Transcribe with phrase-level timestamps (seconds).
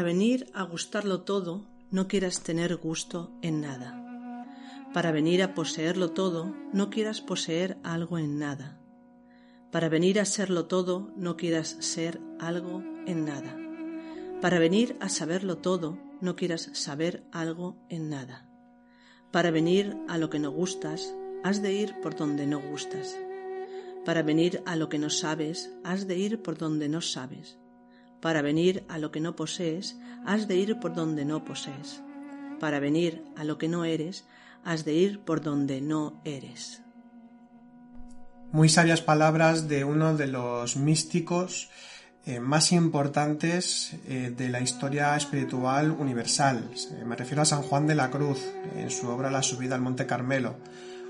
[0.00, 4.02] Para venir a gustarlo todo, no quieras tener gusto en nada.
[4.94, 8.80] Para venir a poseerlo todo, no quieras poseer algo en nada.
[9.70, 13.54] Para venir a serlo todo, no quieras ser algo en nada.
[14.40, 18.48] Para venir a saberlo todo, no quieras saber algo en nada.
[19.30, 21.14] Para venir a lo que no gustas,
[21.44, 23.18] has de ir por donde no gustas.
[24.06, 27.59] Para venir a lo que no sabes, has de ir por donde no sabes.
[28.20, 32.02] Para venir a lo que no posees, has de ir por donde no posees.
[32.58, 34.26] Para venir a lo que no eres,
[34.64, 36.82] has de ir por donde no eres.
[38.52, 41.70] Muy sabias palabras de uno de los místicos
[42.26, 46.68] eh, más importantes eh, de la historia espiritual universal.
[47.06, 48.40] me refiero a San Juan de la Cruz,
[48.76, 50.56] en su obra La subida al Monte Carmelo,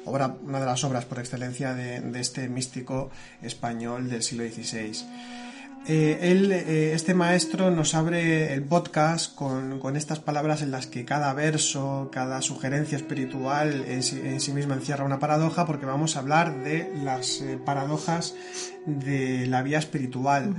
[0.05, 3.11] obra, una de las obras por excelencia de, de este místico
[3.43, 5.50] español del siglo XVI.
[5.87, 11.05] Eh, él, eh, este maestro nos abre el podcast con, estas palabras en las que
[11.05, 16.63] cada verso, cada sugerencia espiritual en sí, misma encierra una paradoja, porque vamos a hablar
[16.63, 18.35] de las eh, paradojas
[18.85, 20.55] de la vía espiritual.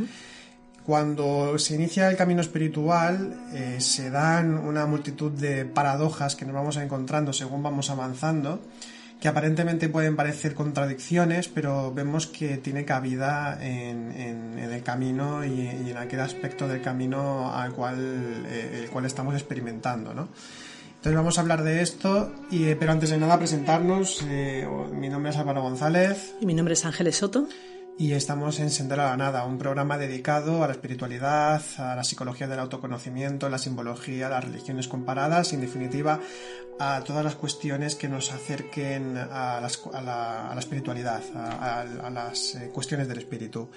[0.86, 3.40] Cuando se inicia el camino espiritual,
[3.78, 8.60] se dan una multitud de paradojas que nos vamos encontrando según vamos avanzando
[9.22, 15.96] que aparentemente pueden parecer contradicciones, pero vemos que tiene cabida en, el camino y, en
[15.96, 20.28] aquel aspecto del camino al cual, eh, el cual estamos experimentando, ¿no?
[20.90, 25.32] Entonces vamos a hablar de esto, y, pero antes de nada presentarnos, eh, mi nombre
[25.32, 26.34] es Álvaro González.
[26.42, 27.48] Y mi nombre es Ángeles Soto
[28.02, 32.04] y estamos en Sendero a la Nada, un programa dedicado a la espiritualidad, a la
[32.04, 36.20] psicología del autoconocimiento, la simbología, las religiones comparadas y, en definitiva,
[36.80, 43.20] a todas las cuestiones que nos acerquen a, la, espiritualidad, a, las eh, cuestiones del
[43.20, 43.70] espíritu.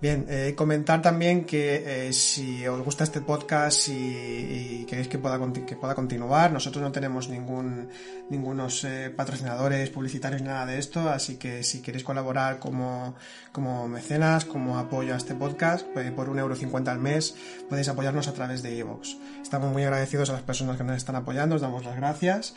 [0.00, 5.40] Bien, eh, comentar también que eh, si os gusta este podcast y, queréis que pueda,
[5.66, 7.88] que pueda continuar, nosotros no tenemos ningún
[8.30, 13.16] ningunos eh, patrocinadores publicitarios ni nada de esto, así que si queréis colaborar como,
[13.50, 17.34] como mecenas, como apoyo a este podcast, pues por un euro cincuenta al mes
[17.68, 19.16] podéis apoyarnos a través de iVoox.
[19.42, 22.54] Estamos muy agradecidos a las personas que nos están apoyando, os damos las gracias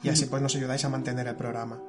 [0.00, 1.80] y así pues nos ayudáis a mantener el programa.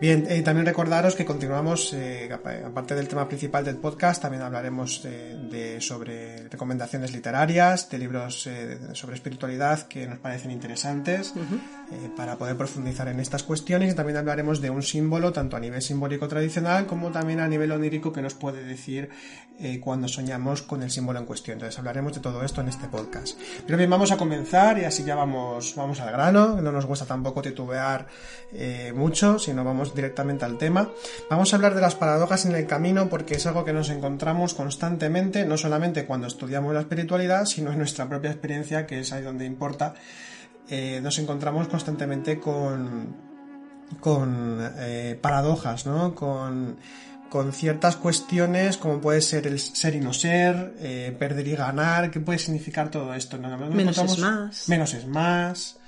[0.00, 5.02] Bien, eh, también recordaros que continuamos, eh, aparte del tema principal del podcast, también hablaremos
[5.02, 11.34] de, sobre recomendaciones literarias, de libros eh, sobre espiritualidad que nos parecen interesantes
[12.16, 15.82] para poder profundizar en estas cuestiones y también hablaremos de un símbolo, tanto a nivel
[15.82, 19.08] simbólico tradicional como también a nivel onírico que nos puede decir
[19.80, 21.54] cuando soñamos con el símbolo en cuestión.
[21.54, 23.36] Entonces hablaremos de todo esto en este podcast.
[23.66, 27.06] Pero bien, vamos a comenzar y así ya vamos, vamos al grano, no nos gusta
[27.06, 28.06] tampoco titubear
[28.94, 30.90] mucho, sino vamos directamente al tema.
[31.30, 34.52] Vamos a hablar de las paradojas en el camino porque es algo que nos encontramos
[34.52, 39.22] constantemente, no solamente cuando estudiamos la espiritualidad, sino en nuestra propia experiencia, que es ahí
[39.22, 39.94] donde importa.
[40.68, 43.16] Eh, nos encontramos constantemente con,
[44.00, 46.14] con eh, paradojas, ¿no?
[46.14, 46.76] Con,
[47.30, 52.10] con ciertas cuestiones como puede ser el ser y no ser, eh, perder y ganar,
[52.10, 53.38] ¿qué puede significar todo esto?
[53.38, 54.68] menos es más.
[54.68, 55.78] Menos es más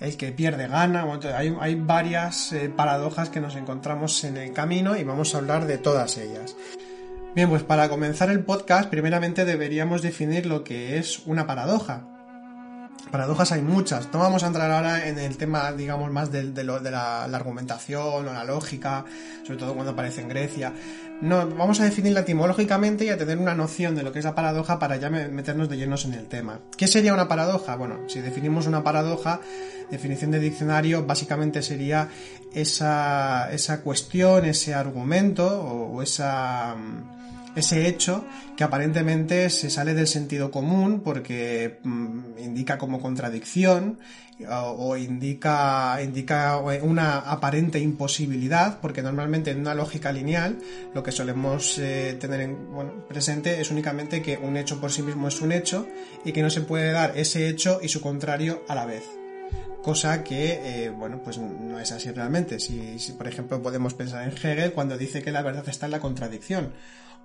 [0.00, 1.06] el que pierde gana.
[1.36, 5.78] hay, varias eh, paradojas que nos encontramos en el camino y vamos a hablar de
[5.78, 6.56] todas ellas.
[7.34, 12.02] Bien, pues para comenzar el podcast, primeramente deberíamos definir lo que es una paradoja.
[13.10, 14.08] Paradojas hay muchas.
[14.12, 18.44] No vamos a entrar ahora en el tema, digamos, más de, la, argumentación o la
[18.44, 19.04] lógica,
[19.44, 20.72] sobre todo cuando aparece en Grecia.
[21.20, 24.34] No, vamos a definirla etimológicamente y a tener una noción de lo que es la
[24.34, 26.60] paradoja para ya meternos de llenos en el tema.
[26.78, 27.76] ¿Qué sería una paradoja?
[27.76, 29.40] Bueno, si definimos una paradoja,
[29.90, 32.08] definición de diccionario, básicamente sería
[32.54, 36.76] esa, esa cuestión, ese argumento o, esa
[37.56, 38.24] ese hecho
[38.56, 43.98] que aparentemente se sale del sentido común porque mm, indica como contradicción
[44.48, 50.58] o, indica, indica una aparente imposibilidad, porque normalmente en una lógica lineal
[50.94, 52.56] lo que solemos eh, tener en,
[53.08, 55.86] presente es únicamente que un hecho por sí mismo es un hecho
[56.24, 59.04] y que no se puede dar ese hecho y su contrario a la vez
[59.82, 62.60] cosa que, eh, bueno, pues no es así realmente.
[62.60, 65.92] Si, si, por ejemplo, podemos pensar en Hegel cuando dice que la verdad está en
[65.92, 66.72] la contradicción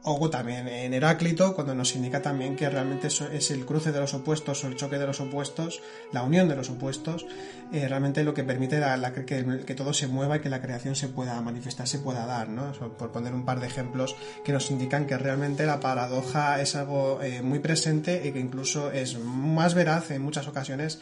[0.06, 4.13] o también en Heráclito, cuando nos indica también que realmente es el cruce de los
[4.13, 5.81] opuestos o el choque de los opuestos,
[6.12, 7.25] la unión de los opuestos,
[7.74, 8.80] eh, realmente lo que permite
[9.25, 12.72] que, todo se mueva y que la creación se pueda manifestar, se pueda dar, ¿no?
[12.98, 17.22] por poner un par de ejemplos que nos indican que realmente la paradoja es algo
[17.22, 21.01] eh, muy presente y que incluso es más veraz en muchas ocasiones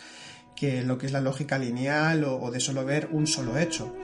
[0.55, 3.95] que lo que es la lógica lineal o, de solo ver un solo hecho.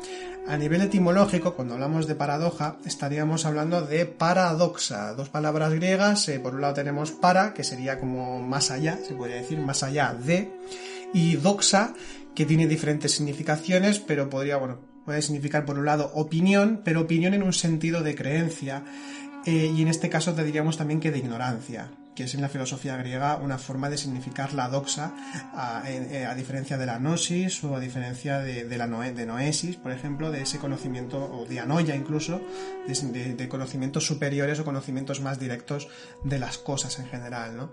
[0.47, 6.39] A nivel etimológico, cuando hablamos de paradoja, estaríamos hablando de paradoxa, dos palabras griegas, eh,
[6.39, 10.13] por un lado tenemos para, que sería como más allá, se podría decir más allá
[10.13, 10.51] de,
[11.13, 11.93] y doxa,
[12.33, 17.33] que tiene diferentes significaciones, pero podría, bueno, puede significar por un lado opinión, pero opinión
[17.33, 18.83] en un sentido de creencia,
[19.45, 22.49] eh, y en este caso te diríamos también que de ignorancia que es en la
[22.49, 25.13] filosofía griega una forma de significar la doxa,
[25.53, 30.41] a, eh, diferencia de la gnosis o a diferencia de, la noesis, por ejemplo, de
[30.41, 32.41] ese conocimiento, o de anoia incluso,
[32.85, 35.87] de, conocimientos superiores o conocimientos más directos
[36.25, 37.71] de las cosas en general, ¿no?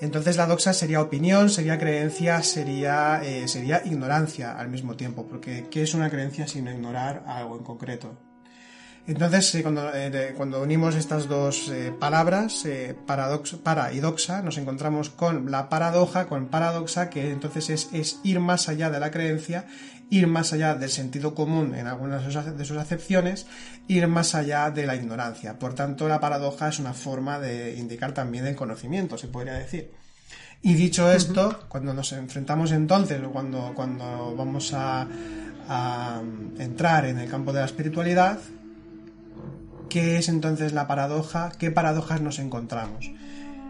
[0.00, 5.68] Entonces la doxa sería opinión, sería creencia, sería, eh, sería ignorancia al mismo tiempo, porque
[5.70, 8.23] ¿qué es una creencia sino ignorar algo en concreto?
[9.06, 12.64] Entonces, eh, eh, cuando, unimos estas dos eh, palabras,
[13.06, 18.70] para y doxa, nos encontramos con la paradoja, con paradoxa, que entonces es, ir más
[18.70, 19.66] allá de la creencia,
[20.08, 23.46] ir más allá del sentido común en algunas de sus acepciones,
[23.88, 25.58] ir más allá de la ignorancia.
[25.58, 29.90] Por tanto, la paradoja es una forma de indicar también el conocimiento, se podría decir.
[30.62, 35.06] Y dicho esto, cuando nos enfrentamos entonces, cuando, cuando vamos a
[36.58, 38.38] entrar en el campo de la espiritualidad,
[39.94, 41.52] ¿Qué es entonces la paradoja?
[41.56, 43.12] ¿Qué paradojas nos encontramos?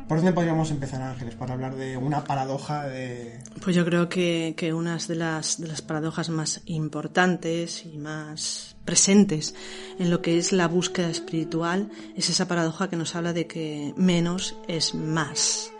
[0.08, 3.40] ¿Por dónde podríamos empezar, Ángeles, para hablar de una paradoja de...?
[3.60, 8.74] Pues yo creo que, que una de las, de las paradojas más importantes y más
[8.86, 9.54] presentes
[9.98, 13.92] en lo que es la búsqueda espiritual es esa paradoja que nos habla de que
[13.98, 15.72] menos es más.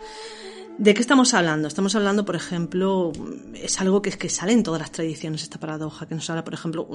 [0.77, 1.69] ¿De qué estamos hablando?
[1.69, 3.13] Estamos hablando, por ejemplo,
[3.53, 6.53] es algo que, que sale en todas las tradiciones, esta paradoja, que nos habla, por
[6.53, 6.85] ejemplo,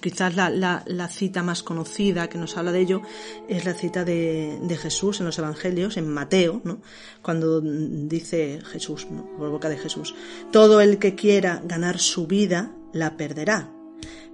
[0.00, 0.50] quizás la,
[0.86, 3.02] la, cita más conocida que nos habla de ello
[3.48, 6.80] es la cita de, de, Jesús en los Evangelios, en Mateo, ¿no?
[7.22, 10.14] cuando dice Jesús, por boca de Jesús,
[10.52, 13.68] todo el que quiera ganar su vida, la perderá,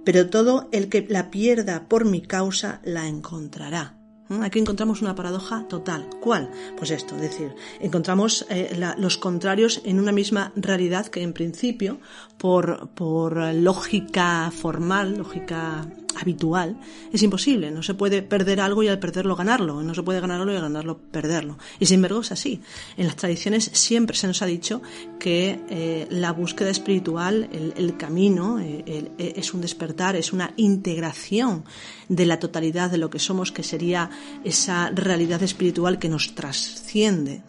[0.05, 4.00] pero todo el que la pierda por mi causa, la encontrará.
[4.41, 6.07] Aquí encontramos una paradoja total.
[6.21, 6.49] ¿Cuál?
[6.77, 11.99] Pues esto, es decir, encontramos eh, los contrarios en una misma realidad que en principio,
[12.37, 15.85] por, por lógica formal, lógica
[16.19, 16.79] habitual,
[17.11, 17.71] es imposible.
[17.71, 19.81] No se puede perder algo y al perderlo ganarlo.
[19.83, 21.57] No se puede ganarlo y al ganarlo perderlo.
[21.79, 22.61] Y sin embargo es así.
[22.97, 24.81] En las tradiciones siempre se nos ha dicho
[25.19, 31.65] que eh, la búsqueda espiritual, el, camino, eh, es un despertar, es una integración
[32.07, 34.09] de la totalidad de lo que somos, que sería
[34.43, 37.43] esa realidad espiritual que nos trasciende.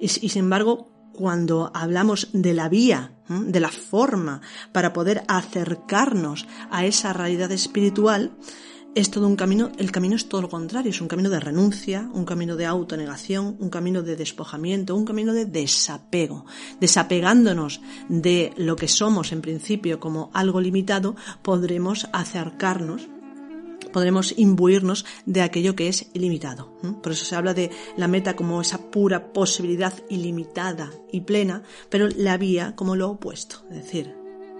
[0.00, 4.40] y sin embargo, cuando hablamos de la vía, de la forma
[4.72, 8.32] para poder acercarnos a esa realidad espiritual,
[8.94, 12.08] es todo un camino, el camino es todo lo contrario, es un camino de renuncia,
[12.12, 16.46] un camino de autonegación, un camino de despojamiento, un camino de desapego.
[16.80, 23.08] Desapegándonos de lo que somos en principio como algo limitado, podremos acercarnos
[23.94, 26.74] podremos imbuirnos de aquello que es ilimitado.
[27.00, 32.08] Por eso se habla de la meta como esa pura posibilidad ilimitada y plena, pero
[32.08, 33.62] la vía como lo opuesto.
[33.70, 34.16] Es decir,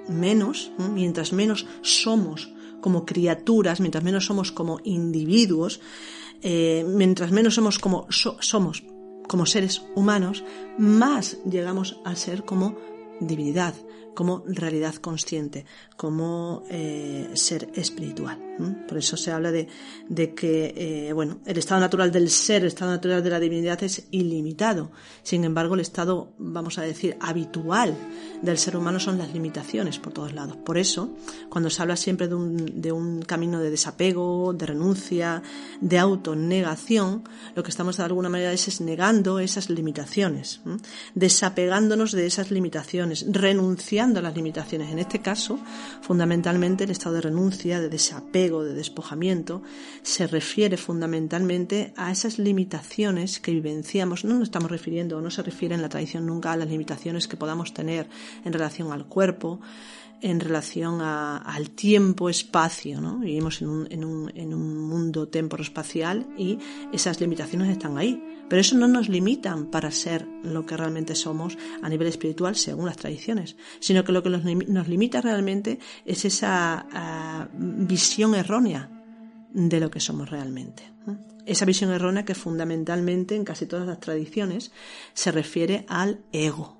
[0.08, 5.80] menos, mientras menos somos como criaturas, mientras menos somos como individuos,
[6.40, 8.84] eh, mientras menos somos como somos
[9.26, 10.44] como seres humanos,
[10.78, 12.76] más llegamos a ser como
[13.20, 13.74] divinidad,
[14.14, 18.38] como realidad consciente, como eh, ser espiritual.
[18.88, 19.66] Por eso se habla de,
[20.34, 24.06] que, eh, bueno, el estado natural del ser, el estado natural de la divinidad es
[24.10, 24.90] ilimitado.
[25.22, 27.96] Sin embargo, el estado, vamos a decir, habitual
[28.42, 30.56] del ser humano son las limitaciones por todos lados.
[30.56, 31.10] Por eso,
[31.48, 35.42] cuando se habla siempre de un, de un camino de desapego, de renuncia,
[35.80, 40.60] de autonegación, lo que estamos de alguna manera es, negando esas limitaciones,
[41.14, 44.90] desapegándonos de esas limitaciones, renunciando a las limitaciones.
[44.90, 45.58] En este caso,
[46.02, 49.62] fundamentalmente el estado de renuncia, de desapego, de despojamiento,
[50.02, 54.24] se refiere fundamentalmente a esas limitaciones que vivenciamos.
[54.24, 57.36] No nos estamos refiriendo, no se refiere en la tradición nunca a las limitaciones que
[57.36, 58.08] podamos tener
[58.44, 59.60] en relación al cuerpo,
[60.20, 63.00] en relación al tiempo-espacio.
[63.00, 63.18] ¿no?
[63.18, 66.58] Vivimos en un, en un, en un mundo temporo-espacial y
[66.92, 68.22] esas limitaciones están ahí.
[68.54, 72.86] Pero eso no nos limitan para ser lo que realmente somos a nivel espiritual según
[72.86, 74.44] las tradiciones, sino que lo que nos,
[74.88, 78.88] limita realmente es esa ah, visión errónea
[79.52, 80.84] de lo que somos realmente.
[81.44, 84.70] Esa visión errónea que fundamentalmente en casi todas las tradiciones
[85.14, 86.78] se refiere al ego,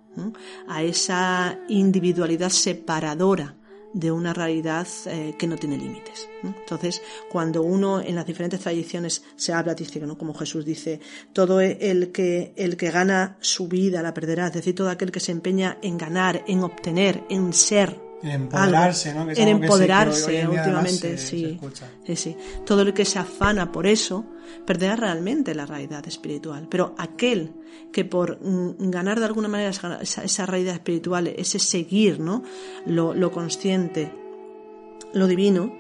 [0.69, 3.57] a esa individualidad separadora
[3.95, 6.29] de una realidad eh, que no tiene límites.
[6.43, 10.19] Entonces, cuando uno en las diferentes tradiciones se habla, dice, ¿no?
[10.19, 11.01] como Jesús dice,
[11.33, 15.21] todo el que, el que gana su vida la perderá, es decir, todo aquel que
[15.21, 19.31] se empeña en ganar, en obtener, en ser en empoderarse, ¿no?
[19.31, 21.59] en empoderarse últimamente, sí,
[22.07, 22.37] sí, sí.
[22.65, 24.25] Todo el que se afana por eso
[24.67, 26.67] perderá realmente la realidad espiritual.
[26.71, 27.53] Pero aquel
[27.93, 32.43] que por mm, ganar de alguna manera esa, realidad espiritual, ese seguir, ¿no?
[32.87, 34.13] Lo, consciente,
[35.13, 35.79] lo divino,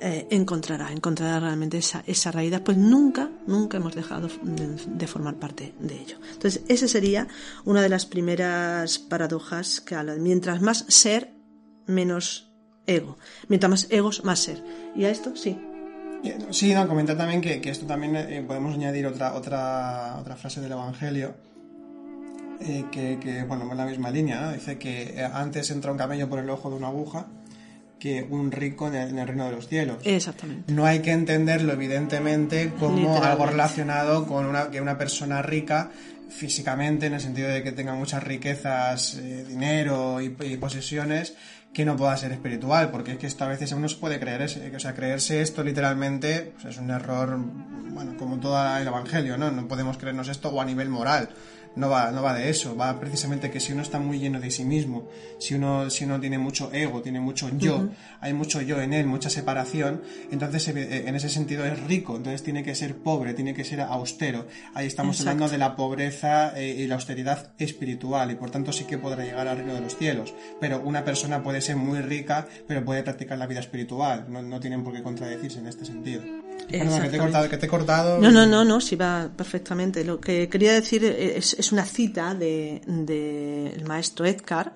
[0.00, 5.74] eh, encontrará, encontrará realmente esa, esa realidad, pues nunca, nunca hemos dejado de, formar parte
[5.80, 6.18] de ello.
[6.32, 7.28] Entonces, esa sería
[7.64, 9.96] una de las primeras paradojas que.
[10.18, 11.32] Mientras más ser,
[11.86, 12.52] menos
[12.86, 13.18] ego.
[13.48, 14.62] Mientras más egos, más ser.
[14.94, 15.58] Y a esto sí.
[16.50, 20.72] Sí, no, comentar también que, esto también eh, podemos añadir otra, otra, otra frase del
[20.72, 21.34] Evangelio,
[22.60, 26.28] eh, que, que, bueno, en la misma línea, dice que eh, antes entra un camello
[26.28, 27.26] por el ojo de una aguja
[27.98, 29.98] que un rico en el, reino de los cielos.
[30.04, 30.72] Exactamente.
[30.72, 35.90] No hay que entenderlo, evidentemente, como algo relacionado con una, que una persona rica
[36.28, 41.34] físicamente, en el sentido de que tenga muchas riquezas, dinero y, y posesiones,
[41.72, 44.42] que no pueda ser espiritual, porque es que esto a veces uno se puede creer,
[44.74, 49.50] o sea, creerse esto literalmente pues es un error, bueno, como todo el Evangelio, ¿no?
[49.50, 51.28] No podemos creernos esto o a nivel moral
[51.76, 54.50] no va, no va de eso, va precisamente que si uno está muy lleno de
[54.50, 57.88] sí mismo, si uno, si uno tiene mucho ego, tiene mucho yo,
[58.20, 62.42] hay mucho yo en él, mucha separación, entonces eh, en ese sentido es rico, entonces
[62.42, 64.46] tiene que ser pobre, tiene que ser austero.
[64.74, 68.84] Ahí estamos hablando de la pobreza eh, y la austeridad espiritual y por tanto sí
[68.84, 70.34] que podrá llegar al reino de los cielos.
[70.60, 74.60] Pero una persona puede ser muy rica, pero puede practicar la vida espiritual, no, no
[74.60, 78.18] tienen por qué contradecirse en este sentido que te he cortado, que te he cortado.
[78.18, 80.04] No, no, no, no, sí va perfectamente.
[80.04, 84.72] Lo que quería decir es, una cita del de, maestro Edgar,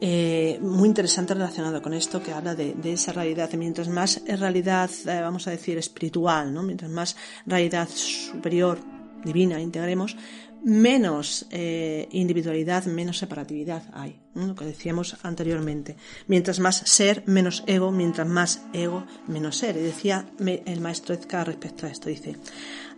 [0.00, 3.50] eh, muy interesante relacionado con esto, que habla de, esa realidad.
[3.54, 6.62] Mientras más realidad, eh, vamos a decir, espiritual, ¿no?
[6.62, 8.78] mientras más realidad superior,
[9.24, 10.16] divina, integremos,
[10.64, 15.96] menos eh, individualidad, menos separatividad hay, lo que decíamos anteriormente.
[16.26, 19.76] Mientras más ser, menos ego, mientras más ego, menos ser.
[19.76, 22.36] Y decía el maestro Ezca respecto a esto, dice,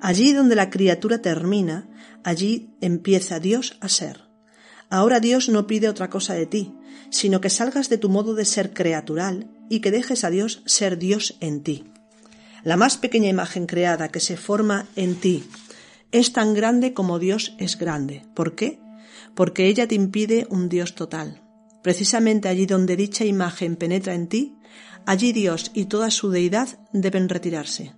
[0.00, 1.88] allí donde la criatura termina,
[2.25, 4.23] allí empieza Dios a ser.
[4.90, 6.75] Ahora Dios no pide otra cosa de ti,
[7.11, 10.99] sino que salgas de tu modo de ser creatural y que dejes a Dios ser
[10.99, 11.85] Dios en ti.
[12.64, 15.45] La más pequeña imagen creada que se forma en ti
[16.12, 18.25] es tan grande como Dios es grande.
[18.35, 18.78] ¿Por qué?
[19.35, 21.42] Porque ella te impide un Dios total.
[21.83, 24.57] Precisamente allí donde dicha imagen penetra en ti,
[25.07, 27.95] allí Dios y toda su deidad deben retirarse.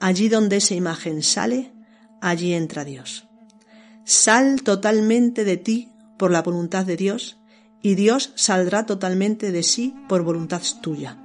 [0.00, 1.72] Allí donde esa imagen sale,
[2.20, 3.28] allí entra Dios.
[4.04, 7.38] Sal totalmente de ti por la voluntad de Dios
[7.80, 11.18] y Dios saldrá totalmente de sí por voluntad tuya.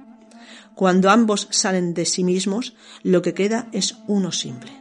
[0.76, 4.79] Cuando ambos salen de sí mismos, lo que queda es uno simple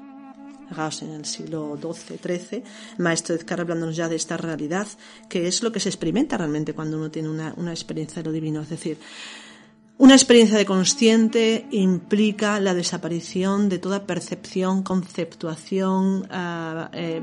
[1.02, 2.64] en el siglo XII, XIII,
[2.98, 4.88] maestro Edgar hablándonos ya de esta realidad,
[5.28, 8.62] que es lo que se experimenta realmente cuando uno tiene una, experiencia de lo divino.
[8.62, 8.98] Es decir,
[9.98, 17.22] una experiencia de consciente implica la desaparición de toda percepción, conceptuación, ah, eh,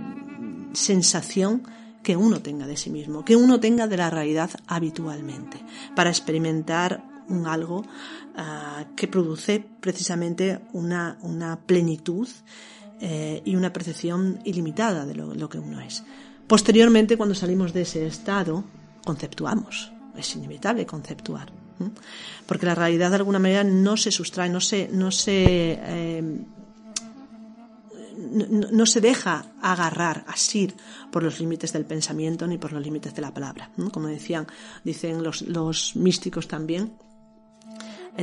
[0.72, 1.62] sensación
[2.02, 5.58] que uno tenga de sí mismo, que uno tenga de la realidad habitualmente,
[5.94, 7.84] para experimentar un algo
[8.36, 12.28] ah, que produce precisamente una, una plenitud
[13.00, 16.02] eh, y una percepción ilimitada de lo, que uno es.
[16.46, 18.64] Posteriormente, cuando salimos de ese estado,
[19.04, 19.92] conceptuamos.
[20.16, 21.52] Es inevitable conceptuar.
[22.46, 26.40] Porque la realidad de alguna manera no se sustrae, no se, no se, eh,
[28.16, 30.74] no, se deja agarrar, asir
[31.12, 33.70] por los límites del pensamiento ni por los límites de la palabra.
[33.92, 34.46] Como decían,
[34.84, 36.94] dicen los, los místicos también,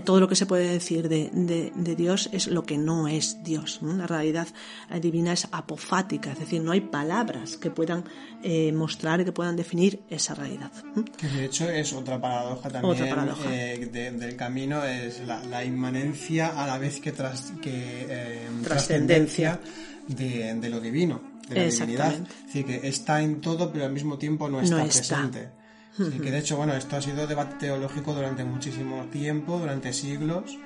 [0.01, 3.79] todo lo que se puede decir de, de, Dios es lo que no es Dios.
[3.81, 4.47] La realidad
[4.89, 8.03] eh, divina es apofática, es decir, no hay palabras que puedan
[8.43, 10.71] eh, mostrar y que puedan definir esa realidad.
[11.17, 17.00] Que de hecho es otra paradoja también del camino, es la, inmanencia a la vez
[17.00, 19.59] que, tras, que trascendencia
[20.07, 22.13] de, lo divino, de la divinidad.
[22.13, 25.62] Es decir, que está en todo pero al mismo tiempo no está, presente.
[25.97, 30.57] Que de hecho, bueno, esto ha sido debate teológico durante muchísimo tiempo, durante siglos.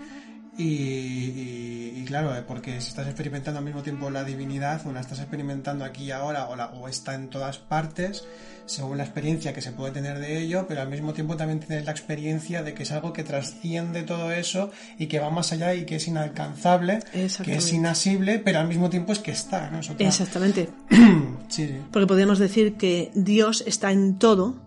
[0.59, 5.19] Y, claro, eh, porque si estás experimentando al mismo tiempo la divinidad o la estás
[5.19, 8.25] experimentando aquí y ahora o, o está en todas partes,
[8.65, 11.85] según la experiencia que se puede tener de ello, pero al mismo tiempo también tienes
[11.85, 15.75] la experiencia de que es algo que trasciende todo eso y que va más allá
[15.75, 19.69] y que es inalcanzable, que es inasible, pero al mismo tiempo es que está.
[19.69, 19.79] ¿no?
[19.99, 20.69] Exactamente.
[21.91, 24.66] Porque podríamos decir que Dios está en todo,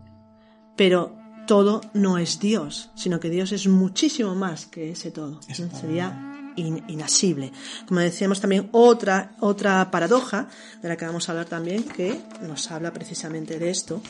[0.80, 1.14] pero
[1.46, 5.38] todo no es Dios, sino que Dios es muchísimo más que ese todo.
[5.42, 7.52] Sería inasible.
[7.87, 10.49] Como decíamos también, otra, otra paradoja
[10.80, 12.18] de la que vamos a hablar también, que
[12.49, 14.00] nos habla precisamente de esto,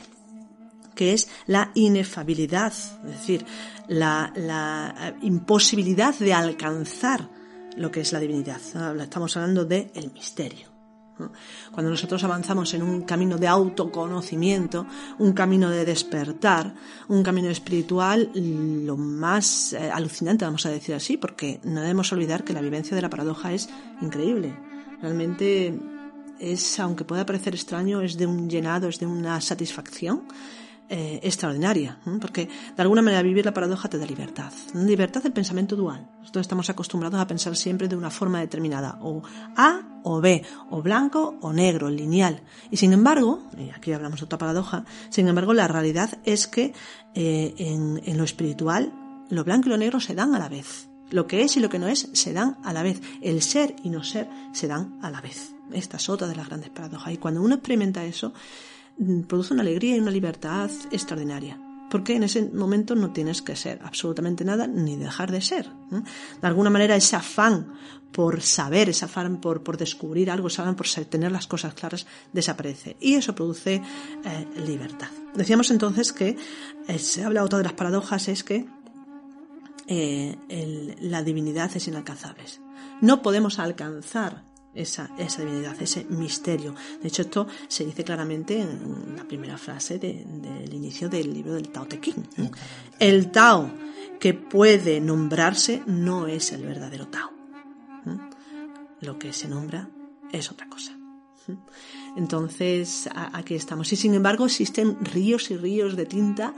[0.94, 3.44] que es la inefabilidad, es decir,
[3.88, 7.28] la, la imposibilidad de alcanzar
[7.76, 8.60] lo que es la divinidad.
[9.00, 10.69] Estamos hablando del el misterio.
[11.72, 14.86] Cuando nosotros avanzamos en un camino de autoconocimiento,
[15.18, 16.74] un camino de despertar,
[17.08, 22.44] un camino espiritual, lo más eh, alucinante, vamos a decir así, porque no debemos olvidar
[22.44, 23.68] que la vivencia de la paradoja es
[24.00, 24.56] increíble.
[25.02, 25.78] Realmente
[26.38, 30.22] es, aunque pueda parecer extraño, es de un llenado, es de una satisfacción
[30.92, 35.76] eh, extraordinaria, porque de alguna manera vivir la paradoja te da libertad, libertad del pensamiento
[35.76, 36.10] dual.
[36.18, 39.22] Nosotros estamos acostumbrados a pensar siempre de una forma determinada, o
[39.56, 42.42] A o B, o blanco o negro, lineal.
[42.72, 46.74] Y sin embargo, y aquí hablamos de otra paradoja, sin embargo la realidad es que
[47.14, 48.92] eh, en, en lo espiritual
[49.28, 50.88] lo blanco y lo negro se dan a la vez.
[51.10, 53.00] Lo que es y lo que no es se dan a la vez.
[53.20, 55.54] El ser y no ser se dan a la vez.
[55.72, 57.12] Esta es otra de las grandes paradojas.
[57.12, 58.32] Y cuando uno experimenta eso,
[59.26, 61.58] produce una alegría y una libertad extraordinaria.
[61.90, 65.68] Porque en ese momento no tienes que ser absolutamente nada ni dejar de ser.
[65.90, 67.72] De alguna manera ese afán
[68.12, 72.06] por saber, ese afán por, por descubrir algo, ese afán por tener las cosas claras
[72.32, 72.96] desaparece.
[73.00, 73.82] Y eso produce
[74.24, 75.08] eh, libertad.
[75.34, 76.36] Decíamos entonces que
[76.86, 78.66] eh, se habla otra de las paradojas es que
[79.88, 82.44] eh, la divinidad es inalcanzable.
[83.00, 86.74] No podemos alcanzar esa, esa divinidad, ese misterio.
[87.00, 91.68] De hecho, esto se dice claramente en la primera frase del inicio del libro del
[91.70, 92.24] Tao Te Ching.
[92.98, 93.70] El Tao
[94.18, 97.30] que puede nombrarse no es el verdadero Tao.
[99.00, 99.88] Lo que se nombra
[100.30, 100.96] es otra cosa.
[102.16, 103.92] Entonces, aquí estamos.
[103.92, 106.54] Y sin embargo, existen ríos y ríos de tinta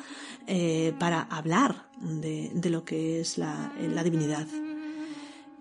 [0.47, 4.47] eh, para hablar de, de, lo que es la, la divinidad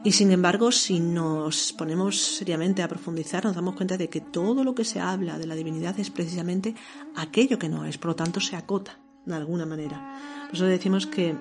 [0.03, 4.63] y sin embargo, si nos ponemos seriamente a profundizar, nos damos cuenta de que todo
[4.63, 6.73] lo que se habla de la divinidad es precisamente
[7.15, 10.19] aquello que no es, por lo tanto se acota de alguna manera.
[10.47, 11.35] Por eso decimos que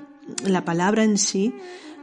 [0.45, 1.55] la palabra en sí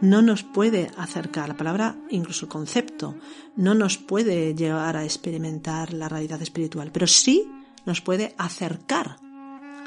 [0.02, 3.16] no nos puede acercar, la palabra, incluso el concepto,
[3.56, 7.48] no nos puede llevar a experimentar la realidad espiritual, pero sí
[7.86, 9.18] nos puede acercar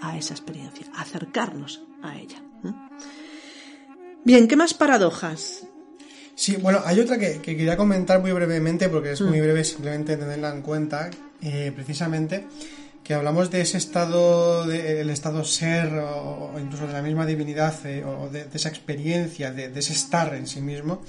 [0.01, 2.43] a esa experiencia, acercarnos a ella.
[4.25, 5.67] Bien, ¿qué más paradojas?
[6.41, 9.43] Sí, bueno, hay otra que, quería comentar muy brevemente, porque es muy mm.
[9.43, 11.11] breve simplemente tenerla en cuenta,
[11.43, 12.47] eh, precisamente,
[13.05, 18.03] que hablamos de ese estado, del estado ser, o, incluso de la misma divinidad, eh,
[18.03, 21.03] o de, esa experiencia, de, ese estar en sí mismo,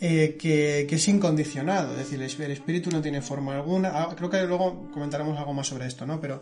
[0.00, 3.90] eh, que, es incondicionado, es decir, el espíritu no tiene forma alguna.
[3.92, 6.22] Ah, creo que luego comentaremos algo más sobre esto, ¿no?
[6.22, 6.40] Pero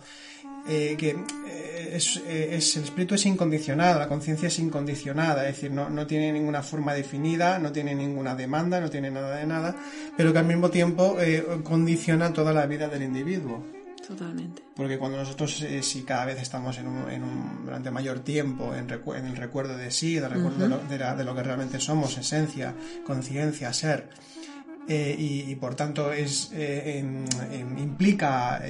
[0.69, 5.89] eh, que eh, es, el espíritu es incondicionado, la conciencia es incondicionada, es decir, no,
[5.91, 9.77] no, tiene ninguna forma definida, no tiene ninguna demanda, no tiene nada de nada,
[10.17, 11.17] pero que al mismo tiempo
[11.65, 13.65] condiciona toda la vida del individuo.
[14.07, 14.63] Totalmente.
[14.75, 18.75] Porque cuando nosotros, eh, si cada vez estamos en un, en un, durante mayor tiempo
[18.75, 22.75] en, en, el recuerdo de sí, de, recuerdo de, lo, que realmente somos, esencia,
[23.07, 24.09] conciencia, ser,
[24.89, 27.05] eh, y, por tanto es, eh,
[27.79, 28.63] implica,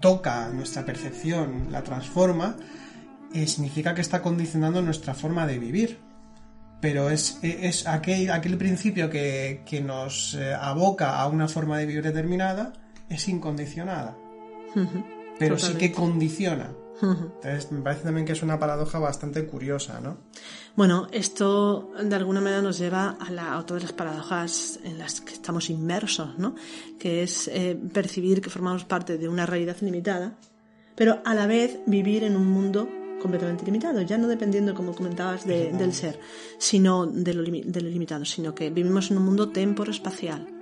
[0.00, 2.56] toca nuestra percepción, la transforma,
[3.32, 5.98] significa que está condicionando nuestra forma de vivir.
[6.80, 12.04] Pero es, es aquel, aquel principio que, que nos aboca a una forma de vivir
[12.04, 12.72] determinada,
[13.08, 14.16] es incondicionada
[15.38, 16.72] pero sí que condiciona.
[17.00, 20.18] Entonces, me parece también que es una paradoja bastante curiosa, ¿no?
[20.76, 25.20] Bueno, esto de alguna manera nos lleva a, la, otra de las paradojas en las
[25.20, 26.54] que estamos inmersos, ¿no?
[26.98, 30.34] Que es eh, percibir que formamos parte de una realidad limitada,
[30.94, 32.88] pero a la vez vivir en un mundo
[33.20, 36.20] completamente ilimitado, ya no dependiendo, como comentabas, del ser,
[36.58, 40.57] sino de lo, de lo limitado, sino que vivimos en un mundo temporo-espacial.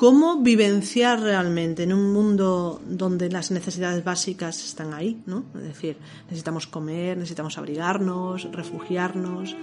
[0.00, 5.22] ¿Cómo vivenciar realmente en un mundo donde las necesidades básicas están ahí?
[5.26, 5.44] ¿no?
[5.54, 9.54] Es decir, necesitamos comer, necesitamos abrigarnos, refugiarnos,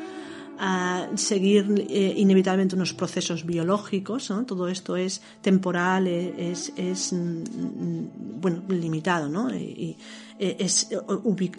[0.59, 4.45] a seguir eh, inevitablemente unos procesos biológicos, ¿no?
[4.45, 9.51] todo esto es temporal, e, es, es mm, bueno, limitado, ¿no?
[9.51, 9.97] Y,
[10.37, 10.89] es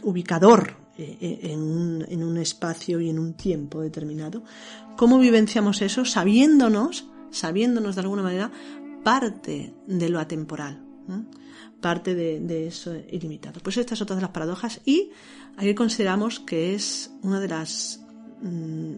[0.05, 4.45] ubicador eh, en un espacio y en un tiempo determinado.
[4.97, 8.51] ¿Cómo vivenciamos eso sabiéndonos, sabiéndonos de alguna manera
[9.05, 10.85] parte de lo atemporal?
[11.81, 13.61] parte de, de, eso ilimitado.
[13.62, 15.12] Pues esta es otra de las paradojas y
[15.57, 18.01] aquí consideramos que es una de las
[18.41, 18.95] Mm,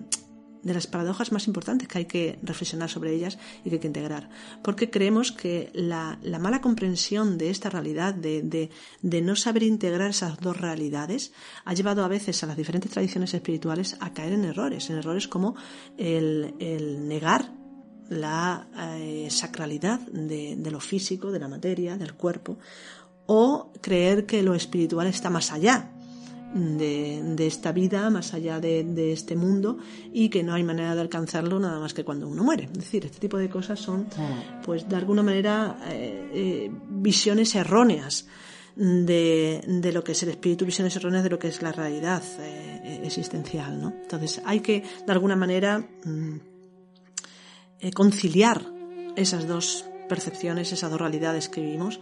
[0.63, 3.87] de las paradojas más importantes que hay que reflexionar sobre ellas y que hay que
[3.87, 4.29] integrar.
[4.63, 8.69] Porque creemos que la, mala comprensión de esta realidad, de,
[9.03, 11.33] no saber integrar esas dos realidades,
[11.65, 15.29] ha llevado a veces a las diferentes tradiciones espirituales a caer en errores, en errores
[15.29, 15.57] como
[15.97, 16.55] el,
[17.09, 17.55] negar
[18.11, 18.69] la
[18.99, 22.59] eh, sacralidad de, de lo físico, de la materia, del cuerpo,
[23.27, 25.91] o creer que lo espiritual está más allá,
[26.55, 29.79] de, esta vida, más allá de, este mundo,
[30.13, 32.65] y que no hay manera de alcanzarlo nada más que cuando uno muere.
[32.65, 34.63] Es decir, este tipo de cosas son, mm.
[34.65, 38.27] pues, de alguna manera, eh, eh, visiones erróneas
[38.77, 42.23] de, de, lo que es el espíritu, visiones erróneas de lo que es la realidad
[42.41, 43.93] eh, existencial, ¿no?
[44.03, 46.50] Entonces, hay que, de alguna manera, mm,
[47.95, 48.67] conciliar
[49.17, 52.01] esas dos percepciones, esas dos realidades que vivimos,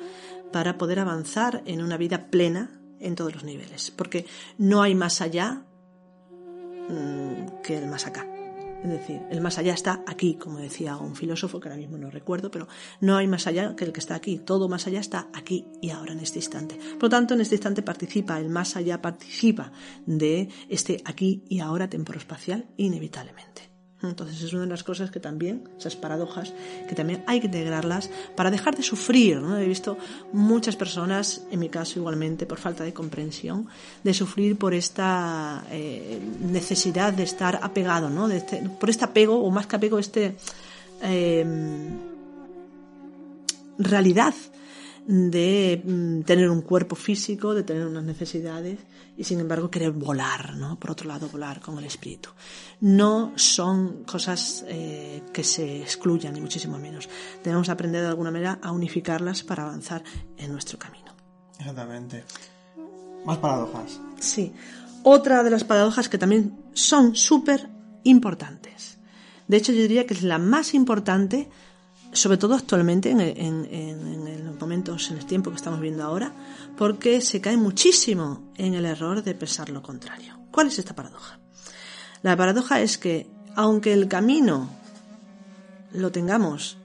[0.52, 5.20] para poder avanzar en una vida plena en todos los niveles, porque no hay más
[5.20, 5.64] allá
[6.88, 8.26] mm, que el más acá.
[8.82, 12.10] Es decir, el más allá está aquí, como decía un filósofo que ahora mismo no
[12.10, 12.68] recuerdo, pero
[13.00, 14.38] no hay más allá que el que está aquí.
[14.38, 16.78] Todo más allá está aquí y ahora en este instante.
[16.94, 19.72] Por lo tanto, en este instante participa, el más allá participa
[20.06, 23.67] de este aquí y ahora temporoespacial inevitablemente.
[24.02, 26.52] Entonces es una de las cosas que también, esas paradojas,
[26.88, 29.38] que también hay que integrarlas para dejar de sufrir.
[29.38, 29.58] ¿no?
[29.58, 29.98] He visto
[30.32, 33.66] muchas personas, en mi caso igualmente, por falta de comprensión,
[34.04, 38.28] de sufrir por esta eh, necesidad de estar apegado, ¿no?
[38.30, 40.36] Este, por este apego, o más que apego, este
[41.02, 41.44] eh,
[43.78, 44.34] realidad
[45.08, 48.78] de mm, tener un cuerpo físico, de tener unas necesidades
[49.16, 50.78] y sin embargo querer volar, ¿no?
[50.78, 52.28] Por otro lado, volar con el espíritu.
[52.82, 57.08] No son cosas eh, que se excluyan, ni muchísimo menos.
[57.42, 60.04] Debemos aprender de alguna manera a unificarlas para avanzar
[60.36, 61.14] en nuestro camino.
[61.58, 62.24] Exactamente.
[63.24, 63.98] Más paradojas.
[64.20, 64.52] Sí.
[65.04, 67.66] Otra de las paradojas que también son súper
[68.04, 68.98] importantes.
[69.46, 71.48] De hecho, yo diría que es la más importante
[72.12, 76.32] sobre todo actualmente en, en, los momentos, en el tiempo que estamos viendo ahora,
[76.76, 80.38] porque se cae muchísimo en el error de pensar lo contrario.
[80.50, 81.38] ¿Cuál es esta paradoja?
[82.22, 84.70] La paradoja es que, aunque el camino
[85.92, 86.78] lo tengamos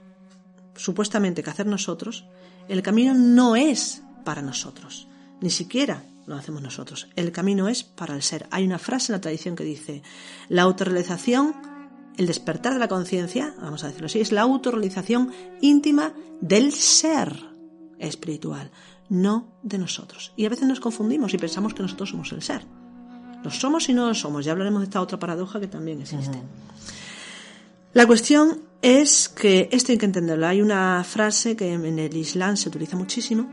[0.76, 2.26] supuestamente que hacer nosotros,
[2.68, 5.08] el camino no es para nosotros,
[5.42, 7.08] ni siquiera lo hacemos nosotros.
[7.16, 8.48] El camino es para el ser.
[8.52, 10.04] Hay una frase en la tradición que dice,
[10.50, 11.54] la autorrealización
[12.18, 17.36] el despertar de la conciencia, vamos a decirlo así, es la autorrealización íntima del ser
[18.00, 18.72] espiritual,
[19.10, 20.34] no de nosotros.
[20.36, 22.66] Y a veces nos confundimos y pensamos que nosotros somos el ser.
[23.44, 24.46] Lo somos y no lo somos.
[24.46, 26.38] Ya hablaremos de esta otra paradoja que también existe.
[27.94, 30.48] La cuestión es que esto hay que entenderlo.
[30.48, 33.50] Hay una frase que en el Islam se utiliza muchísimo,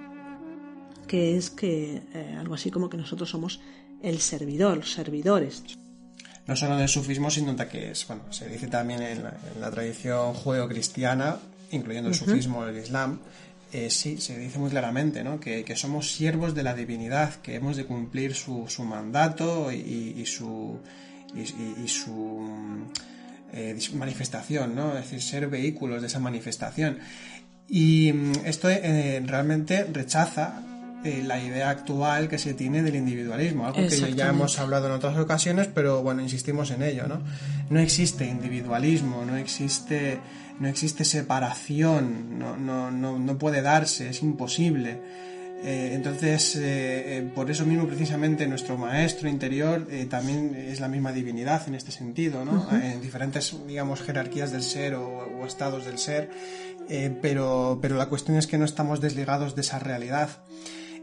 [1.07, 3.61] que es que eh, algo así como que nosotros somos
[4.01, 5.63] el servidor, los servidores
[6.51, 10.35] no solo en el sufismo, sino que es, bueno, se dice también en la, tradición
[10.35, 11.39] judeocristiana,
[11.71, 13.21] incluyendo el sufismo el islam,
[13.73, 15.39] eh, sí, se dice muy claramente ¿no?
[15.39, 20.81] que, somos siervos de la divinidad, que hemos de cumplir su, su mandato y, su,
[21.37, 22.51] y, su
[23.53, 24.99] eh, manifestación, ¿no?
[24.99, 26.99] es decir, ser vehículos de esa manifestación.
[27.69, 30.65] Y mm, esto eh, realmente rechaza
[31.03, 34.93] eh, la idea actual que se tiene del individualismo, algo que ya hemos hablado en
[34.93, 37.23] otras ocasiones, pero bueno, insistimos en ello, ¿no?
[37.71, 40.19] No existe individualismo, no existe,
[40.59, 45.01] no existe separación, no, no, no, no puede darse, es imposible.
[45.65, 51.67] Eh, entonces, eh, por eso mismo, precisamente, nuestro maestro interior también es la misma divinidad
[51.67, 52.69] en este sentido, ¿no?
[52.73, 55.09] En diferentes, digamos, jerarquías del ser o,
[55.41, 56.29] o estados del ser,
[57.23, 60.29] pero, pero la cuestión es que no estamos desligados de esa realidad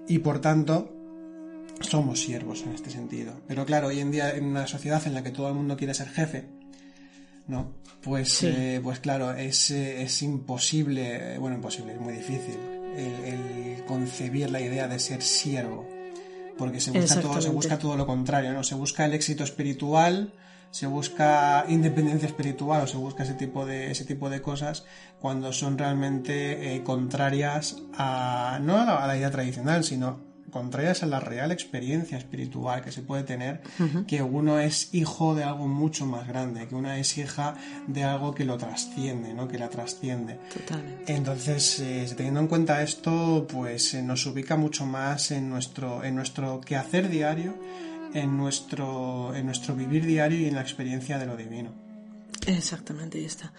[0.08, 0.94] y por tanto
[1.82, 3.34] somos siervos en este sentido.
[3.48, 5.94] Pero claro, hoy en día en una sociedad en la que todo el mundo quiere
[5.94, 6.48] ser jefe,
[7.48, 7.74] ¿no?
[8.02, 12.58] Pues, eh, pues claro, es, eh, es, imposible, bueno, imposible, es muy difícil
[12.98, 15.88] el, concebir la idea de ser siervo.
[16.58, 18.64] porque se busca todo, se busca todo lo contrario, ¿no?
[18.64, 20.34] Se busca el éxito espiritual,
[20.72, 24.86] se busca independencia espiritual o se busca ese tipo de, ese tipo de cosas
[25.20, 31.20] cuando son realmente eh, contrarias a, no a la, idea tradicional, sino contrarias a la
[31.20, 33.62] real experiencia espiritual que se puede tener,
[34.08, 37.56] que uno es hijo de algo mucho más grande, que una es hija
[37.88, 39.48] de algo que lo trasciende, ¿no?
[39.48, 40.40] que la trasciende.
[40.54, 41.14] Totalmente.
[41.14, 46.16] Entonces, eh, teniendo en cuenta esto, pues eh, nos ubica mucho más en nuestro, en
[46.16, 47.54] nuestro quehacer diario
[48.22, 51.72] en nuestro, en nuestro vivir diario y en la experiencia de lo divino.
[52.46, 53.52] Exactamente, ahí está.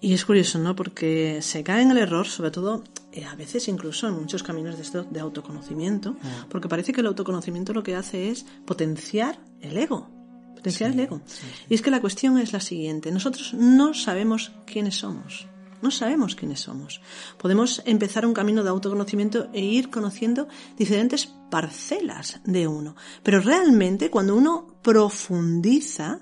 [0.00, 0.74] Y es curioso, ¿no?
[0.74, 4.76] Porque se cae en el error, sobre todo eh, a veces incluso en muchos caminos
[4.76, 6.48] de, esto, de autoconocimiento, mm.
[6.48, 10.08] porque parece que el autoconocimiento lo que hace es potenciar el ego.
[10.54, 11.20] Potenciar el ego.
[11.68, 13.10] Y es que la cuestión es la siguiente.
[13.10, 15.46] Nosotros no sabemos quiénes somos.
[15.82, 17.00] No sabemos quiénes somos.
[17.38, 22.96] Podemos empezar un camino de autoconocimiento e ir conociendo diferentes parcelas de uno.
[23.22, 26.20] Pero realmente cuando uno profundiza,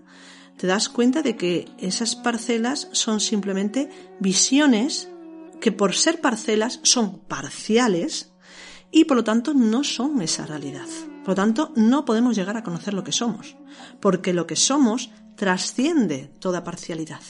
[0.57, 3.91] te das cuenta de que esas parcelas son simplemente
[4.21, 5.09] visiones
[5.61, 8.33] que por ser parcelas son parciales
[8.91, 10.87] y por lo tanto no son esa realidad.
[11.21, 13.57] Por lo tanto, no podemos llegar a conocer lo que somos,
[14.01, 17.21] porque lo que somos trasciende toda parcialidad.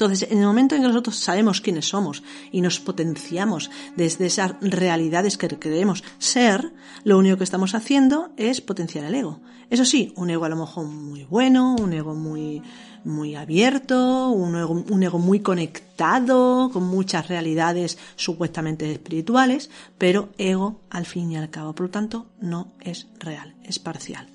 [0.00, 4.54] Entonces, en el momento en que nosotros sabemos quiénes somos y nos potenciamos desde esas
[4.62, 6.72] realidades que queremos ser,
[7.04, 9.40] lo único que estamos haciendo es potenciar el ego.
[9.68, 12.62] Eso sí, un ego a lo mejor muy bueno, un ego muy
[13.04, 20.80] muy abierto, un ego, un ego muy conectado, con muchas realidades supuestamente espirituales, pero ego
[20.90, 21.74] al fin y al cabo.
[21.74, 24.28] Por lo tanto, no es real, es parcial.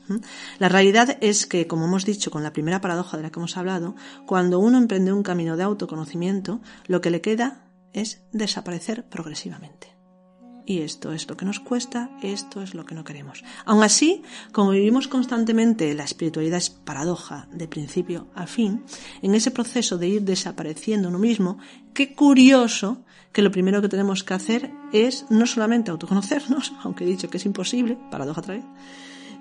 [0.60, 3.58] La realidad es que, como hemos dicho con la primera paradoja de la que hemos
[3.58, 9.95] hablado, cuando uno emprende un camino de autoconocimiento, lo que le queda es desaparecer progresivamente.
[10.66, 13.44] Y esto es lo que nos cuesta, esto es lo que no queremos.
[13.66, 18.84] Aún así, como vivimos constantemente la espiritualidad es paradoja de principio a fin,
[19.22, 21.60] en ese proceso de ir desapareciendo uno mismo,
[21.94, 27.08] qué curioso que lo primero que tenemos que hacer es no solamente autoconocernos, aunque he
[27.08, 28.66] dicho que es imposible, paradoja otra vez,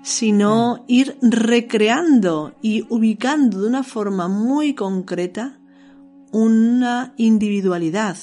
[0.03, 5.57] sino ir recreando y ubicando de una forma muy concreta
[6.31, 8.17] una individualidad.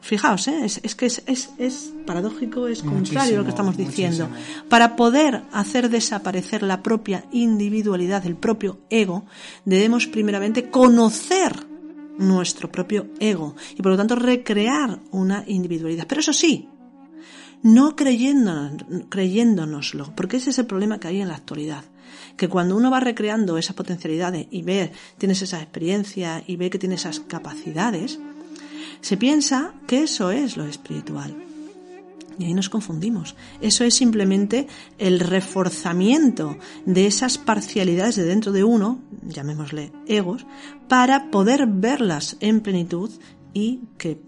[0.00, 0.64] Fijaos, ¿eh?
[0.64, 4.28] es, que es, es, paradójico, es contrario a lo que estamos diciendo.
[4.68, 9.26] Para poder hacer desaparecer la propia individualidad, el propio ego,
[9.64, 11.66] debemos primeramente conocer
[12.18, 16.06] nuestro propio ego y por lo tanto recrear una individualidad.
[16.08, 16.68] Pero eso sí,
[17.62, 21.84] no creyéndonos, creyéndonoslo, porque ese es el problema que hay en la actualidad.
[22.36, 26.78] Que cuando uno va recreando esas potencialidades y ve, tienes esa experiencia y ve que
[26.78, 28.18] tiene esas capacidades,
[29.00, 31.36] se piensa que eso es lo espiritual.
[32.38, 33.36] Y ahí nos confundimos.
[33.60, 40.46] Eso es simplemente el reforzamiento de esas parcialidades de dentro de uno, llamémosle egos,
[40.88, 43.10] para poder verlas en plenitud
[43.52, 44.18] y que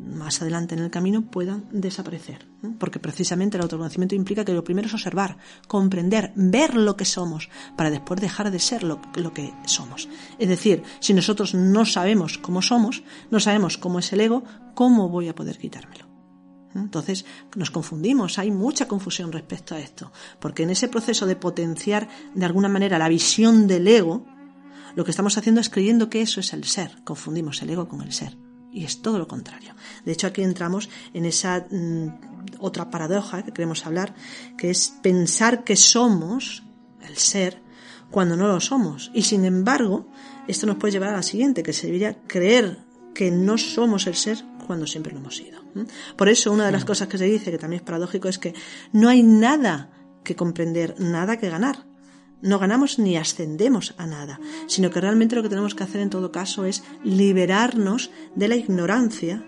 [0.00, 2.51] más adelante en el camino puedan desaparecer.
[2.78, 7.48] Porque precisamente el autoconocimiento implica que lo primero es observar, comprender, ver lo que somos,
[7.76, 10.08] para después dejar de ser lo, lo que somos.
[10.38, 14.44] Es decir, si nosotros no sabemos cómo somos, no sabemos cómo es el ego,
[14.74, 16.12] ¿cómo voy a poder quitármelo?
[16.74, 17.24] Entonces
[17.56, 22.46] nos confundimos, hay mucha confusión respecto a esto, porque en ese proceso de potenciar de
[22.46, 24.24] alguna manera la visión del ego,
[24.94, 28.02] lo que estamos haciendo es creyendo que eso es el ser, confundimos el ego con
[28.02, 28.36] el ser.
[28.72, 29.74] Y es todo lo contrario.
[30.04, 32.08] De hecho, aquí entramos en esa mm,
[32.58, 34.14] otra paradoja que queremos hablar,
[34.56, 36.62] que es pensar que somos
[37.06, 37.60] el ser
[38.10, 39.10] cuando no lo somos.
[39.14, 40.08] Y sin embargo,
[40.48, 42.78] esto nos puede llevar a la siguiente, que sería creer
[43.14, 45.60] que no somos el ser cuando siempre lo hemos sido.
[46.16, 48.54] Por eso, una de las cosas que se dice, que también es paradójico, es que
[48.92, 49.90] no hay nada
[50.24, 51.91] que comprender, nada que ganar
[52.42, 56.10] no ganamos ni ascendemos a nada, sino que realmente lo que tenemos que hacer en
[56.10, 59.44] todo caso es liberarnos de la ignorancia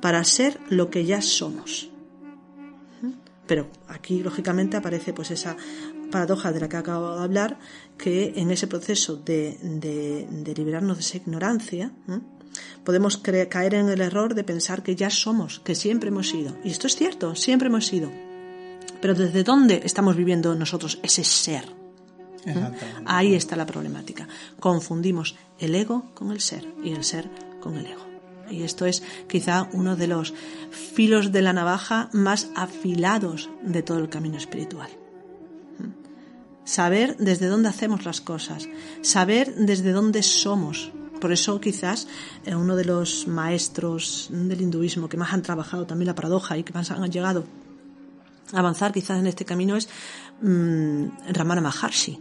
[0.00, 1.90] para ser lo que ya somos.
[3.46, 5.56] Pero aquí, lógicamente, aparece pues esa
[6.10, 7.58] paradoja de la que acabo de hablar,
[7.96, 11.92] que en ese proceso de, de, liberarnos de esa ignorancia,
[12.82, 16.56] podemos caer en el error de pensar que ya somos, que siempre hemos sido.
[16.64, 18.10] Y esto es cierto, siempre hemos sido.
[19.00, 21.85] Pero ¿desde dónde estamos viviendo nosotros ese ser?
[23.04, 24.28] Ahí está la problemática.
[24.60, 27.30] Confundimos el ego con el ser y el ser
[27.60, 28.06] con el ego.
[28.50, 30.32] Y esto es quizá uno de los
[30.70, 34.88] filos de la navaja más afilados de todo el camino espiritual.
[36.64, 38.68] Saber desde dónde hacemos las cosas,
[39.02, 40.92] saber desde dónde somos.
[41.20, 42.08] Por eso quizás
[42.44, 46.62] eh, uno de los maestros del hinduismo que más han trabajado también la paradoja y
[46.62, 47.44] que más han llegado
[48.52, 49.88] avanzar quizás en este camino es
[50.40, 52.18] mmm, Ramana Maharshi,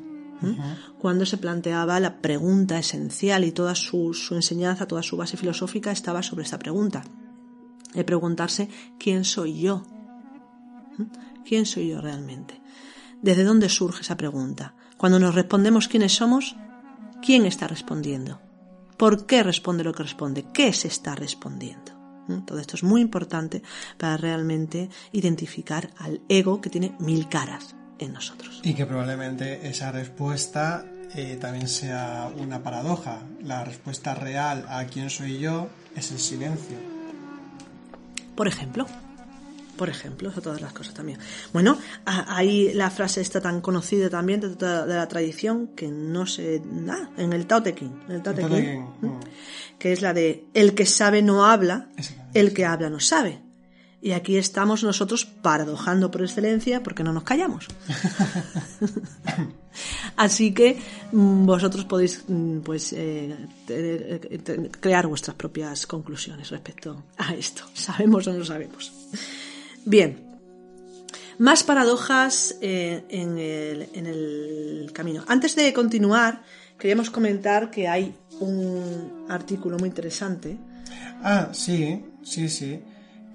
[1.00, 5.92] cuando se planteaba la pregunta esencial y toda su, su, enseñanza, toda su base filosófica
[5.92, 7.04] estaba sobre esta pregunta.
[7.94, 8.70] De preguntarse
[9.00, 9.84] quién soy yo.
[11.46, 12.62] ¿Quién soy yo realmente?
[13.22, 14.76] ¿Desde dónde surge esa pregunta?
[14.98, 16.56] Cuando nos respondemos quiénes somos,
[17.22, 18.42] ¿quién está respondiendo?
[18.98, 20.46] ¿Por qué responde lo que responde?
[20.54, 21.94] ¿Qué se está respondiendo?
[22.46, 23.62] Todo esto es muy importante
[23.98, 28.62] para realmente identificar al ego que tiene mil caras en nosotros.
[28.64, 33.20] Y que probablemente esa respuesta eh, también sea una paradoja.
[33.42, 36.78] La respuesta real a quién soy yo es el silencio.
[38.36, 38.86] Por ejemplo.
[39.78, 41.20] Por ejemplo, eso todas las cosas también.
[41.52, 46.62] Bueno, ahí la frase está tan conocida también de, de la tradición que no sé
[46.66, 48.86] nada, en el Tao Te Ching, el Tao Te Ching,
[49.78, 51.90] que es la de el que sabe no habla,
[52.34, 53.42] el que habla no sabe.
[54.06, 57.66] Y aquí estamos nosotros paradojando por excelencia porque no nos callamos.
[60.16, 60.78] Así que
[61.12, 63.36] mm, vosotros podéis mm, pues eh,
[64.80, 67.64] crear vuestras propias conclusiones respecto a esto.
[67.74, 68.94] ¿Sabemos o no sabemos?
[69.86, 70.38] Bien.
[71.40, 75.26] Más paradojas eh, en, el, en el camino.
[75.28, 76.44] Antes de continuar,
[76.78, 80.60] queríamos comentar que hay un artículo muy interesante.
[81.24, 82.84] Ah, sí, sí, sí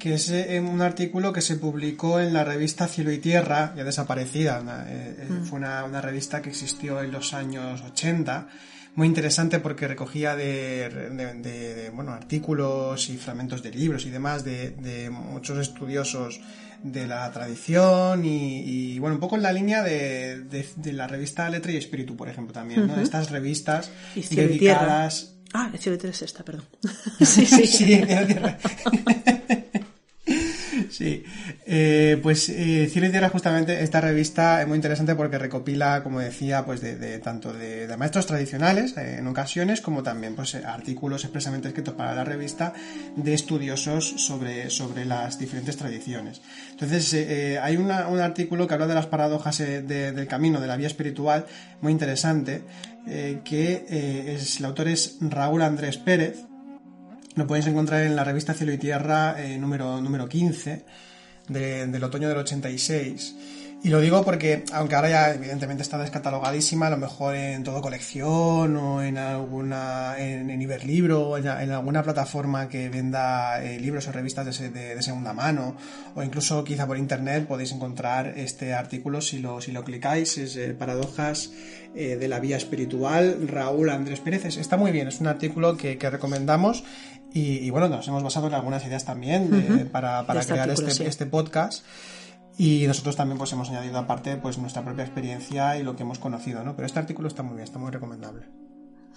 [0.01, 3.85] que es eh, un artículo que se publicó en la revista Cielo y Tierra, ya
[3.85, 4.59] desaparecida.
[4.89, 5.45] Eh, eh, mm.
[5.45, 8.49] Fue una, revista que existió en los años 80,
[8.97, 15.59] muy interesante porque recogía de, bueno, artículos y fragmentos de libros y demás de, muchos
[15.59, 16.41] estudiosos
[16.83, 21.77] de la tradición y, bueno, un poco en la línea de, la revista Letra y
[21.77, 23.01] Espíritu, por ejemplo, también, ¿no?
[23.01, 25.37] Estas revistas dedicadas...
[25.53, 26.65] Ah, Cielo y Tierra es esta, perdón.
[27.21, 28.01] sí, sí, sí.
[31.01, 31.25] Sí,
[31.65, 36.67] eh, pues eh, y Tierra justamente esta revista es muy interesante porque recopila, como decía,
[36.67, 41.95] pues de, tanto de, maestros tradicionales eh, en ocasiones como también pues artículos expresamente escritos
[41.95, 42.75] para la revista
[43.17, 46.43] de estudiosos sobre, sobre las diferentes tradiciones.
[46.73, 47.15] Entonces
[47.63, 51.47] hay un artículo que habla de las paradojas del camino, de la vía espiritual,
[51.81, 52.63] muy interesante,
[53.07, 56.50] que es, el autor es Raúl Andrés Pérez
[57.40, 60.85] lo podéis encontrar en la revista Cielo y Tierra eh, número, número 15
[61.48, 63.35] del otoño del 86.
[63.83, 67.81] Y lo digo porque, aunque ahora ya evidentemente está descatalogadísima, a lo mejor en todo
[67.81, 74.12] colección o en alguna, en, Iberlibro o en, alguna plataforma que venda eh, libros o
[74.12, 75.76] revistas de, segunda mano
[76.14, 80.57] o incluso quizá por internet podéis encontrar este artículo si lo, si lo clicáis, es
[80.57, 81.50] eh, Paradojas
[81.94, 84.44] de la Vía Espiritual, Raúl Andrés Pérez.
[84.44, 86.85] Está muy bien, es un artículo que recomendamos
[87.33, 91.85] y, bueno, nos hemos basado en algunas ideas también para, para crear este, este podcast.
[92.59, 96.19] Y nosotros también pues hemos añadido aparte pues nuestra propia experiencia y lo que hemos
[96.19, 96.77] conocido, ¿no?
[96.77, 98.43] Pero este artículo está muy bien, está muy recomendable.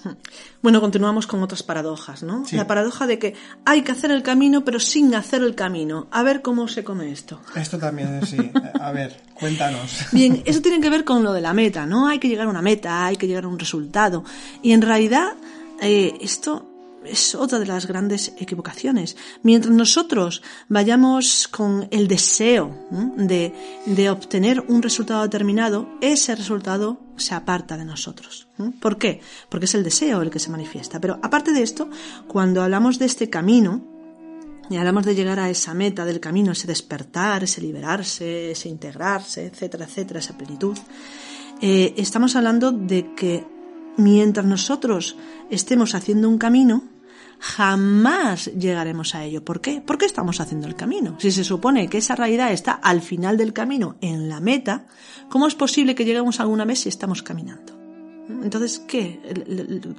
[0.62, 2.45] Bueno, continuamos con otras paradojas, ¿no?
[2.52, 6.08] La paradoja de que hay que hacer el camino pero sin hacer el camino.
[6.10, 7.41] A ver cómo se come esto.
[7.54, 8.49] Esto también, sí.
[8.80, 10.06] A ver, cuéntanos.
[10.13, 12.08] Bien, eso tiene que ver con lo de la meta, ¿no?
[12.08, 14.23] Hay que llegar a una meta, hay que llegar a un resultado.
[14.62, 15.34] Y en realidad
[15.82, 16.72] eh, esto
[17.06, 19.16] es otra de las grandes equivocaciones.
[19.42, 22.88] Mientras nosotros vayamos con el deseo
[23.18, 23.54] de,
[23.86, 28.48] de, obtener un resultado determinado, ese resultado se aparta de nosotros.
[28.80, 29.22] ¿Por qué?
[29.50, 31.00] Porque es el deseo el que se manifiesta.
[31.00, 31.89] Pero aparte de esto,
[32.28, 33.94] cuando hablamos de este camino,
[34.70, 39.46] y hablamos de llegar a esa meta del camino, ese despertar, ese liberarse, ese integrarse,
[39.46, 40.78] etcétera, etcétera, esa plenitud,
[41.62, 43.46] eh, estamos hablando de que
[43.98, 45.18] mientras nosotros
[45.50, 46.84] estemos haciendo un camino,
[47.43, 49.43] jamás llegaremos a ello.
[49.43, 49.82] ¿Por qué?
[49.82, 51.17] ¿Por qué estamos haciendo el camino?
[51.19, 54.88] Si se supone que esa realidad está al final del camino, en la meta,
[55.29, 57.77] ¿cómo es posible que lleguemos alguna vez si estamos caminando?
[58.29, 59.19] Entonces, ¿qué?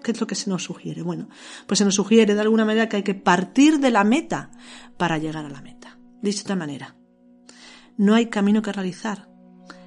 [0.03, 1.03] ¿Qué es lo que se nos sugiere?
[1.03, 1.29] Bueno,
[1.67, 4.51] pues se nos sugiere de alguna manera que hay que partir de la meta
[4.97, 5.99] para llegar a la meta.
[6.23, 6.97] De esta manera,
[7.99, 9.29] no hay camino que realizar.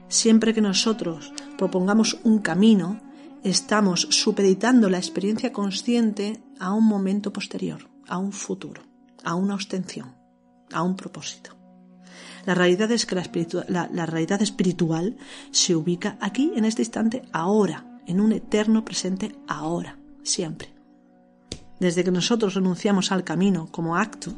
[0.10, 3.02] Siempre que nosotros propongamos un camino,
[3.50, 8.82] estamos supeditando la experiencia consciente a un momento posterior, a un futuro,
[9.24, 10.16] a una ostención,
[10.72, 11.52] a un propósito.
[12.46, 15.18] La realidad es que la, la, realidad espiritual
[15.52, 20.74] se ubica aquí, en este instante, ahora, en un eterno presente ahora, siempre.
[21.80, 24.34] Desde que nosotros renunciamos al camino como acto,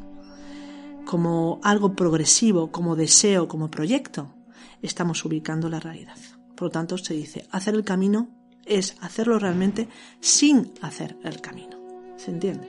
[1.04, 4.34] como algo progresivo, como deseo, como proyecto,
[4.82, 6.18] estamos ubicando la realidad.
[6.56, 8.39] Por lo tanto, se dice, hacer el camino
[8.70, 9.88] es hacerlo realmente
[10.20, 11.76] sin hacer el camino.
[12.16, 12.68] ¿Se entiende?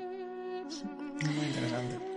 [1.24, 2.12] Muy interesante.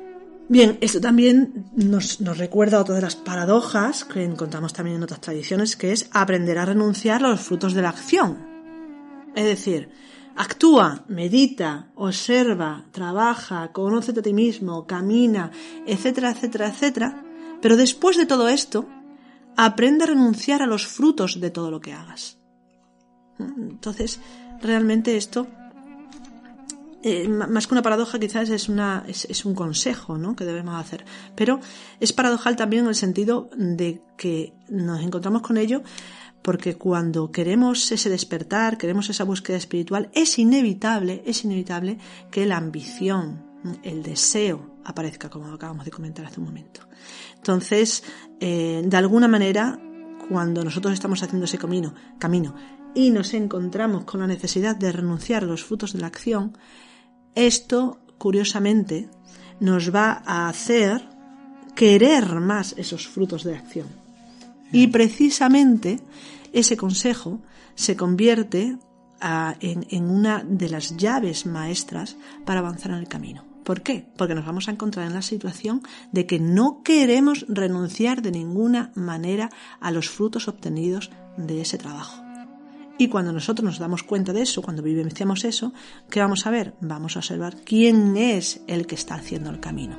[0.48, 5.20] Bien, esto también nos, nos, recuerda otra de las paradojas que encontramos también en otras
[5.20, 8.38] tradiciones, que es aprender a renunciar a los frutos de la acción.
[9.34, 9.88] Es decir,
[10.36, 15.50] actúa, medita, observa, trabaja, conócete a ti mismo, camina,
[15.86, 17.24] etcétera, etcétera, etcétera.
[17.62, 18.86] Pero después de todo esto,
[19.56, 22.38] aprende a renunciar a los frutos de todo lo que hagas.
[23.38, 24.20] Entonces,
[24.62, 25.46] realmente esto
[27.06, 30.34] eh, más que una paradoja quizás es, una, es, un consejo ¿no?
[30.34, 31.04] que debemos hacer.
[31.36, 31.60] Pero
[32.00, 35.82] es paradojal también en el sentido de que nos encontramos con ello
[36.40, 41.98] porque cuando queremos ese despertar, queremos esa búsqueda espiritual, es inevitable, es inevitable
[42.30, 43.44] que la ambición,
[43.82, 46.80] el deseo aparezca, como acabamos de comentar hace un momento.
[47.36, 48.02] Entonces,
[48.40, 49.78] eh, de alguna manera,
[50.28, 52.54] cuando nosotros estamos haciendo ese camino, camino
[52.94, 56.56] y nos encontramos con la necesidad de renunciar a los frutos de la acción,
[57.34, 59.08] esto, curiosamente,
[59.60, 61.08] nos va a hacer
[61.74, 63.88] querer más esos frutos de acción.
[64.72, 66.00] Y precisamente
[66.52, 67.40] ese consejo
[67.74, 68.78] se convierte
[69.60, 73.44] en, en, una de las llaves maestras para avanzar en el camino.
[73.64, 74.06] ¿Por qué?
[74.16, 75.82] Porque nos vamos a encontrar en la situación
[76.12, 82.23] de que no queremos renunciar de ninguna manera a los frutos obtenidos de ese trabajo.
[82.96, 85.72] Y cuando nosotros nos damos cuenta de eso, cuando vivenciamos eso,
[86.10, 86.74] ¿qué vamos a ver?
[86.80, 89.98] Vamos a observar quién es el que está haciendo el camino.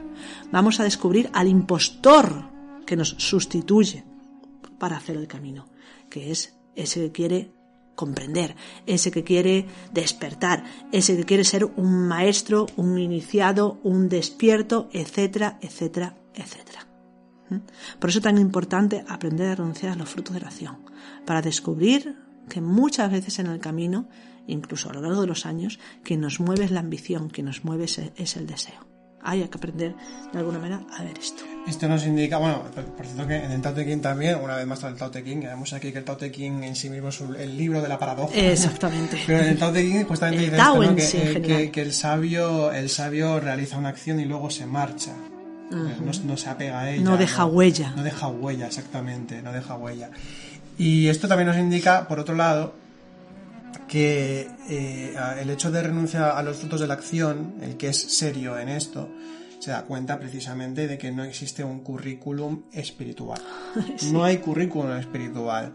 [0.51, 2.49] Vamos a descubrir al impostor
[2.85, 4.05] que nos sustituye
[4.79, 5.67] para hacer el camino,
[6.09, 7.51] que es ese que quiere
[7.95, 14.89] comprender, ese que quiere despertar, ese que quiere ser un maestro, un iniciado, un despierto,
[14.93, 16.87] etcétera, etcétera, etcétera.
[17.49, 17.57] ¿Mm?
[17.99, 20.77] Por eso es tan importante aprender a renunciar a los frutos de la acción,
[21.25, 24.07] para descubrir que muchas veces en el camino,
[24.47, 27.63] incluso a lo largo de los años, quien nos mueve es la ambición, quien nos
[27.63, 28.95] mueve es el deseo.
[29.25, 29.95] Hay que aprender
[30.31, 31.43] de alguna manera a ver esto.
[31.67, 32.61] Esto nos indica, bueno,
[32.95, 35.23] por cierto que en el Tao Te Ching también, una vez más el Tao Te
[35.23, 37.89] Ching, vemos aquí que el Tao Te Ching en sí mismo es el libro de
[37.89, 38.35] la paradoja.
[38.35, 39.19] Exactamente.
[39.25, 43.39] Pero en el Tao Te Ching justamente dice esto, que, que, el sabio el sabio
[43.39, 45.13] realiza una acción y luego se marcha.
[45.71, 47.03] no, se apega a ella.
[47.03, 47.93] No deja huella.
[47.95, 50.11] No deja huella, exactamente, no deja huella.
[50.77, 52.73] Y esto también nos indica, por otro lado,
[53.87, 57.97] que eh, el hecho de renunciar a los frutos de la acción, el que es
[57.97, 59.09] serio en esto,
[59.59, 63.41] se da cuenta precisamente de que no existe un currículum espiritual.
[64.11, 65.73] No hay currículum espiritual.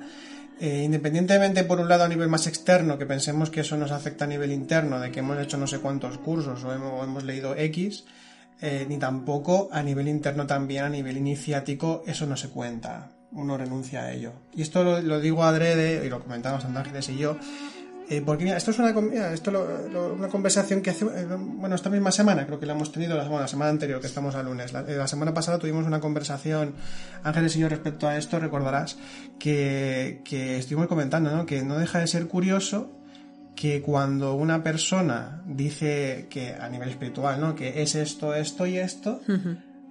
[0.61, 4.26] Eh, independientemente, por un lado, a nivel más externo, que pensemos que eso nos afecta
[4.26, 8.05] a nivel interno, de que hemos hecho no sé cuántos cursos o hemos, leído X,
[8.61, 13.57] eh, ni tampoco a nivel interno también, a nivel iniciático, eso no se cuenta uno
[13.57, 14.33] renuncia a ello.
[14.55, 17.37] Y esto lo, digo adrede, y lo comentamos Ángeles y yo,
[18.09, 18.91] eh, porque mira, esto es una,
[19.33, 19.53] esto
[20.16, 23.47] una conversación que hace, eh, bueno, esta misma semana, creo que la hemos tenido, la,
[23.47, 26.74] semana anterior, que estamos a lunes, la, la, semana pasada tuvimos una conversación,
[27.22, 28.99] Ángeles y yo, respecto a esto, recordarás,
[29.39, 31.47] que, que estuvimos comentando, ¿no?
[31.47, 32.91] Que no deja de ser curioso
[33.55, 37.55] que cuando una persona dice que a nivel espiritual, ¿no?
[37.55, 39.20] Que es esto, esto y esto,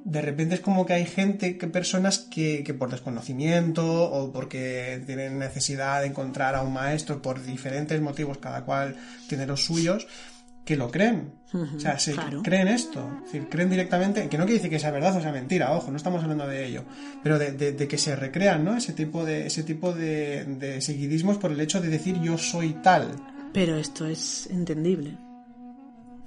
[0.10, 5.02] de repente es como que hay gente, que personas que, que, por desconocimiento o porque
[5.06, 8.96] tienen necesidad de encontrar a un maestro por diferentes motivos, cada cual
[9.28, 10.08] tiene los suyos,
[10.66, 11.34] que lo creen.
[11.54, 13.08] o sea, se creen esto.
[13.18, 15.92] Es decir, creen directamente, que no quiere decir que sea verdad o sea mentira, ojo,
[15.92, 16.86] no estamos hablando de ello,
[17.24, 18.76] pero de, de, que se recrean, ¿no?
[18.76, 22.74] Ese tipo de, ese tipo de, de seguidismos por el hecho de decir yo soy
[22.84, 23.16] tal.
[23.54, 25.18] Pero esto es entendible.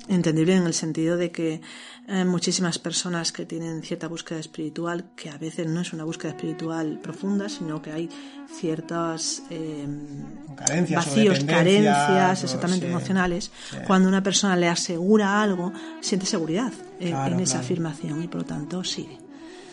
[0.08, 1.60] Entendible en el sentido de que
[2.08, 6.32] eh, muchísimas personas que tienen cierta búsqueda espiritual, que a veces no es una búsqueda
[6.32, 8.08] espiritual profunda, sino que hay
[8.52, 9.86] ciertas eh,
[10.90, 13.52] vacíos, carencias, exactamente emocionales.
[13.86, 18.82] Cuando una persona le asegura algo, siente seguridad en esa afirmación y por lo tanto
[18.82, 19.18] sigue.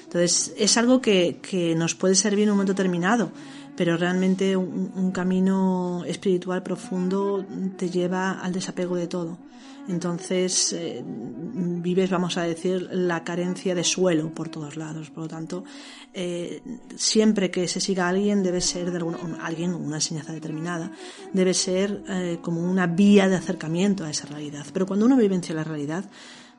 [0.04, 3.32] Entonces, es algo que, que nos puede servir en un momento determinado,
[3.76, 7.46] pero realmente un, camino espiritual profundo
[7.78, 9.38] te lleva al desapego de todo.
[9.90, 15.10] Entonces eh, vives, vamos a decir, la carencia de suelo por todos lados.
[15.10, 15.64] Por lo tanto,
[16.14, 16.62] eh,
[16.96, 20.92] siempre que se siga a alguien debe ser de alguna, alguien una enseñanza determinada,
[21.34, 24.64] debe ser eh, como una vía de acercamiento a esa realidad.
[24.72, 26.06] Pero cuando uno vivencia la realidad,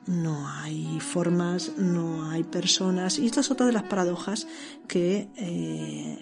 [0.07, 3.17] no hay formas, no hay personas.
[3.17, 4.45] Y esta es otra de las paradojas
[4.89, 5.29] que,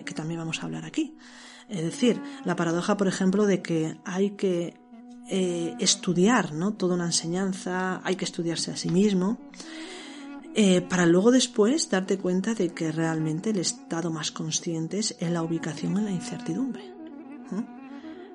[0.05, 1.18] que también vamos a hablar aquí.
[1.70, 4.76] Es decir, la paradoja, por ejemplo, de que hay que
[5.30, 6.73] eh, estudiar ¿no?
[6.73, 9.38] toda una enseñanza, hay que estudiarse a sí mismo,
[10.55, 15.34] eh, para luego después darte cuenta de que realmente el estado más consciente es en
[15.34, 16.84] la ubicación en la incertidumbre.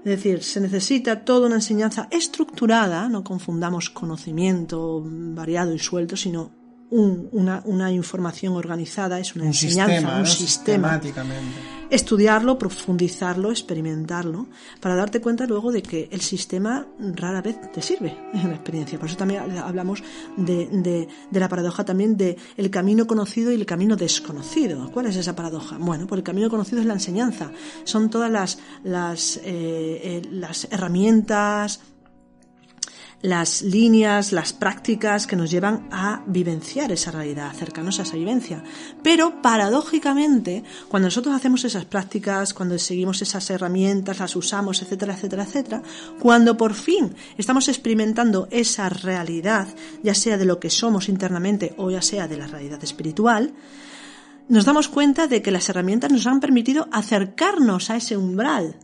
[0.05, 6.51] Es decir, se necesita toda una enseñanza estructurada, no confundamos conocimiento variado y suelto, sino
[6.95, 11.01] una, información organizada, es una enseñanza, un sistema.
[11.91, 14.47] Estudiarlo, profundizarlo, experimentarlo,
[14.81, 18.99] para darte cuenta luego de que el sistema rara vez te sirve en la experiencia.
[18.99, 20.03] Por eso también hablamos
[20.37, 24.91] de, la paradoja también de el camino conocido y el camino desconocido.
[24.93, 25.77] ¿Cuál es esa paradoja?
[25.79, 27.51] Bueno, pues el camino conocido es la enseñanza.
[27.85, 31.81] Son todas las, las, eh, eh, las herramientas,
[33.25, 38.63] las líneas, las prácticas que nos llevan a vivenciar esa realidad, acercarnos a esa vivencia.
[39.03, 45.45] Pero paradójicamente, cuando nosotros hacemos esas prácticas, cuando seguimos esas herramientas, las usamos, etcétera, etcétera,
[45.45, 45.83] etcétera,
[46.21, 49.69] cuando por fin estamos experimentando esa realidad,
[50.03, 53.55] ya sea de lo que somos internamente o ya sea de la realidad espiritual,
[54.51, 58.77] nos damos cuenta de que las herramientas nos han permitido acercarnos a ese umbral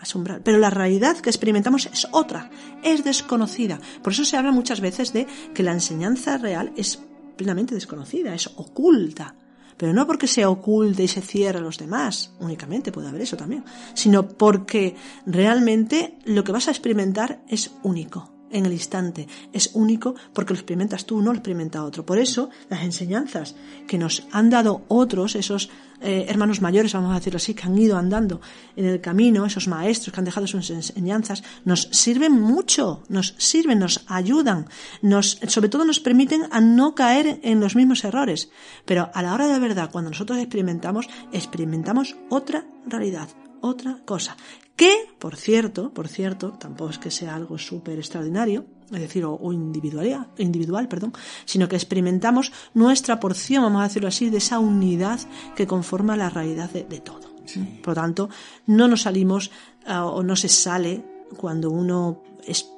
[0.00, 0.42] asombrar.
[0.42, 2.50] Pero la realidad que experimentamos es otra,
[2.82, 3.80] es desconocida.
[4.02, 7.00] Por eso se habla muchas veces de que la enseñanza real es
[7.36, 9.34] plenamente desconocida, es oculta.
[9.76, 13.36] Pero no porque sea oculta y se cierre a los demás, únicamente puede haber eso
[13.36, 19.26] también, sino porque realmente lo que vas a experimentar es único en el instante.
[19.52, 22.04] Es único porque lo experimentas tú, no lo experimenta otro.
[22.04, 23.54] Por eso, las enseñanzas
[23.86, 25.70] que nos han dado otros, esos
[26.00, 28.40] eh, hermanos mayores, vamos a decirlo así, que han ido andando
[28.76, 33.78] en el camino, esos maestros que han dejado sus enseñanzas, nos sirven mucho, nos sirven,
[33.78, 34.66] nos ayudan,
[35.02, 38.50] nos, sobre todo nos permiten a no caer en los mismos errores.
[38.84, 43.28] Pero a la hora de la verdad, cuando nosotros experimentamos, experimentamos otra realidad,
[43.66, 44.36] otra cosa.
[44.76, 49.52] Que, por cierto, por cierto, tampoco es que sea algo súper extraordinario, es decir, o,
[49.52, 51.14] individual, individual, perdón,
[51.46, 55.18] sino que experimentamos nuestra porción, vamos a decirlo así, de esa unidad
[55.56, 57.34] que conforma la realidad de, todo.
[57.82, 58.28] Por lo tanto,
[58.66, 59.50] no nos salimos
[59.86, 61.02] ah, o no se sale
[61.36, 62.68] cuando uno es,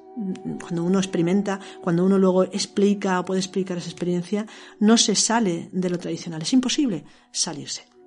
[0.60, 4.46] cuando uno experimenta, cuando uno luego explica o puede explicar esa experiencia,
[4.78, 6.42] no se sale de lo tradicional.
[6.42, 7.97] Es imposible salirse.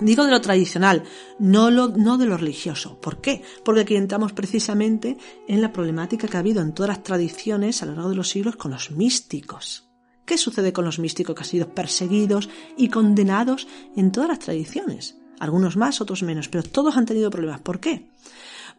[0.00, 1.02] Digo de lo tradicional,
[1.40, 3.00] no, lo, no de lo religioso.
[3.00, 3.42] ¿Por qué?
[3.64, 5.18] Porque aquí entramos precisamente
[5.48, 8.28] en la problemática que ha habido en todas las tradiciones a lo largo de los
[8.28, 9.88] siglos con los místicos.
[10.24, 15.16] ¿Qué sucede con los místicos que han sido perseguidos y condenados en todas las tradiciones?
[15.40, 17.60] Algunos más, otros menos, pero todos han tenido problemas.
[17.60, 18.10] ¿Por qué?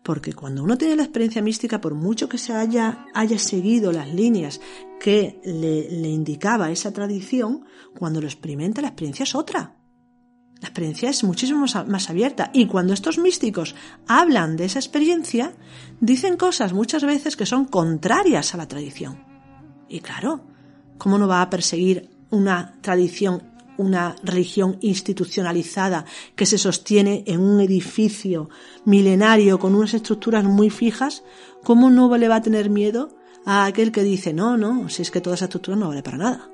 [0.04, 4.14] Porque cuando uno tiene la experiencia mística, por mucho que se haya, haya seguido las
[4.14, 4.62] líneas
[5.02, 7.66] que le, le indicaba esa tradición,
[7.98, 9.79] cuando lo experimenta la experiencia es otra.
[10.62, 13.76] La experiencia es muchísimo más abierta y cuando estos místicos
[14.08, 15.54] hablan de esa experiencia,
[16.02, 19.24] dicen cosas muchas veces que son contrarias a la tradición.
[19.88, 20.42] Y claro,
[20.98, 23.42] ¿cómo no va a perseguir una tradición,
[23.78, 26.04] una religión institucionalizada
[26.36, 28.50] que se sostiene en un edificio
[28.84, 31.24] milenario con unas estructuras muy fijas?
[31.64, 35.12] ¿Cómo no le va a tener miedo a aquel que dice, no, no, si es
[35.12, 36.50] que toda esa estructura no vale para nada?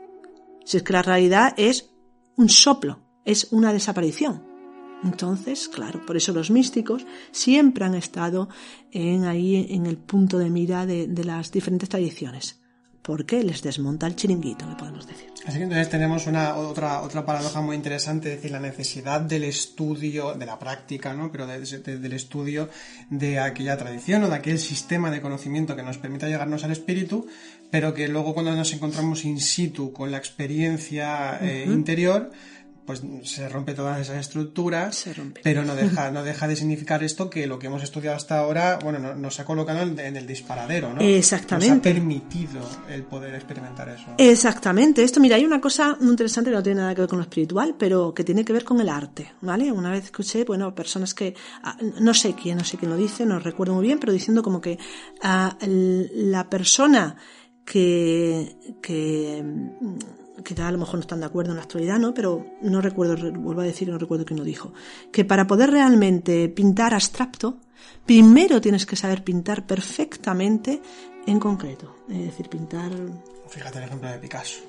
[0.64, 1.90] Si es que la realidad es
[2.38, 4.56] un soplo es una desaparición.
[5.04, 8.50] Entonces, claro, por eso los místicos siempre han estado
[8.92, 12.60] en ahí en el punto de mira de, las diferentes tradiciones,
[13.02, 15.28] porque les desmonta el chiringuito, que podemos decir.
[15.46, 19.44] Así que entonces tenemos una otra otra paradoja muy interesante, es decir, la necesidad del
[19.44, 21.32] estudio, de la práctica, ¿no?
[21.32, 22.70] Pero del estudio
[23.12, 27.28] de aquella tradición o de aquel sistema de conocimiento que nos permita llegarnos al espíritu,
[27.70, 32.32] pero que luego cuando nos encontramos in situ con la experiencia eh, interior,
[32.86, 35.06] pues se rompe todas esas estructuras,
[35.42, 38.78] pero no deja, no deja de significar esto que lo que hemos estudiado hasta ahora,
[38.84, 41.02] bueno, nos ha colocado en, el disparadero, ¿no?
[41.02, 41.70] Exactamente.
[41.70, 44.06] Nos ha permitido el poder experimentar eso.
[44.18, 45.04] Exactamente.
[45.04, 47.24] Esto, mira, hay una cosa muy interesante que no tiene nada que ver con lo
[47.24, 49.72] espiritual, pero que tiene que ver con el arte, ¿vale?
[49.72, 53.26] Una vez escuché, bueno, personas que, ah, no sé quién, no sé quién lo dice,
[53.26, 54.78] no recuerdo muy bien, pero diciendo como que
[55.24, 57.16] ah, la persona
[57.66, 59.44] que, que
[60.44, 62.14] que a lo mejor no están de acuerdo en la actualidad, ¿no?
[62.14, 64.74] Pero no recuerdo, vuelvo a decir, no recuerdo quién lo dijo,
[65.12, 67.58] que para poder realmente pintar abstracto,
[68.06, 70.82] primero tienes que saber pintar perfectamente
[71.26, 71.96] en concreto.
[72.10, 72.92] Es decir, pintar...
[73.48, 74.60] Fíjate el ejemplo de Picasso.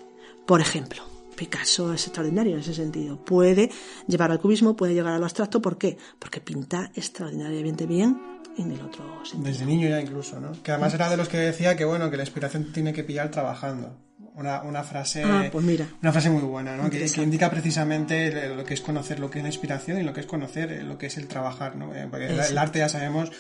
[0.47, 1.03] Por ejemplo,
[1.35, 3.23] Picasso es extraordinario en ese sentido.
[3.25, 3.71] Puede
[4.07, 5.61] llevar al cubismo, puede llegar a lo abstracto.
[5.61, 5.99] ¿Por qué?
[6.19, 8.21] Porque pinta extraordinariamente bien
[8.57, 9.51] en el otro sentido.
[9.51, 10.53] Desde niño ya incluso, ¿no?
[10.62, 13.31] Que además era de los que decía que, bueno, que la inspiración tiene que pillar
[13.31, 14.05] trabajando
[14.37, 15.87] una, una frase ah, pues mira.
[16.03, 16.91] una frase muy buena ¿no?
[16.91, 20.20] que, indica precisamente lo que es conocer lo que es la inspiración y lo que
[20.20, 21.95] es conocer lo que es el trabajar ¿no?
[21.95, 23.32] Eh, porque el, arte ya sabemos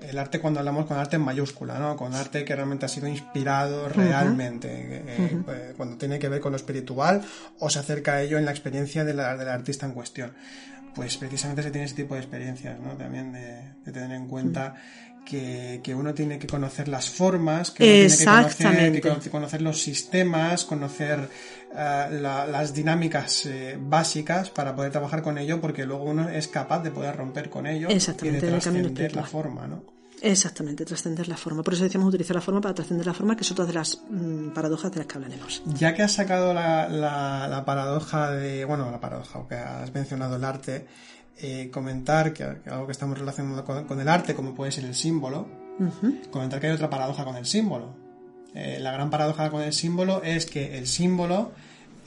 [0.00, 1.96] el arte cuando hablamos con arte en mayúscula, ¿no?
[1.96, 6.50] Con arte que realmente ha sido inspirado realmente, eh, eh, cuando tiene que ver con
[6.50, 7.22] lo espiritual
[7.60, 10.32] o se acerca a ello en la experiencia de la, del artista en cuestión.
[10.94, 12.96] pues precisamente se tiene ese tipo de experiencias, ¿no?
[12.96, 14.74] También de, tener en cuenta
[15.24, 21.28] que, uno tiene que conocer las formas, que uno tiene que conocer, los sistemas, conocer
[21.74, 26.82] eh, las dinámicas eh, básicas para poder trabajar con ello, porque luego uno es capaz
[26.82, 29.92] de poder romper con ello y de trascender la forma, ¿no?
[30.22, 31.64] Exactamente, trascender la forma.
[31.64, 34.02] Por eso decíamos utilizar la forma para trascender la forma, que es otra de las
[34.08, 35.62] mm, paradojas de las que hablaremos.
[35.66, 40.36] Ya que has sacado la, la, paradoja de, bueno, la paradoja, o que has mencionado
[40.36, 40.86] el arte,
[41.40, 45.46] eh, comentar que, algo que estamos relacionando con, el arte, como puede ser el símbolo,
[46.30, 47.94] comentar que hay otra paradoja con el símbolo.
[48.54, 51.52] Eh, la gran paradoja con el símbolo es que el símbolo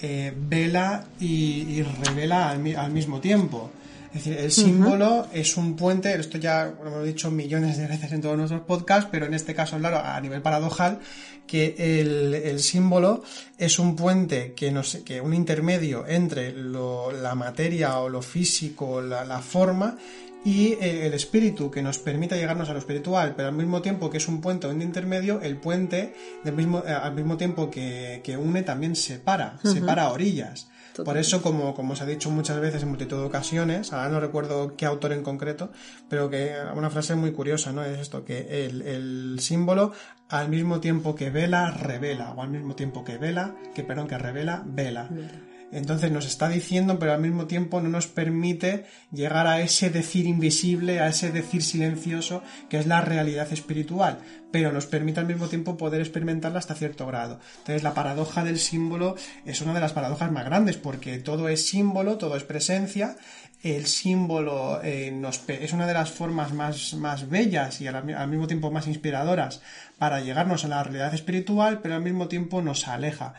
[0.01, 3.71] eh, vela y, revela al mismo tiempo.
[4.15, 8.13] Es decir, el símbolo es un puente, esto ya lo hemos dicho millones de veces
[8.13, 10.99] en todos nuestros podcasts, pero en este caso hablar a nivel paradojal,
[11.45, 13.23] que el, símbolo
[13.57, 19.25] es un puente que, nos, que un intermedio entre la materia o lo físico, la,
[19.25, 19.97] la forma,
[20.45, 24.09] y eh, el espíritu que nos permita llegarnos a lo espiritual, pero al mismo tiempo
[24.09, 27.69] que es un puente o un intermedio, el puente del mismo, eh, al mismo tiempo
[27.69, 30.69] que, une también separa, separa orillas.
[31.03, 34.19] Por eso, como, como os ha dicho muchas veces en multitud de ocasiones, ahora no
[34.19, 35.71] recuerdo qué autor en concreto,
[36.09, 37.83] pero que una frase muy curiosa, ¿no?
[37.83, 39.91] Es esto, que el, símbolo
[40.29, 44.17] al mismo tiempo que vela, revela, o al mismo tiempo que vela, que perdón, que
[44.17, 45.09] revela, vela.
[45.71, 50.25] Entonces nos está diciendo, pero al mismo tiempo no nos permite llegar a ese decir
[50.25, 54.19] invisible, a ese decir silencioso, que es la realidad espiritual,
[54.51, 57.39] pero nos permite al mismo tiempo poder experimentarla hasta cierto grado.
[57.57, 61.67] Entonces la paradoja del símbolo es una de las paradojas más grandes, porque todo es
[61.67, 63.17] símbolo, todo es presencia,
[63.65, 65.11] el símbolo eh,
[65.47, 69.59] es una de las formas más, más bellas y al, mismo tiempo más inspiradoras
[69.97, 73.33] para llegarnos a la realidad espiritual, pero al mismo tiempo nos aleja.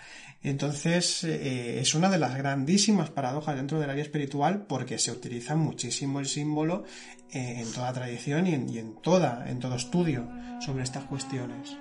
[0.47, 5.57] Entonces eh, es una de las grandísimas paradojas dentro del área espiritual porque se utiliza
[5.57, 6.85] muchísimo el símbolo
[7.33, 10.29] eh, en toda tradición y en, toda, en todo estudio
[10.65, 11.77] sobre estas cuestiones.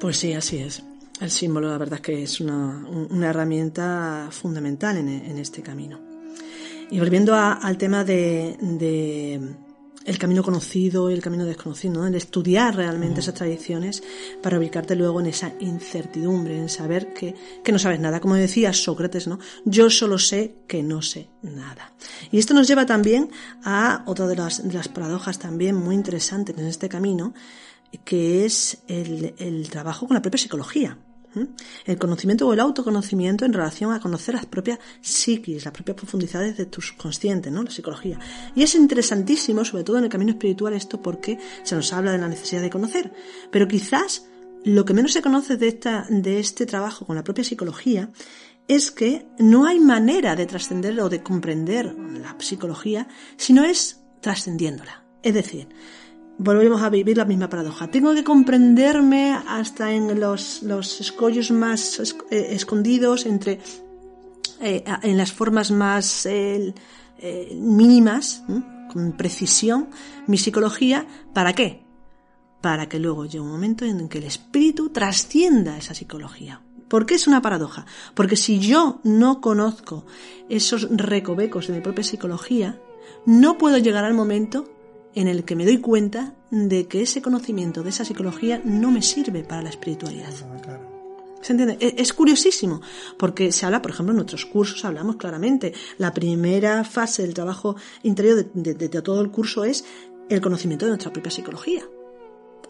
[0.00, 0.82] Pues sí, así es.
[1.20, 2.84] El símbolo, la verdad es que es una,
[3.22, 6.00] herramienta fundamental en, este camino.
[6.90, 8.56] Y volviendo al tema de
[10.08, 12.06] el camino conocido y el camino desconocido, ¿no?
[12.06, 14.02] el estudiar realmente esas tradiciones
[14.42, 17.34] para ubicarte luego en esa incertidumbre, en saber que,
[17.70, 18.18] no sabes nada.
[18.18, 19.38] Como decía Sócrates, ¿no?
[19.66, 21.92] Yo solo sé que no sé nada.
[22.32, 23.30] Y esto nos lleva también
[23.62, 27.34] a otra de las, de las paradojas también muy interesantes en este camino,
[28.04, 30.96] que es el, el trabajo con la propia psicología.
[31.84, 36.56] El conocimiento o el autoconocimiento en relación a conocer las propias psiquis, las propias profundidades
[36.56, 37.62] de tu subconsciente, ¿no?
[37.62, 38.18] La psicología.
[38.54, 42.18] Y es interesantísimo, sobre todo en el camino espiritual, esto porque se nos habla de
[42.18, 43.12] la necesidad de conocer.
[43.50, 44.26] Pero quizás
[44.64, 48.10] lo que menos se conoce de, esta, de este trabajo con la propia psicología
[48.66, 54.02] es que no hay manera de trascender o de comprender la psicología si no es
[54.20, 55.04] trascendiéndola.
[55.22, 55.68] Es decir,
[56.38, 57.88] volvemos a vivir la misma paradoja.
[57.88, 63.60] Tengo que comprenderme hasta en los, los escollos más eh, escondidos, entre
[64.60, 66.72] eh, en las formas más eh,
[67.54, 68.44] mínimas,
[68.92, 69.90] con precisión,
[70.26, 71.06] mi psicología.
[71.34, 71.82] ¿Para qué?
[72.60, 76.62] Para que luego llegue un momento en que el espíritu trascienda esa psicología.
[76.88, 77.84] ¿Por qué es una paradoja?
[78.14, 80.06] Porque si yo no conozco
[80.48, 82.80] esos recovecos de mi propia psicología,
[83.26, 84.77] no puedo llegar al momento
[85.14, 89.02] en el que me doy cuenta de que ese conocimiento de esa psicología no me
[89.02, 90.32] sirve para la espiritualidad.
[91.40, 91.76] ¿Se entiende?
[91.80, 92.80] E-, es curiosísimo,
[93.16, 95.72] porque se habla, por ejemplo, en nuestros cursos hablamos claramente.
[95.98, 99.84] La primera fase del trabajo interior de, de todo el curso es
[100.28, 101.82] el conocimiento de nuestra propia psicología.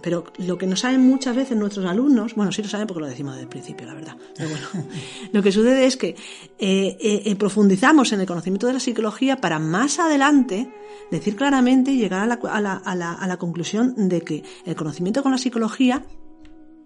[0.00, 3.06] Pero lo que no saben muchas veces nuestros alumnos, bueno, sí lo saben porque lo
[3.06, 4.16] decimos desde el principio, la verdad.
[4.36, 4.66] Pero bueno,
[5.32, 6.16] lo que sucede es que eh,
[7.00, 10.72] eh, eh, profundizamos en el conocimiento de la psicología para más adelante
[11.10, 14.44] decir claramente y llegar a la, a, la, a, la, a la conclusión de que
[14.64, 16.04] el conocimiento con la psicología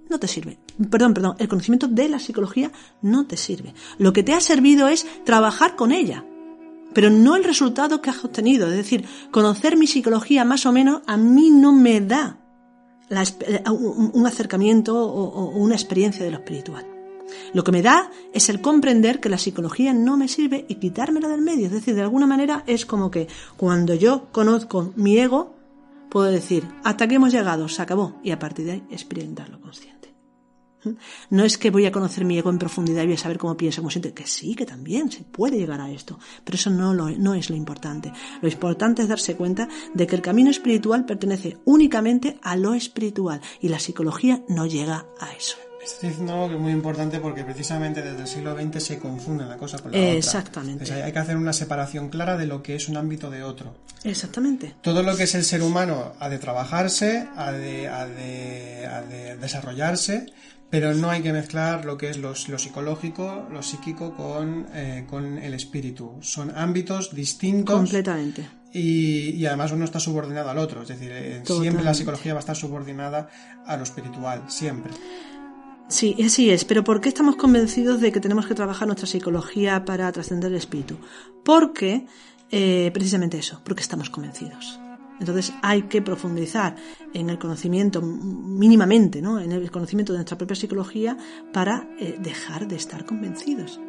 [0.09, 0.59] no te sirve.
[0.91, 2.71] Perdón, perdón, el conocimiento de la psicología
[3.03, 3.75] no te sirve.
[3.99, 6.25] Lo que te ha servido es trabajar con ella,
[6.93, 8.69] pero no el resultado que has obtenido.
[8.69, 12.41] Es decir, conocer mi psicología más o menos a mí no me da
[13.13, 16.87] eh, un acercamiento o, una experiencia de lo espiritual.
[17.55, 21.29] Lo que me da es el comprender que la psicología no me sirve y quitármela
[21.29, 21.67] del medio.
[21.67, 25.55] Es decir, de alguna manera es como que cuando yo conozco mi ego,
[26.11, 30.01] puedo decir, hasta aquí hemos llegado, se acabó, y a partir de ahí experimentarlo consciente.
[31.30, 33.57] No es que voy a conocer mi ego en profundidad y voy a saber cómo
[33.57, 36.95] piensa, cómo siente, que sí, que también se puede llegar a esto, pero eso no,
[36.95, 38.12] lo, no es lo importante.
[38.41, 43.41] Lo importante es darse cuenta de que el camino espiritual pertenece únicamente a lo espiritual
[43.61, 45.57] y la psicología no llega a eso.
[45.83, 49.45] Estás diciendo algo que es muy importante porque precisamente desde el siglo XX se confunde
[49.45, 50.12] la cosa con la otra.
[50.12, 50.85] Exactamente.
[50.85, 53.74] Entonces, hay que hacer una separación clara de lo que es un ámbito de otro.
[54.05, 54.76] Exactamente.
[54.80, 59.03] Todo lo que es el ser humano ha de trabajarse, ha de, ha de, ha
[59.03, 60.26] de desarrollarse,
[60.73, 65.05] pero no hay que mezclar lo que es lo, lo psicológico, lo psíquico con, eh,
[65.07, 66.16] con el espíritu.
[66.23, 67.77] Son ámbitos distintos.
[67.77, 68.49] Completamente.
[68.73, 72.39] Y, y además uno está subordinado al otro, es decir, eh, siempre la psicología va
[72.39, 73.29] a estar subordinada
[73.66, 74.95] a lo espiritual, siempre.
[75.89, 76.64] Sí, así es.
[76.64, 80.57] Pero ¿por qué estamos convencidos de que tenemos que trabajar nuestra psicología para trascender el
[80.57, 80.97] espíritu?
[81.45, 82.07] Porque,
[82.51, 84.81] eh, precisamente eso, porque estamos convencidos.
[85.23, 86.75] Entonces hay que profundizar
[87.14, 89.39] en el conocimiento mínimamente, ¿no?
[89.39, 91.16] En el conocimiento de nuestra propia psicología
[91.53, 93.81] para eh, dejar de estar convencidos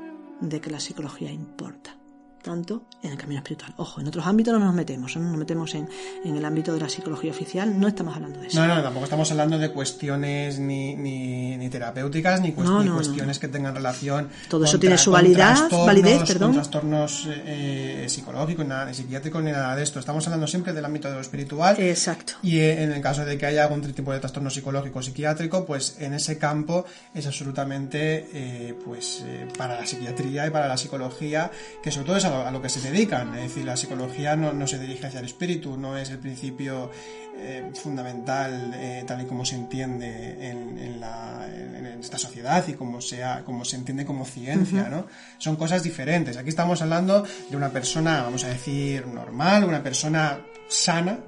[0.41, 1.97] de que la psicología importa.
[2.43, 3.73] Tanto en el camino espiritual.
[3.77, 5.87] Ojo, en otros ámbitos no nos metemos, no nos metemos en,
[6.25, 8.59] en el ámbito de la psicología oficial, no estamos hablando de eso.
[8.59, 13.39] No, no, tampoco estamos hablando de cuestiones ni, ni, ni terapéuticas ni, cuest- No, cuestiones
[13.39, 16.49] que tengan relación Todo eso tiene su validad- validez, perdón.
[16.49, 19.99] con trastornos eh, psicológicos, nada, ni psiquiátricos ni nada de esto.
[19.99, 21.79] Estamos hablando siempre del ámbito de lo espiritual.
[21.79, 22.33] Exacto.
[22.43, 25.65] Y eh, en el caso de que haya algún tipo de trastorno psicológico o psiquiátrico,
[25.65, 26.83] pues en ese campo
[27.13, 31.49] es absolutamente eh, pues eh, para la psiquiatría y para la psicología,
[31.81, 33.35] que sobre todo es a lo, que se dedican.
[33.35, 36.89] Es decir, la psicología no, no se dirige hacia el espíritu, no es el principio
[37.37, 42.65] eh, fundamental eh, tal y como se entiende en, en la- en- en esta sociedad
[42.67, 45.05] y como, sea, como se entiende como ciencia, ¿no?
[45.37, 46.37] Son cosas diferentes.
[46.37, 51.19] Aquí estamos hablando de una persona, vamos a decir, normal, una persona sana,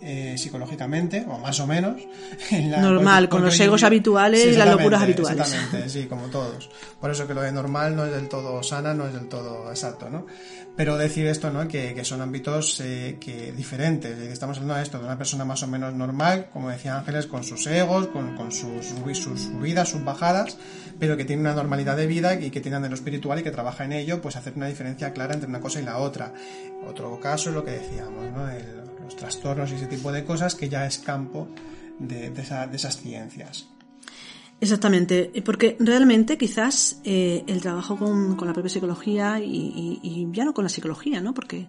[0.00, 2.00] eh, psicológicamente, o más o menos.
[2.50, 5.40] en la- Normal, con los egos habituales y las locuras habituales.
[5.52, 6.68] Exactamente, sí, como todos.
[7.00, 9.70] Por eso que lo de normal no es del todo sana, no es del todo
[9.70, 10.26] exacto, ¿no?
[10.76, 11.66] Pero decir esto, ¿no?
[11.66, 14.18] Que, que son ámbitos eh, que diferentes.
[14.18, 17.44] Estamos hablando de esto, de una persona más o menos normal, como decía Ángeles, con
[17.44, 20.58] sus egos, con, con sus, sus subidas, sus bajadas,
[20.98, 23.50] pero que tiene una normalidad de vida y que tiene de lo espiritual y que
[23.50, 26.34] trabaja en ello, pues hacer una diferencia clara entre una cosa y la otra.
[26.86, 28.46] Otro caso es lo que decíamos, ¿no?
[29.02, 31.48] Los trastornos y ese tipo de cosas que ya es campo
[31.98, 32.30] de
[32.74, 33.68] esas ciencias.
[34.58, 40.54] Exactamente, porque realmente quizás eh, el trabajo con, con la propia psicología y, ya no
[40.54, 41.34] con la psicología, ¿no?
[41.34, 41.68] Porque,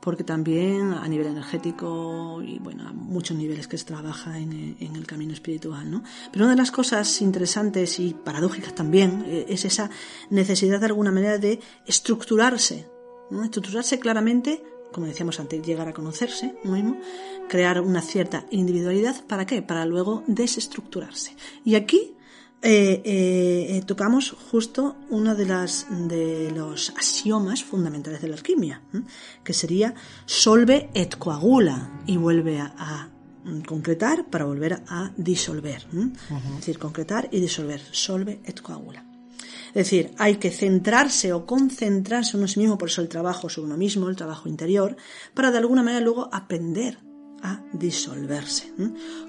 [0.00, 4.76] porque también a nivel energético y bueno, a muchos niveles que se trabaja en, eh,
[4.80, 6.02] en el camino espiritual, ¿no?
[6.30, 9.88] Pero una de las cosas interesantes y paradójicas también eh, es esa
[10.28, 12.90] necesidad de alguna manera de estructurarse,
[13.30, 13.42] ¿no?
[13.42, 14.62] Estructurarse claramente
[14.92, 16.98] como decíamos antes, llegar a conocerse mismo,
[17.46, 19.60] crear una cierta individualidad, ¿para qué?
[19.60, 21.36] Para luego desestructurarse.
[21.62, 22.16] Y aquí
[22.60, 28.82] eh, eh, eh, tocamos justo uno de, las, de los axiomas fundamentales de la alquimia,
[28.92, 29.02] ¿eh?
[29.44, 29.94] que sería
[30.26, 33.08] solve et coagula, y vuelve a, a
[33.64, 35.86] concretar para volver a disolver.
[35.92, 39.04] Es decir, concretar y disolver, solve et coagula.
[39.68, 43.48] Es decir, hay que centrarse o concentrarse en uno sí mismo, por eso el trabajo
[43.48, 44.96] sobre uno mismo, el trabajo interior,
[45.34, 46.98] para de alguna manera luego aprender
[47.42, 48.72] a disolverse.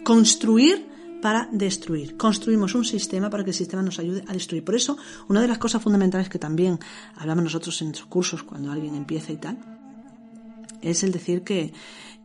[0.04, 0.88] Construir
[1.22, 2.18] para destruir.
[2.18, 4.64] Construimos un sistema para que el sistema nos ayude a destruir.
[4.64, 4.98] Por eso,
[5.28, 6.80] una de las cosas fundamentales que también
[7.16, 9.58] hablamos nosotros en nuestros cursos cuando alguien empieza y tal,
[10.82, 11.74] es el decir que,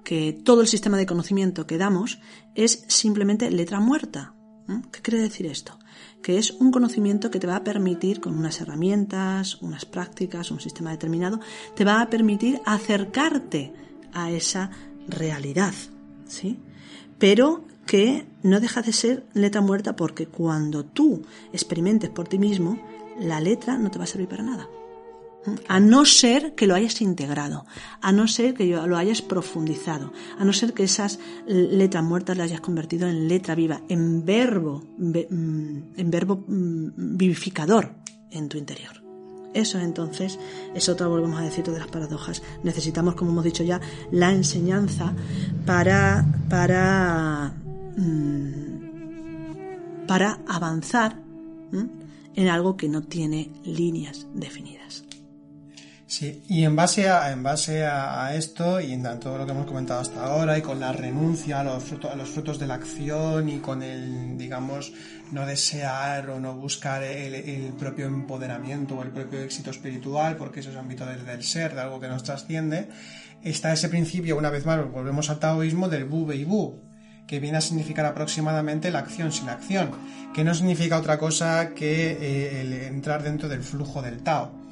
[0.04, 2.20] que todo el sistema de conocimiento que damos
[2.54, 4.34] es simplemente letra muerta.
[4.68, 4.80] ¿eh?
[4.92, 5.78] ¿Qué quiere decir esto?
[6.22, 10.60] Que es un conocimiento que te va a permitir, con unas herramientas, unas prácticas, un
[10.60, 11.40] sistema determinado,
[11.74, 13.72] te va a permitir acercarte
[14.12, 14.70] a esa
[15.08, 15.74] realidad,
[16.26, 16.58] ¿sí?
[17.18, 21.22] Pero que no deja de ser letra muerta porque cuando tú
[21.52, 22.78] experimentes por ti mismo,
[23.18, 24.68] la letra no te va a servir para nada.
[25.68, 27.66] A no ser que lo hayas integrado,
[28.00, 32.46] a no ser que lo hayas profundizado, a no ser que esas letras muertas las
[32.46, 37.94] hayas convertido en letra viva, en verbo, en verbo vivificador
[38.30, 39.04] en tu interior.
[39.54, 40.38] Eso entonces
[40.74, 42.42] es otra, volvemos a decir, de las paradojas.
[42.64, 43.80] Necesitamos, como hemos dicho ya,
[44.10, 45.14] la enseñanza
[45.64, 47.54] para, para,
[50.06, 51.20] para avanzar
[52.34, 55.04] en algo que no tiene líneas definidas.
[56.06, 59.66] Sí, y en base a, en base a, esto y en todo lo que hemos
[59.66, 63.58] comentado hasta ahora y con la renuncia a los, los frutos de la acción y
[63.58, 64.92] con el, digamos,
[65.32, 70.70] no desear o no buscar el, propio empoderamiento o el propio éxito espiritual, porque eso
[70.70, 72.90] es ámbito del, del ser, de algo que nos trasciende,
[73.42, 76.80] está ese principio, una vez más, volvemos al taoísmo del bu y bu,
[77.26, 79.90] que viene a significar aproximadamente la acción sin acción,
[80.34, 84.64] que no significa otra cosa que eh, el entrar dentro del flujo del Tao.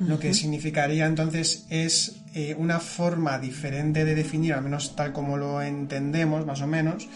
[0.00, 5.36] Lo que significaría entonces es eh, una forma diferente de definir, al menos tal como
[5.36, 7.06] lo entendemos, más o menos,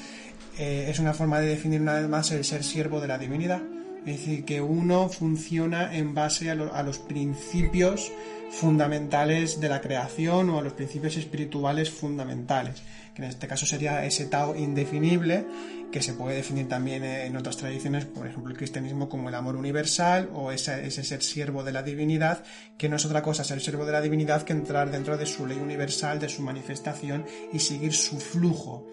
[0.59, 3.63] eh, es una forma de definir una vez más el ser siervo de la divinidad.
[4.07, 8.13] Es decir, que uno funciona en base a, a los principios
[8.55, 12.83] fundamentales de la creación o a los principios espirituales fundamentales,
[13.15, 15.45] que en este caso sería ese Tao indefinible,
[15.91, 19.57] que se puede definir también en otras tradiciones, por ejemplo el cristianismo como el amor
[19.57, 22.45] universal o ese, ese ser siervo de la divinidad,
[22.79, 25.47] que no es otra cosa ser siervo de la divinidad que entrar dentro de su
[25.47, 28.87] ley universal, de su manifestación y seguir su flujo.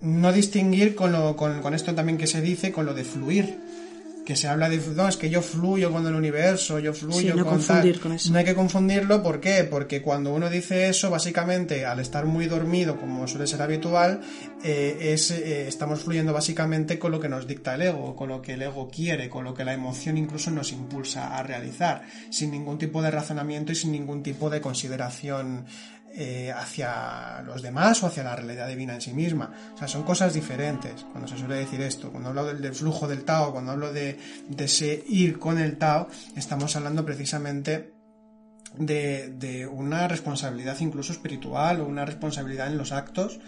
[0.00, 3.58] No distinguir con, lo, con esto también que se dice, con lo de fluir,
[4.24, 7.44] que se habla de no, es que yo fluyo con el universo, yo fluyo no
[7.44, 8.32] con confundir con eso.
[8.32, 9.64] No hay que confundirlo, ¿por qué?
[9.64, 14.20] Porque cuando uno dice eso, básicamente, al estar muy dormido, como suele ser habitual,
[14.62, 18.40] eh, es, eh, estamos fluyendo básicamente con lo que nos dicta el ego, con lo
[18.40, 22.50] que el ego quiere, con lo que la emoción incluso nos impulsa a realizar, sin
[22.50, 25.66] ningún tipo de razonamiento y sin ningún tipo de consideración
[26.16, 29.50] eh, hacia los demás o hacia la realidad divina en sí misma.
[29.74, 32.12] O sea, son cosas diferentes cuando se suele decir esto.
[32.12, 36.76] Cuando hablo del, flujo del Tao, cuando hablo de, de ir con el Tao, estamos
[36.76, 37.94] hablando precisamente
[38.78, 43.40] de, de una responsabilidad incluso espiritual o una responsabilidad en los actos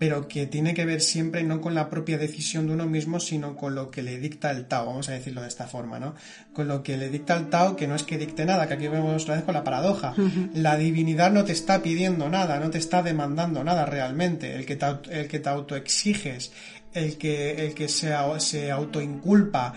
[0.00, 3.54] pero que tiene que ver siempre no con la propia decisión de uno mismo, sino
[3.54, 6.14] con lo que le dicta el Tao, vamos a decirlo de esta forma, ¿no?
[6.54, 8.88] Con lo que le dicta el Tao, que no es que dicte nada, que aquí
[8.88, 10.14] vemos otra vez con la paradoja.
[10.54, 14.54] La divinidad no te está pidiendo nada, no te está demandando nada realmente.
[14.54, 16.50] El que te, el que te autoexiges,
[16.92, 19.74] el que, el que se, se autoinculpa,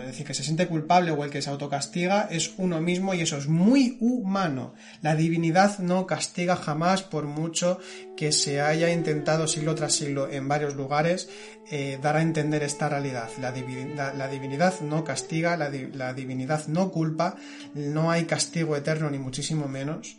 [0.00, 3.20] es decir, que se siente culpable o el que se autocastiga es uno mismo y
[3.20, 4.74] eso es muy humano.
[5.02, 7.78] La divinidad no castiga jamás por mucho
[8.16, 11.28] que se haya intentado siglo tras siglo en varios lugares
[11.70, 13.28] eh, dar a entender esta realidad.
[13.40, 17.36] La divinidad, la divinidad no castiga, la, la, divinidad no culpa,
[17.74, 20.16] no hay castigo eterno ni muchísimo menos,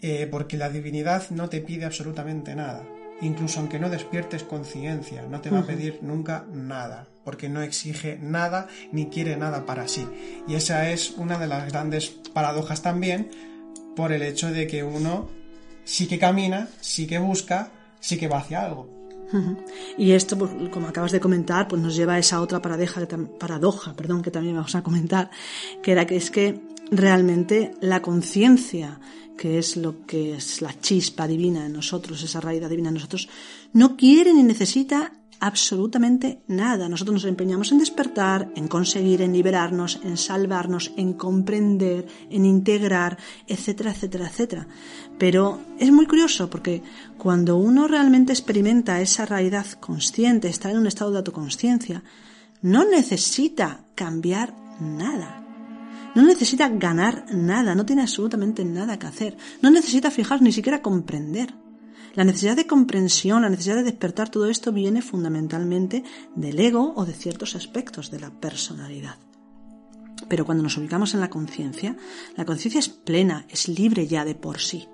[0.00, 2.84] eh, porque la divinidad no te pide absolutamente nada
[3.20, 8.18] incluso aunque no despiertes conciencia, no te va a pedir nunca nada, porque no exige
[8.20, 10.06] nada ni quiere nada para sí.
[10.46, 13.30] Y esa es una de las grandes paradojas también
[13.94, 15.28] por el hecho de que uno
[15.84, 18.94] sí que camina, sí que busca, sí que va hacia algo.
[19.98, 23.06] Y esto, pues, como acabas de comentar, pues nos lleva a esa otra paradoja,
[23.40, 25.30] paradoja, perdón, que también vamos a comentar,
[25.82, 26.60] que era que es que
[26.90, 29.00] realmente la conciencia
[29.36, 33.28] que es lo que es la chispa divina en nosotros, esa raíz divina en nosotros,
[33.72, 36.88] no quiere ni necesita absolutamente nada.
[36.88, 43.18] Nosotros nos empeñamos en despertar, en conseguir, en liberarnos, en salvarnos, en comprender, en integrar,
[43.46, 44.68] etcétera, etcétera, etcétera.
[45.18, 46.82] Pero es muy curioso porque
[47.18, 52.02] cuando uno realmente experimenta esa realidad consciente, está en un estado de autoconsciencia,
[52.62, 55.45] no necesita cambiar nada.
[56.16, 59.36] No necesita ganar nada, no tiene absolutamente nada que hacer.
[59.60, 61.54] No necesita fijar ni siquiera comprender.
[62.14, 66.04] La necesidad de comprensión, la necesidad de despertar, todo esto viene fundamentalmente
[66.34, 69.16] del ego o de ciertos aspectos de la personalidad.
[70.26, 71.98] Pero cuando nos ubicamos en la conciencia,
[72.34, 74.88] la conciencia es plena, es libre ya de por sí.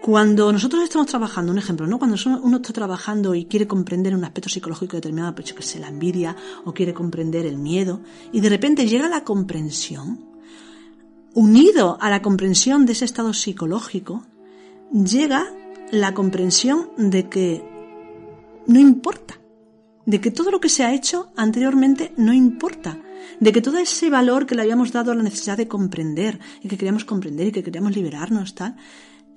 [0.00, 1.98] Cuando nosotros estamos trabajando, un ejemplo, ¿no?
[1.98, 5.88] Cuando uno está trabajando y quiere comprender un aspecto psicológico determinado, pues que sea la
[5.88, 6.34] envidia
[6.64, 8.00] o quiere comprender el miedo,
[8.32, 10.24] y de repente llega la comprensión,
[11.34, 14.24] unido a la comprensión de ese estado psicológico,
[14.92, 15.52] llega
[15.90, 17.62] la comprensión de que
[18.66, 19.38] no importa,
[20.06, 22.98] de que todo lo que se ha hecho anteriormente no importa,
[23.38, 26.68] de que todo ese valor que le habíamos dado a la necesidad de comprender y
[26.68, 28.76] que queríamos comprender y que queríamos liberarnos, tal,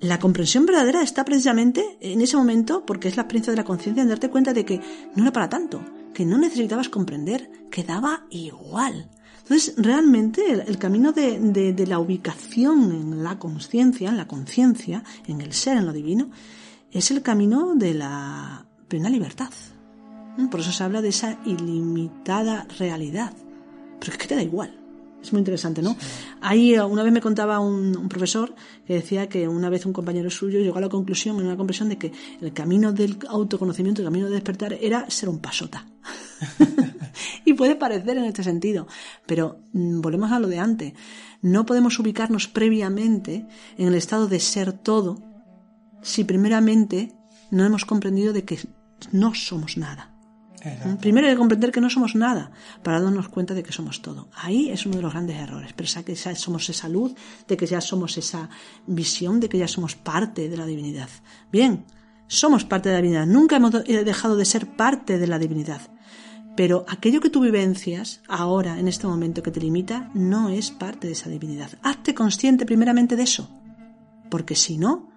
[0.00, 4.02] la comprensión verdadera está precisamente en ese momento, porque es la experiencia de la conciencia,
[4.02, 4.80] en darte cuenta de que
[5.14, 5.82] no era para tanto,
[6.12, 9.10] que no necesitabas comprender, que daba igual.
[9.38, 15.42] Entonces, realmente el, camino de, de, la ubicación en la conciencia, en la conciencia, en
[15.42, 16.30] el ser, en lo divino,
[16.90, 19.50] es el camino de la plena libertad.
[20.50, 23.34] Por eso se habla de esa ilimitada realidad.
[24.00, 24.83] Pero es que te da igual.
[25.24, 25.96] Es muy interesante, ¿no?
[26.42, 28.54] Ahí una vez me contaba un, profesor
[28.86, 31.88] que decía que una vez un compañero suyo llegó a la conclusión, en una comprensión
[31.88, 32.12] de que
[32.42, 35.86] el camino del autoconocimiento, el camino de despertar era ser un pasota.
[37.46, 38.86] y puede parecer en este sentido,
[39.24, 40.92] pero mmm, volvemos a lo de antes.
[41.40, 43.46] No podemos ubicarnos previamente
[43.78, 45.22] en el estado de ser todo
[46.02, 47.14] si primeramente
[47.50, 48.58] no hemos comprendido de que
[49.10, 50.13] no somos nada.
[51.00, 52.50] Primero hay que comprender que no somos nada
[52.82, 54.28] para darnos cuenta de que somos todo.
[54.34, 55.72] Ahí es uno de los grandes errores.
[55.72, 57.14] Pensar que ya somos esa luz,
[57.46, 58.48] de que ya somos esa
[58.86, 61.08] visión, de que ya somos parte de la divinidad.
[61.52, 61.84] Bien,
[62.26, 63.26] somos parte de la divinidad.
[63.26, 65.80] Nunca hemos dejado de ser parte de la divinidad.
[66.56, 71.08] Pero aquello que tú vivencias ahora, en este momento que te limita, no es parte
[71.08, 71.70] de esa divinidad.
[71.82, 73.50] Hazte consciente primeramente de eso.
[74.30, 75.10] Porque si no,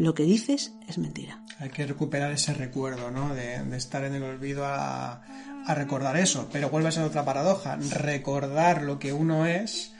[0.00, 1.42] lo que dices es mentira.
[1.58, 3.34] Hay que recuperar ese recuerdo, ¿no?
[3.34, 5.22] De, de estar en el olvido a,
[5.66, 6.48] a, recordar eso.
[6.50, 7.76] Pero vuelve a ser otra paradoja.
[7.76, 9.92] Recordar lo que uno es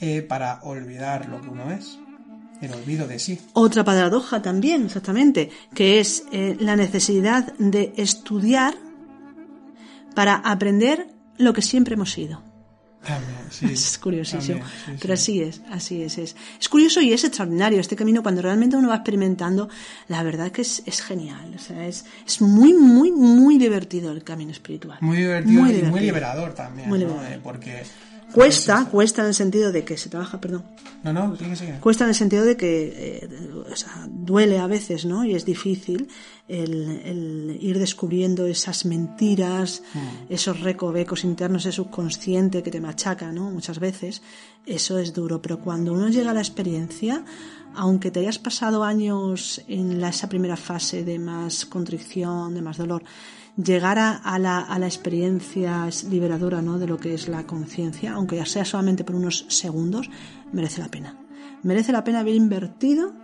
[0.00, 1.96] eh, para olvidar lo que uno es.
[2.60, 3.38] El olvido de sí.
[3.52, 8.74] Otra paradoja también, exactamente, que es eh, la necesidad de estudiar
[10.16, 11.06] para aprender
[11.38, 12.42] lo que siempre hemos sido.
[13.06, 13.66] También, sí.
[13.72, 14.64] Es curiosísimo.
[14.84, 15.40] Sí, Pero sí.
[15.40, 16.36] así es, así es, es.
[16.60, 19.68] Es curioso y es extraordinario este camino cuando realmente uno va experimentando.
[20.08, 21.52] La verdad que es, es genial.
[21.54, 24.98] O sea, es, es muy, muy, muy divertido el camino espiritual.
[25.00, 26.00] Muy divertido Muy y muy divertido.
[26.00, 27.06] liberador también, Muy ¿no?
[27.06, 27.32] liberador.
[27.32, 27.82] Eh, porque...
[28.32, 30.62] Cuesta, cuesta en el sentido de que se trabaja, perdón.
[31.02, 31.78] No, no, sigue, sigue.
[31.80, 33.28] Cuesta en el sentido de que eh,
[33.72, 35.24] o sea, duele a veces, ¿no?
[35.24, 36.08] Y es difícil
[36.48, 39.82] el, el ir descubriendo esas mentiras,
[40.28, 43.50] esos recovecos internos, ese subconsciente que te machaca, ¿no?
[43.50, 44.20] Muchas veces.
[44.66, 45.40] Eso es duro.
[45.40, 47.24] Pero cuando uno llega a la experiencia,
[47.74, 52.76] aunque te hayas pasado años en la- esa primera fase de más contrición, de más
[52.76, 53.02] dolor,
[53.56, 56.78] llegar a, la, a la experiencia liberadora ¿no?
[56.78, 60.10] de lo que es la conciencia, aunque ya sea solamente por unos segundos,
[60.52, 61.18] merece la pena.
[61.62, 63.14] Merece la pena haber invertido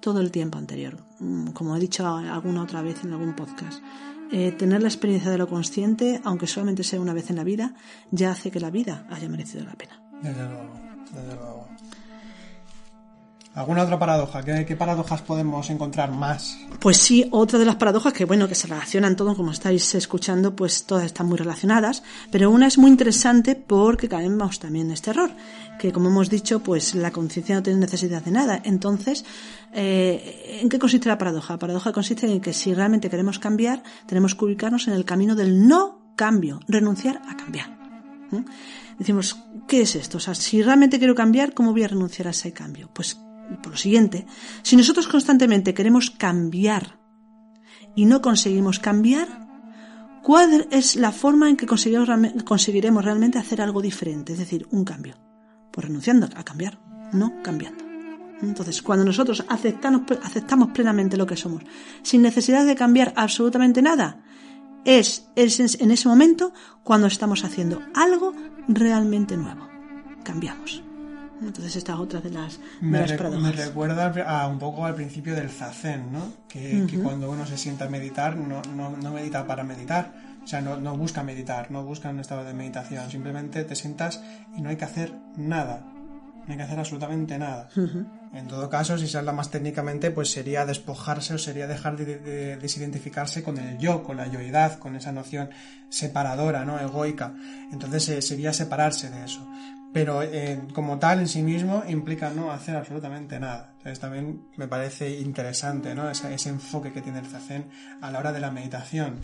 [0.00, 0.98] todo el tiempo anterior.
[1.18, 3.82] Mm, Como he dicho alguna otra vez en algún podcast,
[4.30, 7.74] eh, tener la experiencia de lo consciente, aunque solamente sea una vez en la vida,
[8.10, 10.00] ya hace que la vida haya merecido la pena.
[13.54, 14.42] ¿Alguna otra paradoja?
[14.42, 16.56] ¿Qué, paradojas podemos encontrar más?
[16.80, 20.56] Pues sí, otra de las paradojas que bueno, que se relacionan todo, como estáis escuchando,
[20.56, 25.10] pues todas están muy relacionadas, pero una es muy interesante porque caemos también en este
[25.10, 25.30] error,
[25.78, 28.58] que como hemos dicho, pues la conciencia no tiene necesidad de nada.
[28.64, 29.26] Entonces,
[29.74, 31.52] eh, ¿en qué consiste la paradoja?
[31.52, 35.34] La paradoja consiste en que si realmente queremos cambiar, tenemos que ubicarnos en el camino
[35.34, 37.82] del no cambio, renunciar a cambiar.
[38.98, 39.36] Decimos,
[39.68, 40.16] ¿qué es esto?
[40.16, 42.88] O sea, si realmente quiero cambiar, ¿cómo voy a renunciar a ese cambio?
[42.94, 43.18] Pues
[43.62, 44.26] por lo siguiente,
[44.62, 46.98] si nosotros constantemente queremos cambiar
[47.94, 49.28] y no conseguimos cambiar,
[50.22, 54.32] ¿cuál es la forma en que conseguiremos, realme- conseguiremos realmente hacer algo diferente?
[54.32, 55.16] Es decir, un cambio.
[55.72, 56.80] Pues renunciando a cambiar,
[57.12, 57.84] no cambiando.
[58.40, 61.62] Entonces, cuando nosotros aceptamos, aceptamos plenamente lo que somos,
[62.02, 64.22] sin necesidad de cambiar absolutamente nada,
[64.84, 68.32] es en ese momento cuando estamos haciendo algo
[68.66, 69.68] realmente nuevo.
[70.24, 70.82] Cambiamos.
[71.46, 73.42] Entonces esta es otra de las, de Me, las paradojas.
[73.42, 76.32] me recuerda a un poco al principio del zazen, ¿no?
[76.48, 80.12] Que, que cuando uno se sienta a meditar, no, no, no medita para meditar.
[80.42, 83.08] O sea, no, no busca meditar, no busca un estado de meditación.
[83.10, 84.20] Simplemente te sientas
[84.56, 85.84] y no hay que hacer nada.
[86.44, 87.68] No hay que hacer absolutamente nada.
[88.34, 92.18] En todo caso, si se habla más técnicamente, pues sería despojarse o sería dejar de,
[92.18, 95.50] de- desidentificarse con el yo, con la yoidad, con esa noción
[95.88, 96.80] separadora, ¿no?
[96.80, 97.34] Egoica.
[97.70, 99.46] Entonces eh, sería separarse de eso.
[99.92, 103.74] Pero eh, como tal en sí mismo implica no hacer absolutamente nada.
[103.78, 106.08] Entonces también me parece interesante, ¿no?
[106.10, 107.66] Ese, ese enfoque que tiene el Zazen
[108.00, 109.20] a la hora de la meditación.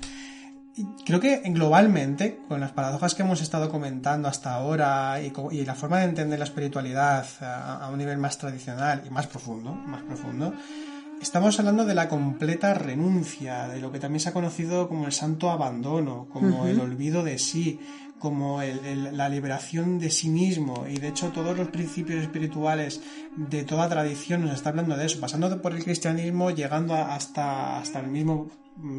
[0.77, 5.65] Y creo que globalmente, con las paradojas que hemos estado comentando hasta ahora y, y
[5.65, 9.75] la forma de entender la espiritualidad a, a un nivel más tradicional y más profundo,
[9.75, 10.55] más profundo,
[11.21, 15.13] estamos hablando de la completa renuncia, de lo que también se ha conocido como el
[15.13, 17.81] santo abandono, como el olvido de sí,
[18.19, 20.87] como el- la liberación de sí mismo.
[20.89, 23.01] Y de hecho todos los principios espirituales
[23.37, 28.01] de toda tradición nos está hablando de eso, pasando por el cristianismo, llegando hasta, hasta
[28.01, 28.49] el mismo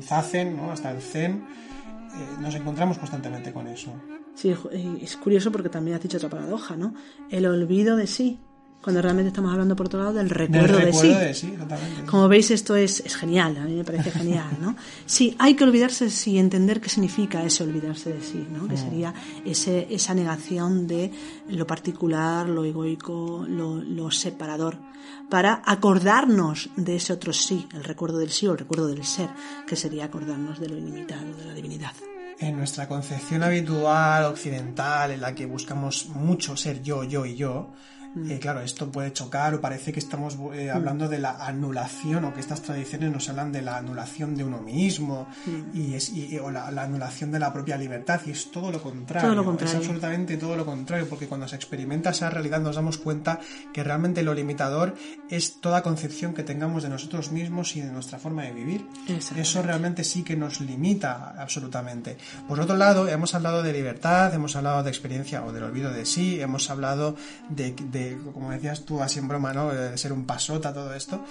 [0.01, 0.71] Zazen, ¿no?
[0.71, 1.43] hasta el Zen,
[2.15, 3.93] eh, nos encontramos constantemente con eso.
[4.35, 4.55] Sí,
[5.01, 6.93] es curioso porque también has dicho otra paradoja, ¿no?
[7.29, 8.39] El olvido de sí,
[8.81, 11.01] cuando realmente estamos hablando por otro lado del Del recuerdo de sí.
[11.01, 11.53] recuerdo de sí.
[12.05, 14.75] Como veis, esto es, es genial, a mí me parece genial, ¿no?
[15.05, 18.67] Sí, hay que olvidarse de sí, entender qué significa ese olvidarse de sí, ¿no?
[18.67, 19.13] Que sería
[19.43, 21.11] ese, esa negación de
[21.49, 24.77] lo particular, lo egoico, lo, lo separador,
[25.29, 29.29] para acordarnos de ese otro sí, el recuerdo del sí o el recuerdo del ser,
[29.67, 31.91] que sería acordarnos de lo ilimitado, de la divinidad.
[32.39, 37.73] En nuestra concepción habitual, occidental, en la que buscamos mucho ser yo, yo y yo,
[38.27, 42.33] eh, claro, esto puede chocar o parece que estamos eh, hablando de la anulación o
[42.33, 45.27] que estas tradiciones nos hablan de la anulación de uno mismo
[45.73, 48.81] y es, y- o la, la anulación de la propia libertad y es todo lo
[48.81, 49.27] contrario.
[49.29, 49.73] Todo lo contrario.
[49.73, 53.39] Es absolutamente todo lo contrario porque cuando se experimenta esa realidad nos damos cuenta
[53.73, 54.95] que realmente lo limitador
[55.29, 58.85] es toda concepción que tengamos de nosotros mismos y de nuestra forma de vivir.
[59.39, 62.17] Eso realmente sí que nos limita absolutamente.
[62.47, 66.05] Por otro lado, hemos hablado de libertad, hemos hablado de experiencia o del olvido de
[66.05, 67.15] sí, hemos hablado
[67.49, 67.98] de, de,
[68.33, 69.69] como decías tú así en broma, ¿no?
[69.73, 71.23] De ser un pasota, todo esto.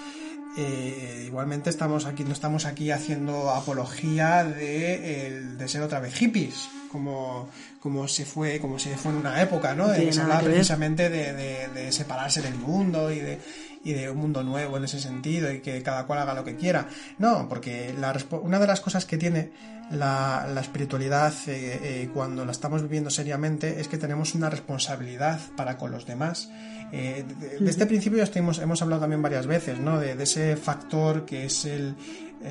[0.56, 6.68] Eh, igualmente estamos aquí, no estamos aquí haciendo apología de, de ser otra vez hippies,
[6.90, 7.48] como,
[7.80, 9.86] como se fue, como se fue en una época, ¿no?
[9.88, 13.38] De se hablaba precisamente de, de- de separarse del mundo y de,
[13.84, 16.56] y de un mundo nuevo en ese sentido y que cada cual haga lo que
[16.56, 16.88] quiera.
[17.18, 19.50] No, porque la, una de las cosas que tiene
[19.90, 25.40] la, la espiritualidad eh, eh, cuando la estamos viviendo seriamente es que tenemos una responsabilidad
[25.56, 26.50] para con los demás.
[26.92, 27.24] Eh,
[27.60, 29.98] de, este principio ya hemos hablado también varias veces, ¿no?
[29.98, 31.96] De, de ese factor que es el,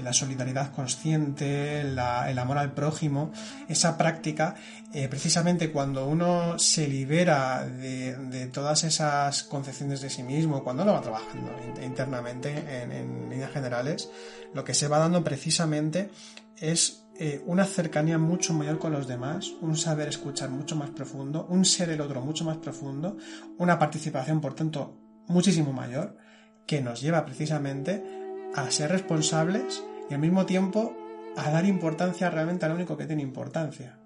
[0.01, 3.31] la solidaridad consciente, el amor al prójimo,
[3.67, 4.55] esa práctica,
[4.93, 10.93] eh, precisamente cuando uno se libera de, todas esas concepciones de sí mismo, cuando lo
[10.93, 14.09] va trabajando internamente en, líneas generales,
[14.53, 16.09] lo que se va dando precisamente
[16.57, 21.47] es eh, una cercanía mucho mayor con los demás, un saber escuchar mucho más profundo,
[21.49, 23.17] un ser el otro mucho más profundo,
[23.57, 26.17] una participación, por tanto, muchísimo mayor,
[26.65, 28.26] que nos lleva precisamente
[28.57, 30.95] a ser responsables y al mismo tiempo
[31.37, 33.99] a dar importancia realmente a lo único que tiene importancia.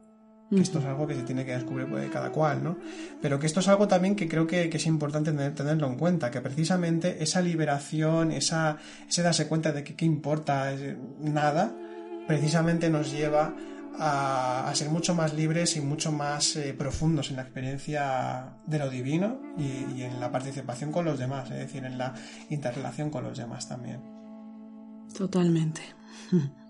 [0.49, 2.77] Que esto es algo que se tiene que descubrir de cada cual, ¿no?
[3.21, 6.41] Pero que esto es algo también que creo que, es importante tenerlo en cuenta, que
[6.41, 8.75] precisamente esa liberación, esa,
[9.07, 10.73] ese darse cuenta de que qué importa
[11.21, 11.73] nada,
[12.27, 13.55] precisamente nos lleva
[13.97, 18.89] a, ser mucho más libres y mucho más eh, profundos en la experiencia de lo
[18.89, 22.13] divino y, y en la participación con los demás, es decir, en la
[22.49, 24.20] interrelación con los demás también.
[25.13, 25.81] Totalmente.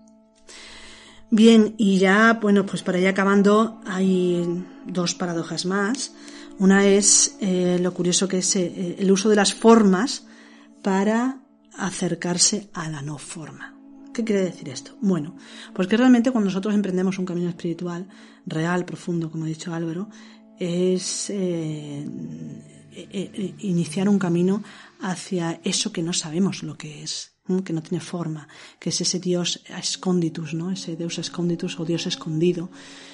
[1.30, 6.12] Bien, y ya, bueno, pues para ir acabando, hay dos paradojas más.
[6.58, 10.26] Una es eh, lo curioso que es eh, el uso de las formas
[10.82, 11.40] para
[11.78, 13.74] acercarse a la no forma.
[14.12, 14.94] ¿Qué quiere decir esto?
[15.00, 15.34] Bueno,
[15.72, 18.06] pues que realmente cuando nosotros emprendemos un camino espiritual
[18.44, 20.10] real, profundo, como ha dicho Álvaro,
[20.58, 22.04] es eh,
[23.60, 24.62] iniciar un camino
[25.00, 27.31] hacia eso que no sabemos lo que es
[27.64, 28.46] que no tiene forma,
[28.78, 30.70] que es ese Dios esconditus, ¿no?
[30.70, 32.70] Ese Deus esconditus o Dios escondido,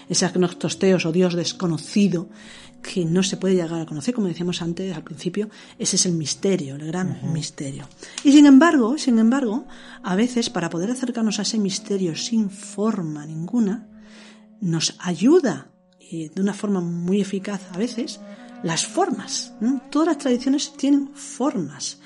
[0.06, 2.28] ese agnostosteos o Dios desconocido
[2.82, 5.48] que no se puede llegar a conocer, como decíamos antes al principio,
[5.78, 7.88] ese es el misterio, el gran misterio.
[8.22, 9.66] Y sin embargo, sin embargo,
[10.02, 13.88] a veces para poder acercarnos a ese misterio sin forma ninguna,
[14.60, 18.20] nos ayuda y de una forma muy eficaz a veces
[18.62, 19.54] las formas.
[19.90, 21.98] Todas las tradiciones tienen formas.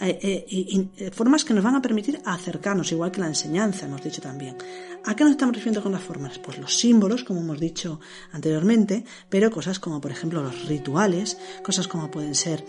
[0.00, 4.02] Eh, eh, eh, formas que nos van a permitir acercarnos, igual que la enseñanza, hemos
[4.02, 4.56] dicho también.
[5.04, 6.38] ¿A qué nos estamos refiriendo con las formas?
[6.38, 7.98] Pues los símbolos, como hemos dicho
[8.32, 12.64] anteriormente, pero cosas como, por ejemplo, los rituales, cosas como pueden ser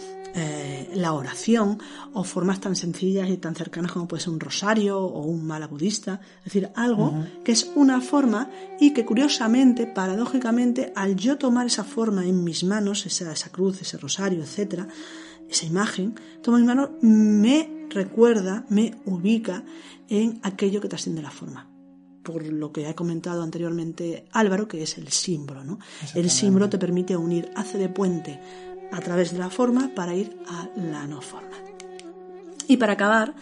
[0.93, 1.79] la oración
[2.13, 5.65] o formas tan sencillas y tan cercanas como puede ser un rosario o un mala
[5.65, 8.47] budista, es decir, algo que es una forma
[8.79, 13.81] y que curiosamente, paradójicamente, al yo tomar esa forma en mis manos, esa, esa cruz,
[13.81, 14.87] ese rosario, etcétera,
[15.49, 19.63] esa imagen, tomo mi mano, me recuerda, me ubica
[20.07, 21.67] en aquello que trasciende la forma.
[22.23, 25.63] Por lo que ha comentado anteriormente Álvaro, que es el símbolo.
[25.63, 25.79] ¿no?
[26.13, 28.39] El símbolo te permite unir, hace de puente
[28.91, 31.57] a través de la forma para ir a la no forma.
[32.67, 33.33] Y para acabar,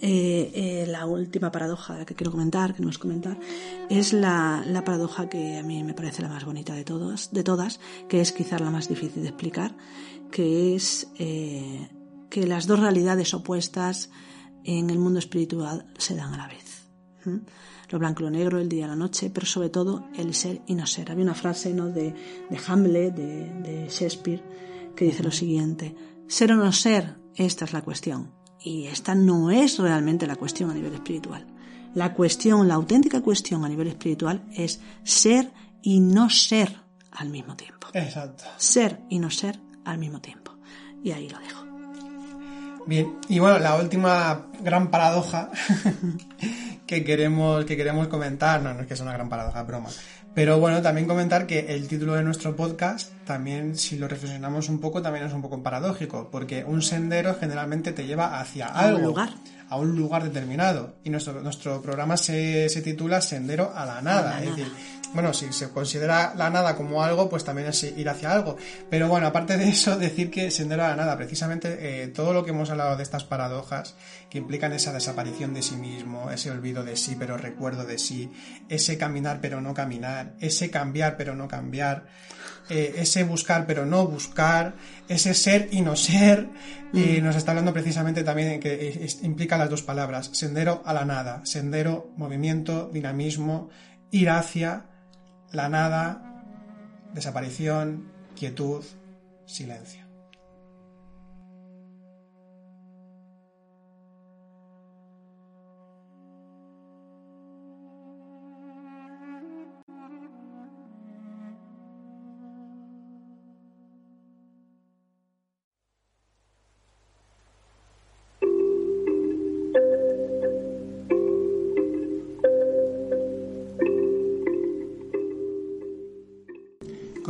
[0.00, 3.38] eh, eh, la última paradoja que quiero comentar, que no es comentar,
[3.88, 7.42] es la, la, paradoja que a mí me parece la más bonita de, todos, de
[7.42, 9.74] todas, que es quizás la más difícil de explicar,
[10.30, 11.88] que es eh,
[12.30, 14.10] que las dos realidades opuestas
[14.64, 16.88] en el mundo espiritual se dan a la vez.
[17.88, 20.62] Lo blanco y lo negro, el día y la noche, pero sobre todo el ser
[20.66, 21.10] y no ser.
[21.10, 21.86] Había una frase ¿no?
[21.86, 22.14] de,
[22.50, 24.42] de Hamlet, de, de Shakespeare,
[24.94, 25.94] que dice lo siguiente,
[26.26, 28.32] ser o no ser, esta es la cuestión.
[28.60, 31.46] Y esta no es realmente la cuestión a nivel espiritual.
[31.94, 35.52] La cuestión, la auténtica cuestión a nivel espiritual es ser
[35.82, 36.76] y no ser
[37.12, 37.86] al mismo tiempo.
[37.94, 38.44] Exacto.
[38.56, 40.52] Ser y no ser al mismo tiempo.
[41.02, 41.64] Y ahí lo dejo.
[42.86, 45.50] Bien, y bueno, la última gran paradoja
[46.86, 49.88] que queremos, que queremos comentar, no, no es que sea una gran paradoja, broma,
[50.36, 54.80] pero bueno, también comentar que el título de nuestro podcast, también si lo reflexionamos un
[54.80, 58.98] poco, también es un poco paradójico, porque un sendero generalmente te lleva hacia algo.
[58.98, 59.30] A un lugar.
[59.70, 60.96] A un lugar determinado.
[61.04, 64.38] Y nuestro, nuestro programa se, se titula Sendero a la nada.
[64.42, 64.70] es decir,
[65.14, 68.56] bueno, si se considera la nada como algo, pues también es ir hacia algo.
[68.90, 72.44] Pero bueno, aparte de eso, decir que sendero a la nada, precisamente eh, todo lo
[72.44, 73.94] que hemos hablado de estas paradojas
[74.30, 78.30] que implican esa desaparición de sí mismo, ese olvido de sí pero recuerdo de sí,
[78.68, 82.06] ese caminar pero no caminar, ese cambiar pero no cambiar,
[82.68, 84.74] eh, ese buscar pero no buscar,
[85.08, 86.48] ese ser y no ser,
[86.92, 87.24] y mm.
[87.24, 92.12] nos está hablando precisamente también que implica las dos palabras, sendero a la nada, sendero,
[92.16, 93.70] movimiento, dinamismo,
[94.10, 94.86] ir hacia,
[95.52, 96.42] la nada,
[97.12, 98.84] desaparición, quietud,
[99.46, 100.05] silencio.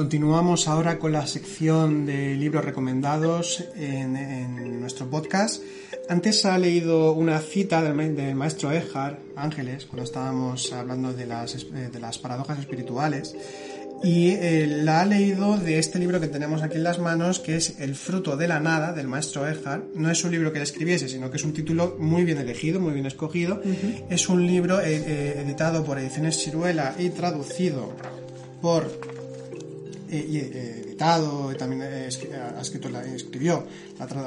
[0.07, 5.61] Continuamos ahora con la sección de libros recomendados en, nuestro podcast.
[6.09, 11.91] Antes ha leído una cita del, maestro Eckhart, Ángeles, cuando estábamos hablando de las, eh,
[11.93, 13.35] de las paradojas espirituales.
[14.05, 17.57] Y eh, la ha leído de este libro que tenemos aquí en las manos, que
[17.57, 19.93] es El fruto de la nada, del maestro Eckhart.
[19.97, 22.79] No es un libro que él escribiese, sino que es un título muy bien elegido,
[22.79, 23.61] muy bien escogido.
[24.09, 27.93] Es un libro eh, editado por Ediciones Ciruela y traducido
[28.63, 29.16] por
[30.11, 33.65] 哎伊个对 también ha escrito, la, escribió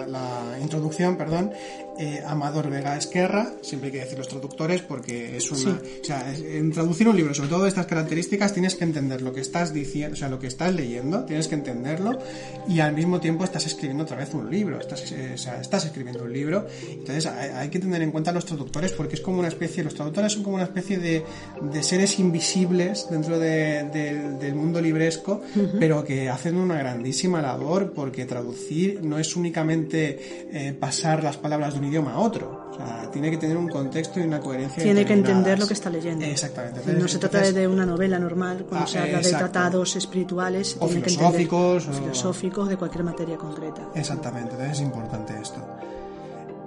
[0.08, 1.52] la, introducción, perdón,
[1.98, 6.34] eh, Amador Vega Esquerra, siempre hay que decir los traductores porque es una, o sea,
[6.34, 9.74] en traducir un libro, sobre todo de estas características, tienes que entender lo que estás
[9.74, 12.20] diciendo, o sea, lo que estás leyendo, tienes que entenderlo
[12.68, 15.86] y al mismo tiempo estás escribiendo otra vez un libro, estás, eh, o sea, estás
[15.86, 19.48] escribiendo un libro, entonces hay, que tener en cuenta los traductores porque es como una
[19.48, 21.24] especie, los traductores son como una especie de,
[21.62, 25.41] de seres invisibles dentro del mundo libresco,
[25.80, 31.73] pero que hacen una grandísima labor porque traducir no es únicamente eh, pasar las palabras
[31.73, 32.69] de un idioma a otro.
[32.72, 34.81] O sea, tiene que tener un contexto y una coherencia.
[34.81, 36.26] Tiene que entender lo que está leyendo.
[36.26, 36.81] Exactamente.
[36.94, 40.77] no se trata de una novela normal, cuando ah, se habla de tratados espirituales.
[40.80, 41.88] O filosóficos.
[41.88, 41.94] o...
[41.94, 43.90] filosóficos, de cualquier materia concreta.
[43.95, 45.60] Exactamente, entonces es importante esto.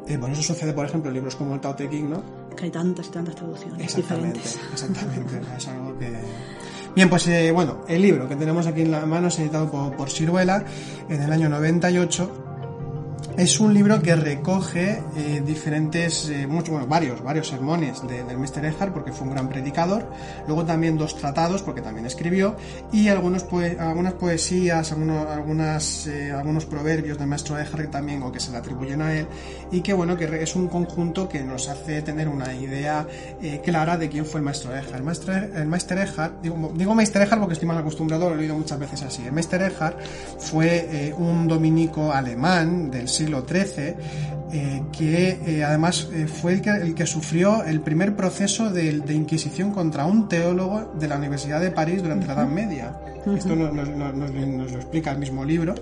[0.06, 2.23] Eh, bueno, eso sucede, por ejemplo, en libros como el Tao Te Ching, ¿no?
[2.56, 4.59] Que hay tantas y tantas traducciones exactamente, diferentes.
[4.73, 6.12] Exactamente, es algo que...
[6.94, 9.97] Bien, pues eh, bueno, el libro que tenemos aquí en la mano es editado por,
[9.97, 10.62] por Siruela
[11.09, 12.41] en el año 98
[13.37, 18.67] es un libro que recoge eh, diferentes, eh, muchos, bueno, varios, varios sermones del Mr.
[18.67, 20.07] Eckhart, porque fue un gran predicador.
[20.47, 22.57] Luego también dos tratados, porque también escribió,
[22.93, 23.47] y algunos
[23.79, 28.59] algunas poesías, algunos, algunas, eh, algunos proverbios del maestro Eckhart también, o que se le
[28.59, 29.27] atribuyen a él,
[29.71, 33.07] y que bueno, que es un conjunto que nos hace tener una idea
[33.65, 34.97] clara de quién fue el maestro Eckhart.
[34.97, 38.39] El maestro, el maestro Eckhart, digo, digo maestro Eckhart porque estoy más acostumbrado, lo he
[38.41, 39.25] oído muchas veces así.
[39.25, 39.99] El maestro Eckhart
[40.39, 43.94] fue un dominico alemán del siglo siglo XIII,
[44.53, 50.05] eh, que eh, además eh, fue el que, sufrió el primer proceso de, Inquisición contra
[50.05, 52.97] un teólogo de la Universidad de París durante la Edad Media.
[53.36, 55.74] Esto nos, lo explica el mismo libro.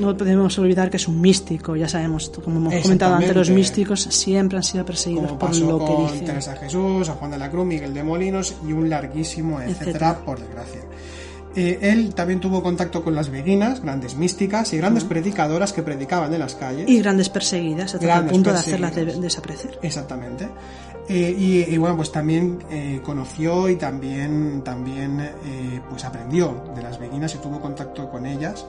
[0.00, 4.02] no podemos olvidar que es un místico, ya sabemos, como hemos comentado antes, los místicos
[4.02, 6.26] siempre han sido perseguidos por lo que dicen.
[6.26, 10.18] Teresa Jesús, a Juan de la Cruz, Miguel de Molinos y un larguísimo etcétera.
[10.24, 10.80] por desgracia.
[11.54, 16.32] Eh, él también tuvo contacto con las beguinas, grandes místicas y grandes predicadoras que predicaban
[16.32, 16.88] en las calles.
[16.88, 19.78] Y grandes perseguidas, hasta el punto de hacerlas desaparecer.
[19.82, 20.48] Exactamente.
[21.08, 25.30] Eh, y, bueno, pues también eh, conoció y también, también
[25.90, 28.64] pues aprendió de las beguinas y tuvo contacto con ellas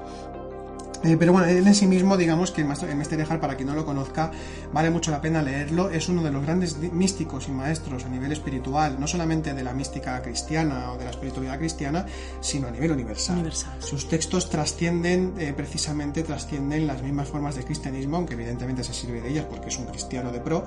[1.03, 3.75] eh, pero bueno, él en sí mismo, digamos que el Meister Eckhart, para quien no
[3.75, 4.31] lo conozca,
[4.71, 5.89] vale mucho la pena leerlo.
[5.89, 9.73] Es uno de los grandes místicos y maestros a nivel espiritual, no solamente de la
[9.73, 12.05] mística cristiana o de la espiritualidad cristiana,
[12.39, 13.51] sino a nivel universal.
[13.80, 19.21] Sus textos trascienden, eh, precisamente trascienden las mismas formas de cristianismo, aunque evidentemente se sirve
[19.21, 20.65] de ellas porque es un cristiano de pro,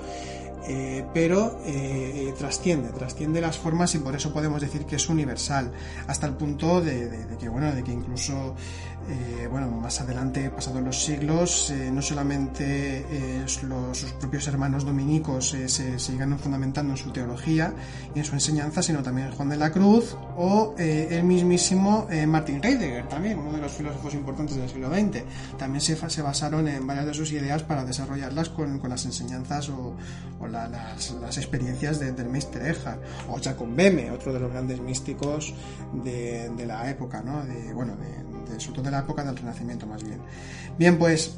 [0.68, 5.70] eh, pero eh, trasciende, trasciende las formas y por eso podemos decir que es universal,
[6.08, 8.56] hasta el punto de, que, bueno, de que incluso
[9.08, 16.38] eh, bueno, más adelante, pasados los siglos, no solamente sus propios hermanos dominicos se, sigan
[16.38, 17.72] fundamentando en su teología
[18.14, 23.08] y en su enseñanza, sino también Juan de la Cruz o el mismísimo Martin Heidegger,
[23.08, 25.22] también uno de los filósofos importantes del siglo XX.
[25.58, 29.68] También se, se basaron en varias de sus ideas para desarrollarlas con, con las enseñanzas
[29.68, 29.94] o,
[30.40, 35.54] o las, experiencias del Meister Eckhart o Jacob Beme, otro de los grandes místicos
[35.92, 37.44] de, la época, ¿no?
[37.44, 40.20] de, bueno, de, sobre todo de la época del Renacimiento más bien.
[40.78, 41.36] Bien, pues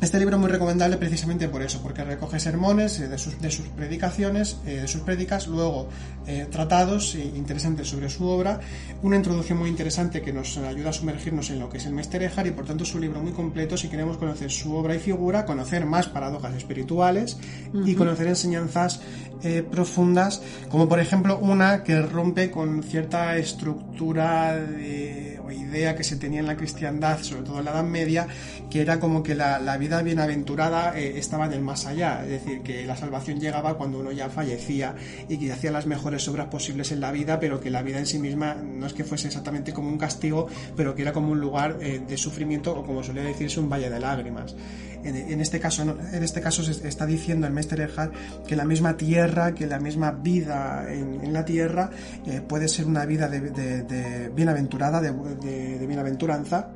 [0.00, 3.50] este libro es muy recomendable precisamente por eso, porque recoge sermones eh, de sus, de
[3.50, 5.90] sus predicaciones, eh, de sus prédicas, luego
[6.26, 8.60] eh, tratados interesantes sobre su obra,
[9.02, 12.22] una introducción muy interesante que nos ayuda a sumergirnos en lo que es el Meister
[12.22, 15.00] Eckhart y por tanto es un libro muy completo si queremos conocer su obra y
[15.00, 17.36] figura, conocer más paradojas espirituales
[17.84, 19.02] y conocer enseñanzas
[19.70, 24.58] profundas, como por ejemplo una que rompe con cierta estructura
[25.52, 28.26] idea que se tenía en la cristiandad, sobre todo en la Edad Media,
[28.70, 32.62] que era como que la, vida bienaventurada eh, estaba en el más allá, es decir,
[32.62, 34.94] que la salvación llegaba cuando uno ya fallecía
[35.28, 38.06] y que hacía las mejores obras posibles en la vida, pero que la vida en
[38.06, 41.40] sí misma no es que fuese exactamente como un castigo, pero que era como un
[41.40, 44.54] lugar eh, de sufrimiento o como suele decirse un valle de lágrimas.
[45.02, 48.12] En, este caso, en este caso se está diciendo el Meister Eckhart
[48.46, 51.90] que la misma tierra, que la misma vida en, la tierra
[52.26, 56.70] eh, puede ser una vida de, bienaventurada, de bienaventuranza.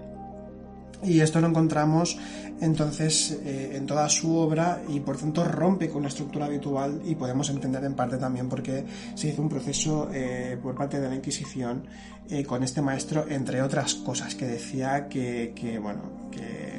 [1.02, 2.16] Y esto lo encontramos
[2.60, 7.14] entonces eh, en toda su obra y por tanto rompe con la estructura habitual y
[7.14, 8.84] podemos entender en parte también por qué
[9.14, 11.86] se hizo un proceso eh, por parte de la Inquisición
[12.30, 16.73] eh, con este maestro, entre otras cosas que decía que, que bueno, que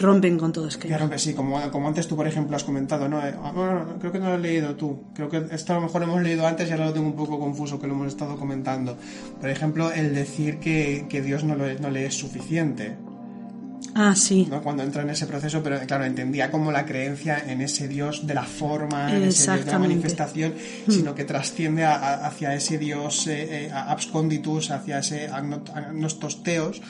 [0.00, 0.94] rompen con todo esquema.
[0.94, 3.18] Que rompe, sí, como, como antes tú, por ejemplo, has comentado, ¿no?
[3.18, 5.04] Ah, creo que no lo has leído tú.
[5.14, 7.16] Creo que esto a lo mejor lo hemos leído antes y ahora lo tengo un
[7.16, 8.96] poco confuso, que lo hemos estado comentando.
[9.40, 12.96] Por ejemplo, el decir que, que Dios no, lo, no le es suficiente.
[13.94, 14.46] Ah, sí.
[14.48, 14.62] ¿no?
[14.62, 18.34] Cuando entra en ese proceso, pero claro, entendía como la creencia en ese Dios de
[18.34, 20.54] la forma, en ese Dios de la manifestación,
[20.86, 20.90] hmm.
[20.90, 26.80] sino que trasciende hacia ese Dios eh, eh, absconditus, hacia ese agnostos teos,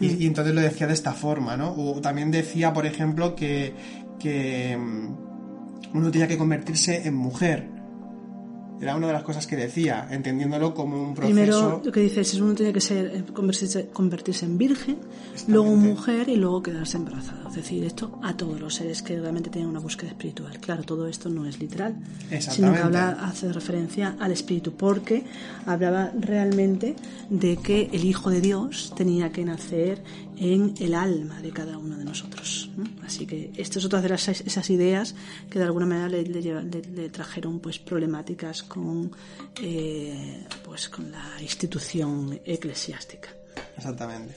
[0.00, 0.22] y, hmm.
[0.22, 1.72] y, entonces lo decía de esta forma, ¿no?
[1.72, 3.74] O también decía, por ejemplo, que,
[4.18, 7.79] que mm, uno tenía que convertirse en mujer
[8.80, 11.34] era una de las cosas que decía, entendiéndolo como un proceso.
[11.34, 14.98] Primero, lo que dices es uno tiene que ser eh, convertirse, convertirse en virgen,
[15.48, 17.48] luego mujer y luego quedarse embarazada.
[17.48, 20.58] Es decir, esto a todos los seres que realmente tienen una búsqueda espiritual.
[20.60, 21.96] Claro, todo esto no es literal,
[22.38, 25.24] sino que habla, hace referencia al espíritu, porque
[25.66, 26.96] hablaba realmente
[27.28, 30.02] de que el Hijo de Dios tenía que nacer
[30.40, 32.70] en el alma de cada uno de nosotros.
[33.04, 35.14] Así que esto es otra de las, esas ideas
[35.50, 39.12] que de alguna manera le, le, trajeron pues problemáticas con,
[39.62, 43.28] eh, pues con la institución eclesiástica.
[43.76, 44.34] Exactamente.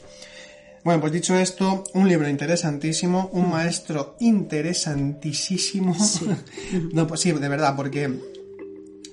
[0.84, 5.96] Bueno, pues dicho esto, un libro interesantísimo, un maestro interesantísimo.
[6.92, 8.33] no, pues sí, de verdad, porque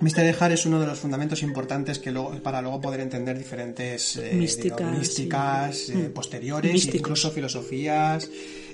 [0.01, 4.17] Mister Dejar es uno de los fundamentos importantes que luego, para luego poder entender diferentes
[4.17, 6.13] eh, místicas, eh, mm.
[6.13, 8.31] posteriores, incluso filosofías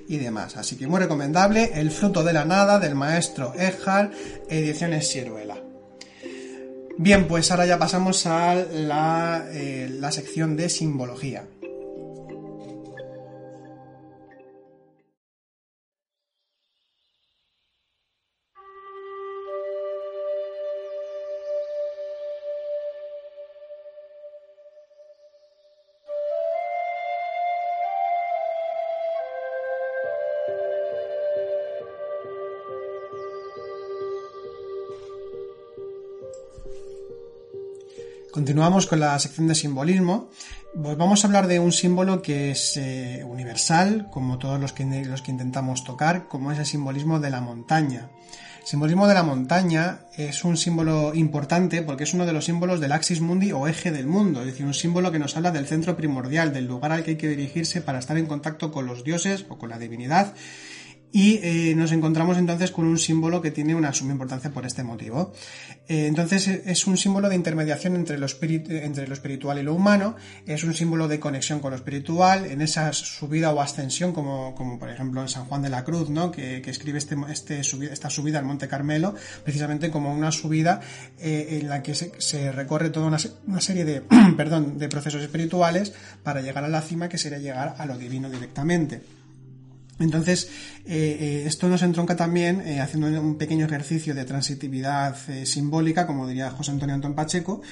[0.09, 0.57] y demás.
[0.57, 4.13] Así que muy recomendable, El fruto de la nada del maestro Ejar,
[4.49, 5.61] ediciones Sieruela.
[6.99, 11.47] Bien, pues ahora ya pasamos a la, eh, la sección de simbología.
[38.47, 40.31] Continuamos con la sección de simbolismo.
[40.81, 44.85] Pues vamos a hablar de un símbolo que es eh, universal, como todos los que,
[45.05, 48.09] los que intentamos tocar, como es el simbolismo de la montaña.
[48.61, 52.79] El simbolismo de la montaña es un símbolo importante porque es uno de los símbolos
[52.79, 55.67] del axis mundi o eje del mundo, es decir, un símbolo que nos habla del
[55.67, 59.03] centro primordial, del lugar al que hay que dirigirse para estar en contacto con los
[59.03, 60.35] dioses o con la divinidad
[61.13, 64.83] y eh, nos encontramos entonces con un símbolo que tiene una suma importancia por este
[64.83, 65.33] motivo.
[65.89, 70.17] Eh, entonces es un símbolo de intermediación entre lo, espiritual y lo humano,
[70.47, 74.91] es un símbolo de conexión con lo espiritual, en esa subida o ascensión, como, por
[74.91, 76.31] ejemplo en San Juan de la Cruz, ¿no?
[76.31, 79.15] que, escribe este, este esta subida al Monte Carmelo,
[79.45, 80.81] precisamente como una subida
[81.19, 85.93] eh, en la que se, recorre toda una, serie de procesos espirituales
[86.23, 89.16] para llegar a la cima, que sería llegar a lo divino directamente.
[89.99, 90.51] Entonces,
[90.85, 96.27] eh, eh, esto nos entronca también eh, haciendo un pequeño ejercicio de transitividad simbólica, como
[96.27, 97.63] diría José Antonio Antón Pacheco,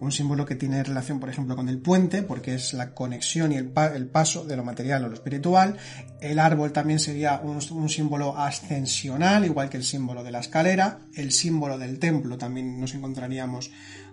[0.00, 3.56] un símbolo que tiene relación, por ejemplo, con el puente, porque es la conexión y
[3.56, 5.76] el, paso de lo material a lo espiritual.
[6.20, 11.00] El árbol también sería un, símbolo ascensional, igual que el símbolo de la escalera.
[11.14, 13.70] El símbolo del templo también nos encontraríamos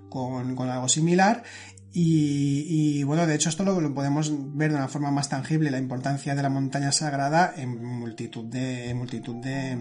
[0.10, 1.44] con, con algo similar.
[2.00, 6.36] Y, bueno, de hecho esto lo, podemos ver de una forma más tangible, la importancia
[6.36, 9.76] de la montaña sagrada en multitud de, multitud de,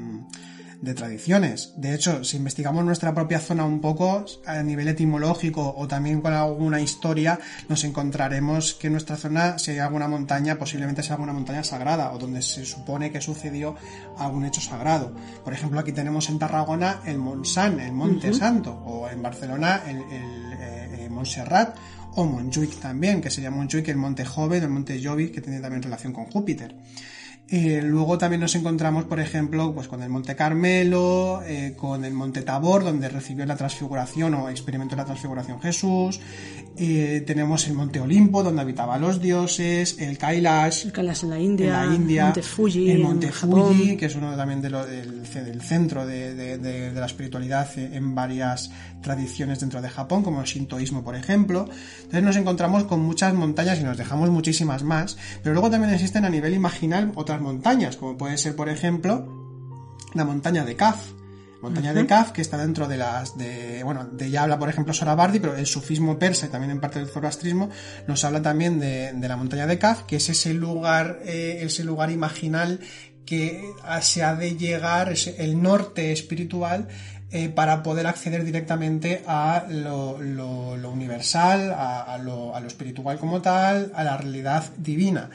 [0.81, 1.75] de tradiciones.
[1.77, 6.33] De hecho, si investigamos nuestra propia zona un poco a nivel etimológico o también con
[6.33, 7.39] alguna historia,
[7.69, 12.13] nos encontraremos que en nuestra zona, si hay alguna montaña, posiblemente sea alguna montaña sagrada
[12.13, 13.77] o donde se supone que sucedió
[14.17, 15.15] algún hecho sagrado.
[15.45, 19.99] Por ejemplo, aquí tenemos en Tarragona el Montsant, el Monte Santo, o en Barcelona el,
[19.99, 21.77] el eh, Montserrat
[22.17, 25.83] o Montjuic también, que sería Montjuic el Monte Joven, el Monte Jovis, que tiene también
[25.83, 26.75] relación con Júpiter.
[27.48, 32.12] Eh, luego también nos encontramos, por ejemplo, pues con el Monte Carmelo, eh, con el
[32.12, 36.20] Monte Tabor, donde recibió la transfiguración o experimentó la transfiguración Jesús.
[36.77, 41.39] Eh, tenemos el Monte Olimpo, donde habitaban los dioses, el Kailash, el Kailash en la
[41.39, 46.93] India, el Monte Fuji, el Monte Fuji, que es uno también de del, centro de,
[46.94, 48.70] la espiritualidad en varias
[49.01, 51.68] tradiciones dentro de Japón, como el Shintoísmo, por ejemplo.
[51.98, 56.24] Entonces nos encontramos con muchas montañas y nos dejamos muchísimas más, pero luego también existen
[56.24, 59.27] a nivel imaginal otras montañas, como puede ser, por ejemplo,
[60.15, 61.13] la montaña de Kaf.
[61.63, 64.93] Montaña de Kaf, que está dentro de las de, bueno, de ya habla por ejemplo
[64.93, 67.71] Sorabardi, pero el sufismo persa y también en parte del zoroastrismo
[68.07, 72.11] nos habla también de, la montaña de Kaf, que es ese lugar, eh, ese lugar
[72.11, 72.81] imaginal
[73.25, 76.87] que se ha de llegar, el norte espiritual,
[77.33, 80.15] eh, para poder acceder directamente a lo,
[80.89, 85.31] universal, a, lo, espiritual como tal, a la realidad divina.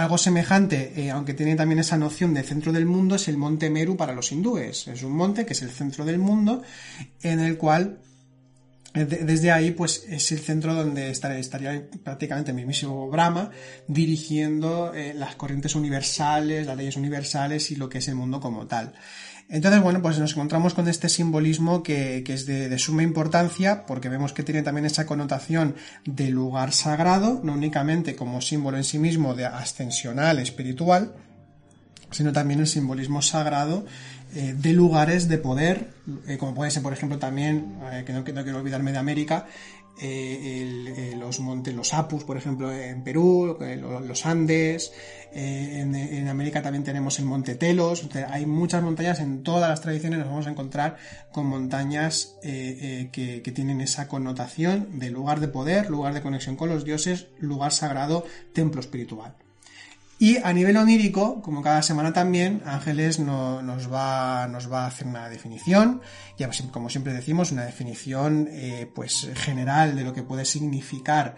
[0.00, 3.68] Algo semejante, eh, aunque tiene también esa noción de centro del mundo, es el monte
[3.68, 4.88] Meru para los hindúes.
[4.88, 6.62] Es un monte que es el centro del mundo,
[7.20, 7.98] en el cual
[8.94, 13.50] eh, desde ahí, pues es el centro donde estaría, prácticamente el mismísimo Brahma
[13.88, 18.94] dirigiendo las corrientes universales, las leyes universales y lo que es el mundo como tal.
[19.52, 24.32] Entonces, bueno, pues nos encontramos con este simbolismo que, es de, suma importancia porque vemos
[24.32, 25.74] que tiene también esa connotación
[26.04, 31.14] de lugar sagrado, no únicamente como símbolo en sí mismo de ascensional espiritual,
[32.12, 33.84] sino también el simbolismo sagrado
[34.36, 35.90] eh, de lugares de poder,
[36.28, 38.98] eh, como puede ser, por ejemplo, también, eh, que, no, que, no, quiero olvidarme de
[38.98, 39.46] América,
[40.02, 44.92] eh, los montes, los Apus, por ejemplo, en Perú, eh, los Andes,
[45.32, 50.20] eh, en, América también tenemos el Monte Telos, hay muchas montañas, en todas las tradiciones
[50.20, 50.96] nos vamos a encontrar
[51.32, 56.84] con montañas que, tienen esa connotación de lugar de poder, lugar de conexión con los
[56.84, 58.24] dioses, lugar sagrado,
[58.54, 59.34] templo espiritual.
[60.20, 65.06] Y a nivel onírico, como cada semana también, Ángeles nos, va, nos va a hacer
[65.06, 66.02] una definición,
[66.36, 71.36] ya como siempre decimos, una definición eh, pues general de lo que puede significar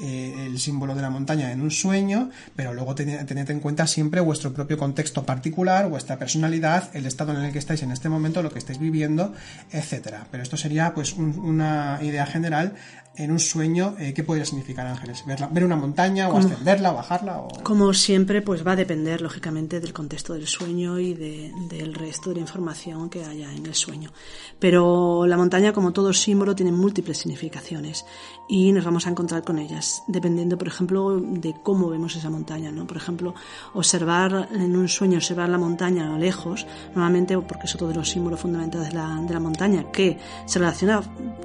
[0.00, 4.22] eh, el símbolo de la montaña en un sueño, pero luego tened, en cuenta siempre
[4.22, 8.42] vuestro propio contexto particular, vuestra personalidad, el estado en el que estáis en este momento,
[8.42, 9.34] lo que estáis viviendo,
[9.70, 10.26] etcétera.
[10.30, 12.76] Pero esto sería pues una idea general
[13.16, 15.24] en un sueño, eh, ¿qué podría significar Ángeles?
[15.26, 17.38] ¿Ver una montaña o ascenderla o bajarla?
[17.40, 17.48] O...
[17.62, 22.36] Como siempre, pues va a depender, lógicamente, del contexto del sueño y del resto de
[22.36, 24.10] la información que haya en el sueño.
[24.58, 28.04] Pero la montaña, como todo símbolo, tiene múltiples significaciones
[28.48, 32.70] y nos vamos a encontrar con ellas, dependiendo, por ejemplo, de cómo vemos esa montaña,
[32.70, 32.86] ¿no?
[32.86, 33.34] Por ejemplo,
[33.74, 37.94] observar en un sueño, observar la montaña a lo lejos, normalmente, porque es otro de
[37.94, 41.02] los símbolos fundamentales de la, de la montaña, que se relaciona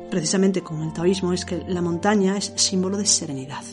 [0.10, 3.64] precisamente con el taoísmo, es que la montaña es símbolo de serenidad,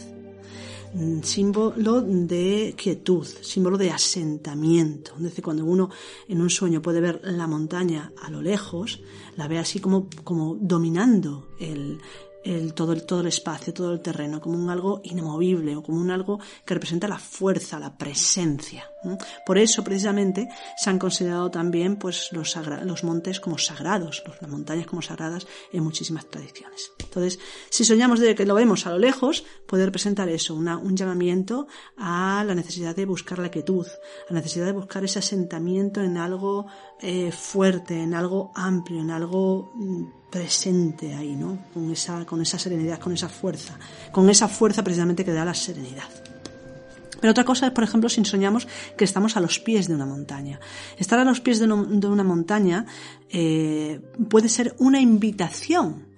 [0.94, 5.12] mm, símbolo de quietud, símbolo de asentamiento.
[5.42, 5.90] Cuando uno
[6.28, 9.00] en un sueño puede ver la montaña a lo lejos,
[9.36, 11.98] la ve así como, como dominando el,
[12.44, 16.00] el, todo, el, todo el espacio, todo el terreno, como un algo inamovible o como
[16.00, 18.90] un algo que representa la fuerza, la presencia.
[19.44, 24.86] Por eso, precisamente, se han considerado también pues, los, los montes como sagrados, las montañas
[24.86, 26.92] como sagradas en muchísimas tradiciones.
[26.98, 27.38] Entonces,
[27.70, 31.66] si soñamos de que lo vemos a lo lejos, puede representar eso, un llamamiento
[31.96, 33.86] a la necesidad de buscar la quietud,
[34.28, 36.66] a la necesidad de buscar ese asentamiento en algo
[37.00, 41.58] eh, fuerte, en algo amplio, en algo mm, presente ahí, ¿no?
[41.72, 43.78] Con esa, con esa serenidad, con esa fuerza,
[44.10, 46.08] con esa fuerza precisamente que da la serenidad.
[47.20, 48.66] Pero otra cosa es, por ejemplo, si soñamos
[48.98, 50.58] que estamos a los pies de una montaña.
[50.98, 52.84] Estar a los pies de, una montaña
[53.30, 56.13] eh, puede ser una invitación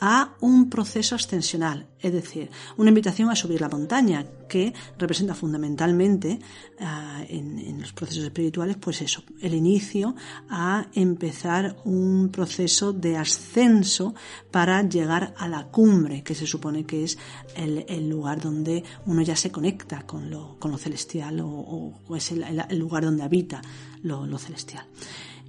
[0.00, 6.38] a un proceso ascensional, es decir, una invitación a subir la montaña, que representa fundamentalmente
[6.80, 10.16] ah, en, los procesos espirituales, pues eso, el inicio
[10.48, 14.14] a empezar un proceso de ascenso
[14.50, 17.18] para llegar a la cumbre, que se supone que es
[17.54, 22.78] el, lugar donde uno ya se conecta con lo, con lo celestial o, es el,
[22.78, 23.60] lugar donde habita
[24.02, 24.86] lo, lo celestial.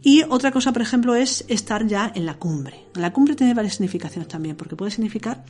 [0.01, 2.85] Y otra cosa, por ejemplo, es estar ya en la cumbre.
[2.93, 5.43] La cumbre tiene varias significaciones también, porque puede significar,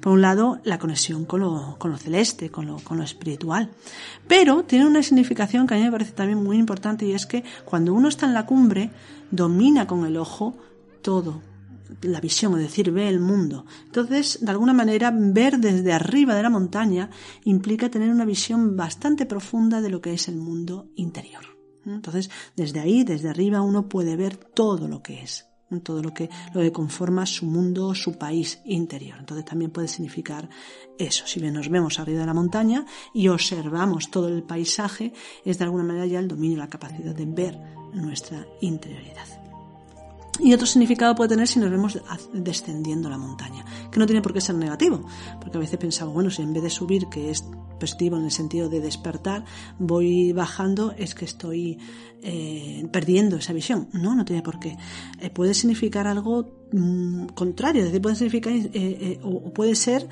[0.00, 3.70] por un lado, la conexión con lo, celeste, con lo, con lo espiritual.
[4.28, 7.42] Pero tiene una significación que a mí me parece también muy importante y es que
[7.64, 8.90] cuando uno está en la cumbre,
[9.30, 10.56] domina con el ojo
[11.00, 11.40] todo,
[12.02, 13.64] la visión, es decir, ve el mundo.
[13.86, 17.08] Entonces, de alguna manera, ver desde arriba de la montaña
[17.44, 21.55] implica tener una visión bastante profunda de lo que es el mundo interior.
[21.86, 25.46] Entonces, desde ahí, desde arriba, uno puede ver todo lo que es,
[25.82, 29.18] todo lo que, lo que conforma su mundo, su país interior.
[29.18, 30.48] Entonces también puede significar
[30.98, 31.26] eso.
[31.26, 35.12] Si bien nos vemos arriba de la montaña y observamos todo el paisaje,
[35.44, 37.58] es de alguna manera ya el dominio, la capacidad de ver
[37.92, 39.35] nuestra interioridad.
[40.40, 41.98] Y otro significado puede tener si nos vemos
[42.32, 45.04] descendiendo la montaña, que no tiene por qué ser negativo,
[45.40, 47.44] porque a veces pensamos, bueno, si en vez de subir, que es
[47.80, 49.44] positivo en el sentido de despertar,
[49.78, 51.78] voy bajando, es que estoy
[52.22, 53.88] eh, perdiendo esa visión.
[53.92, 54.76] No, no tiene por qué.
[55.20, 60.08] Eh, puede significar algo mm, contrario, es decir, puede significar, eh, o puede ser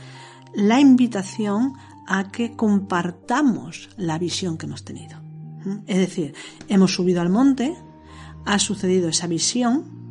[0.54, 1.74] la invitación
[2.06, 5.20] a que compartamos la visión que hemos tenido.
[5.86, 6.34] Es decir,
[6.68, 7.74] hemos subido al monte,
[8.44, 10.03] ha sucedido esa visión,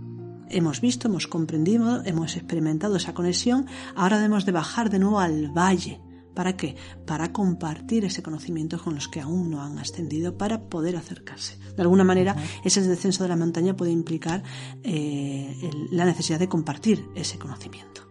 [0.54, 3.66] hemos visto, hemos comprendido, hemos experimentado esa conexión,
[3.96, 6.00] ahora debemos de bajar de nuevo al valle.
[6.34, 6.76] ¿Para qué?
[7.06, 11.60] Para compartir ese conocimiento con los que aún no han ascendido, para poder acercarse.
[11.76, 14.42] De alguna manera, ese descenso de la montaña puede implicar
[14.84, 18.02] eh, la necesidad de compartir ese conocimiento.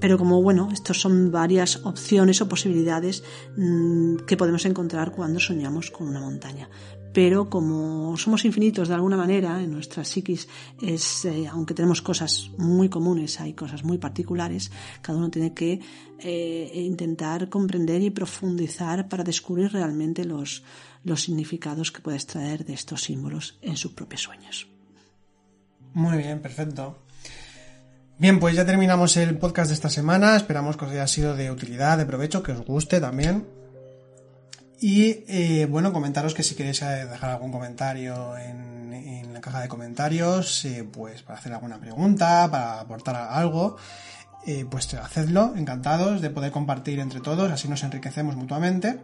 [0.00, 3.22] Pero como bueno, estos son varias opciones o posibilidades
[3.56, 6.68] mmm, que podemos encontrar cuando soñamos con una montaña
[7.16, 10.48] pero como somos infinitos de alguna manera, en nuestra psiquis
[10.82, 14.70] es, eh, aunque tenemos cosas muy comunes, hay cosas muy particulares,
[15.00, 15.80] cada uno tiene que
[16.18, 20.62] eh, intentar comprender y profundizar para descubrir realmente los,
[21.04, 24.68] los significados que puede extraer de estos símbolos en sus propios sueños.
[25.94, 26.98] Muy bien, perfecto.
[28.18, 30.36] Bien, pues ya terminamos el podcast de esta semana.
[30.36, 33.46] Esperamos que os haya sido de utilidad, de provecho, que os guste también.
[34.80, 39.68] Y eh, bueno, comentaros que si queréis eh, dejar algún comentario en, la caja de
[39.68, 43.76] comentarios, eh, pues para hacer alguna pregunta, para aportar algo,
[44.46, 49.00] eh, pues hacedlo, encantados de poder compartir entre todos, así nos enriquecemos mutuamente.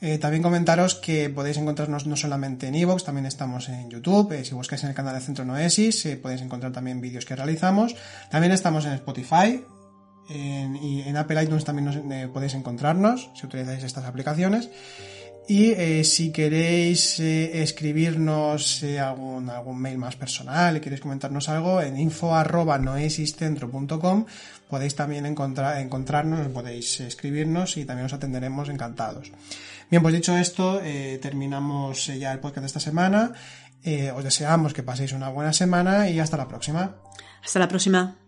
[0.00, 4.32] Eh, también comentaros que podéis encontrarnos no solamente en iVoox, también estamos en YouTube.
[4.32, 7.94] Eh, si buscáis en el canal de Centro Noesis, podéis encontrar también vídeos que realizamos.
[8.28, 9.62] También estamos en Spotify.
[10.32, 14.70] En, y en Apple iTunes también eh, podéis encontrarnos si utilizáis estas aplicaciones.
[15.48, 21.82] Y eh, si queréis eh, escribirnos algún, algún mail más personal y queréis comentarnos algo,
[21.82, 24.26] en info.noesiscentro.com
[24.70, 29.32] podéis también encontrar, encontrarnos, podéis escribirnos y también os atenderemos encantados.
[29.90, 30.80] Bien, pues dicho esto,
[31.20, 33.32] terminamos ya el podcast de esta semana.
[34.14, 36.96] os deseamos que paséis una buena semana y hasta la próxima.
[37.44, 38.21] Hasta la próxima.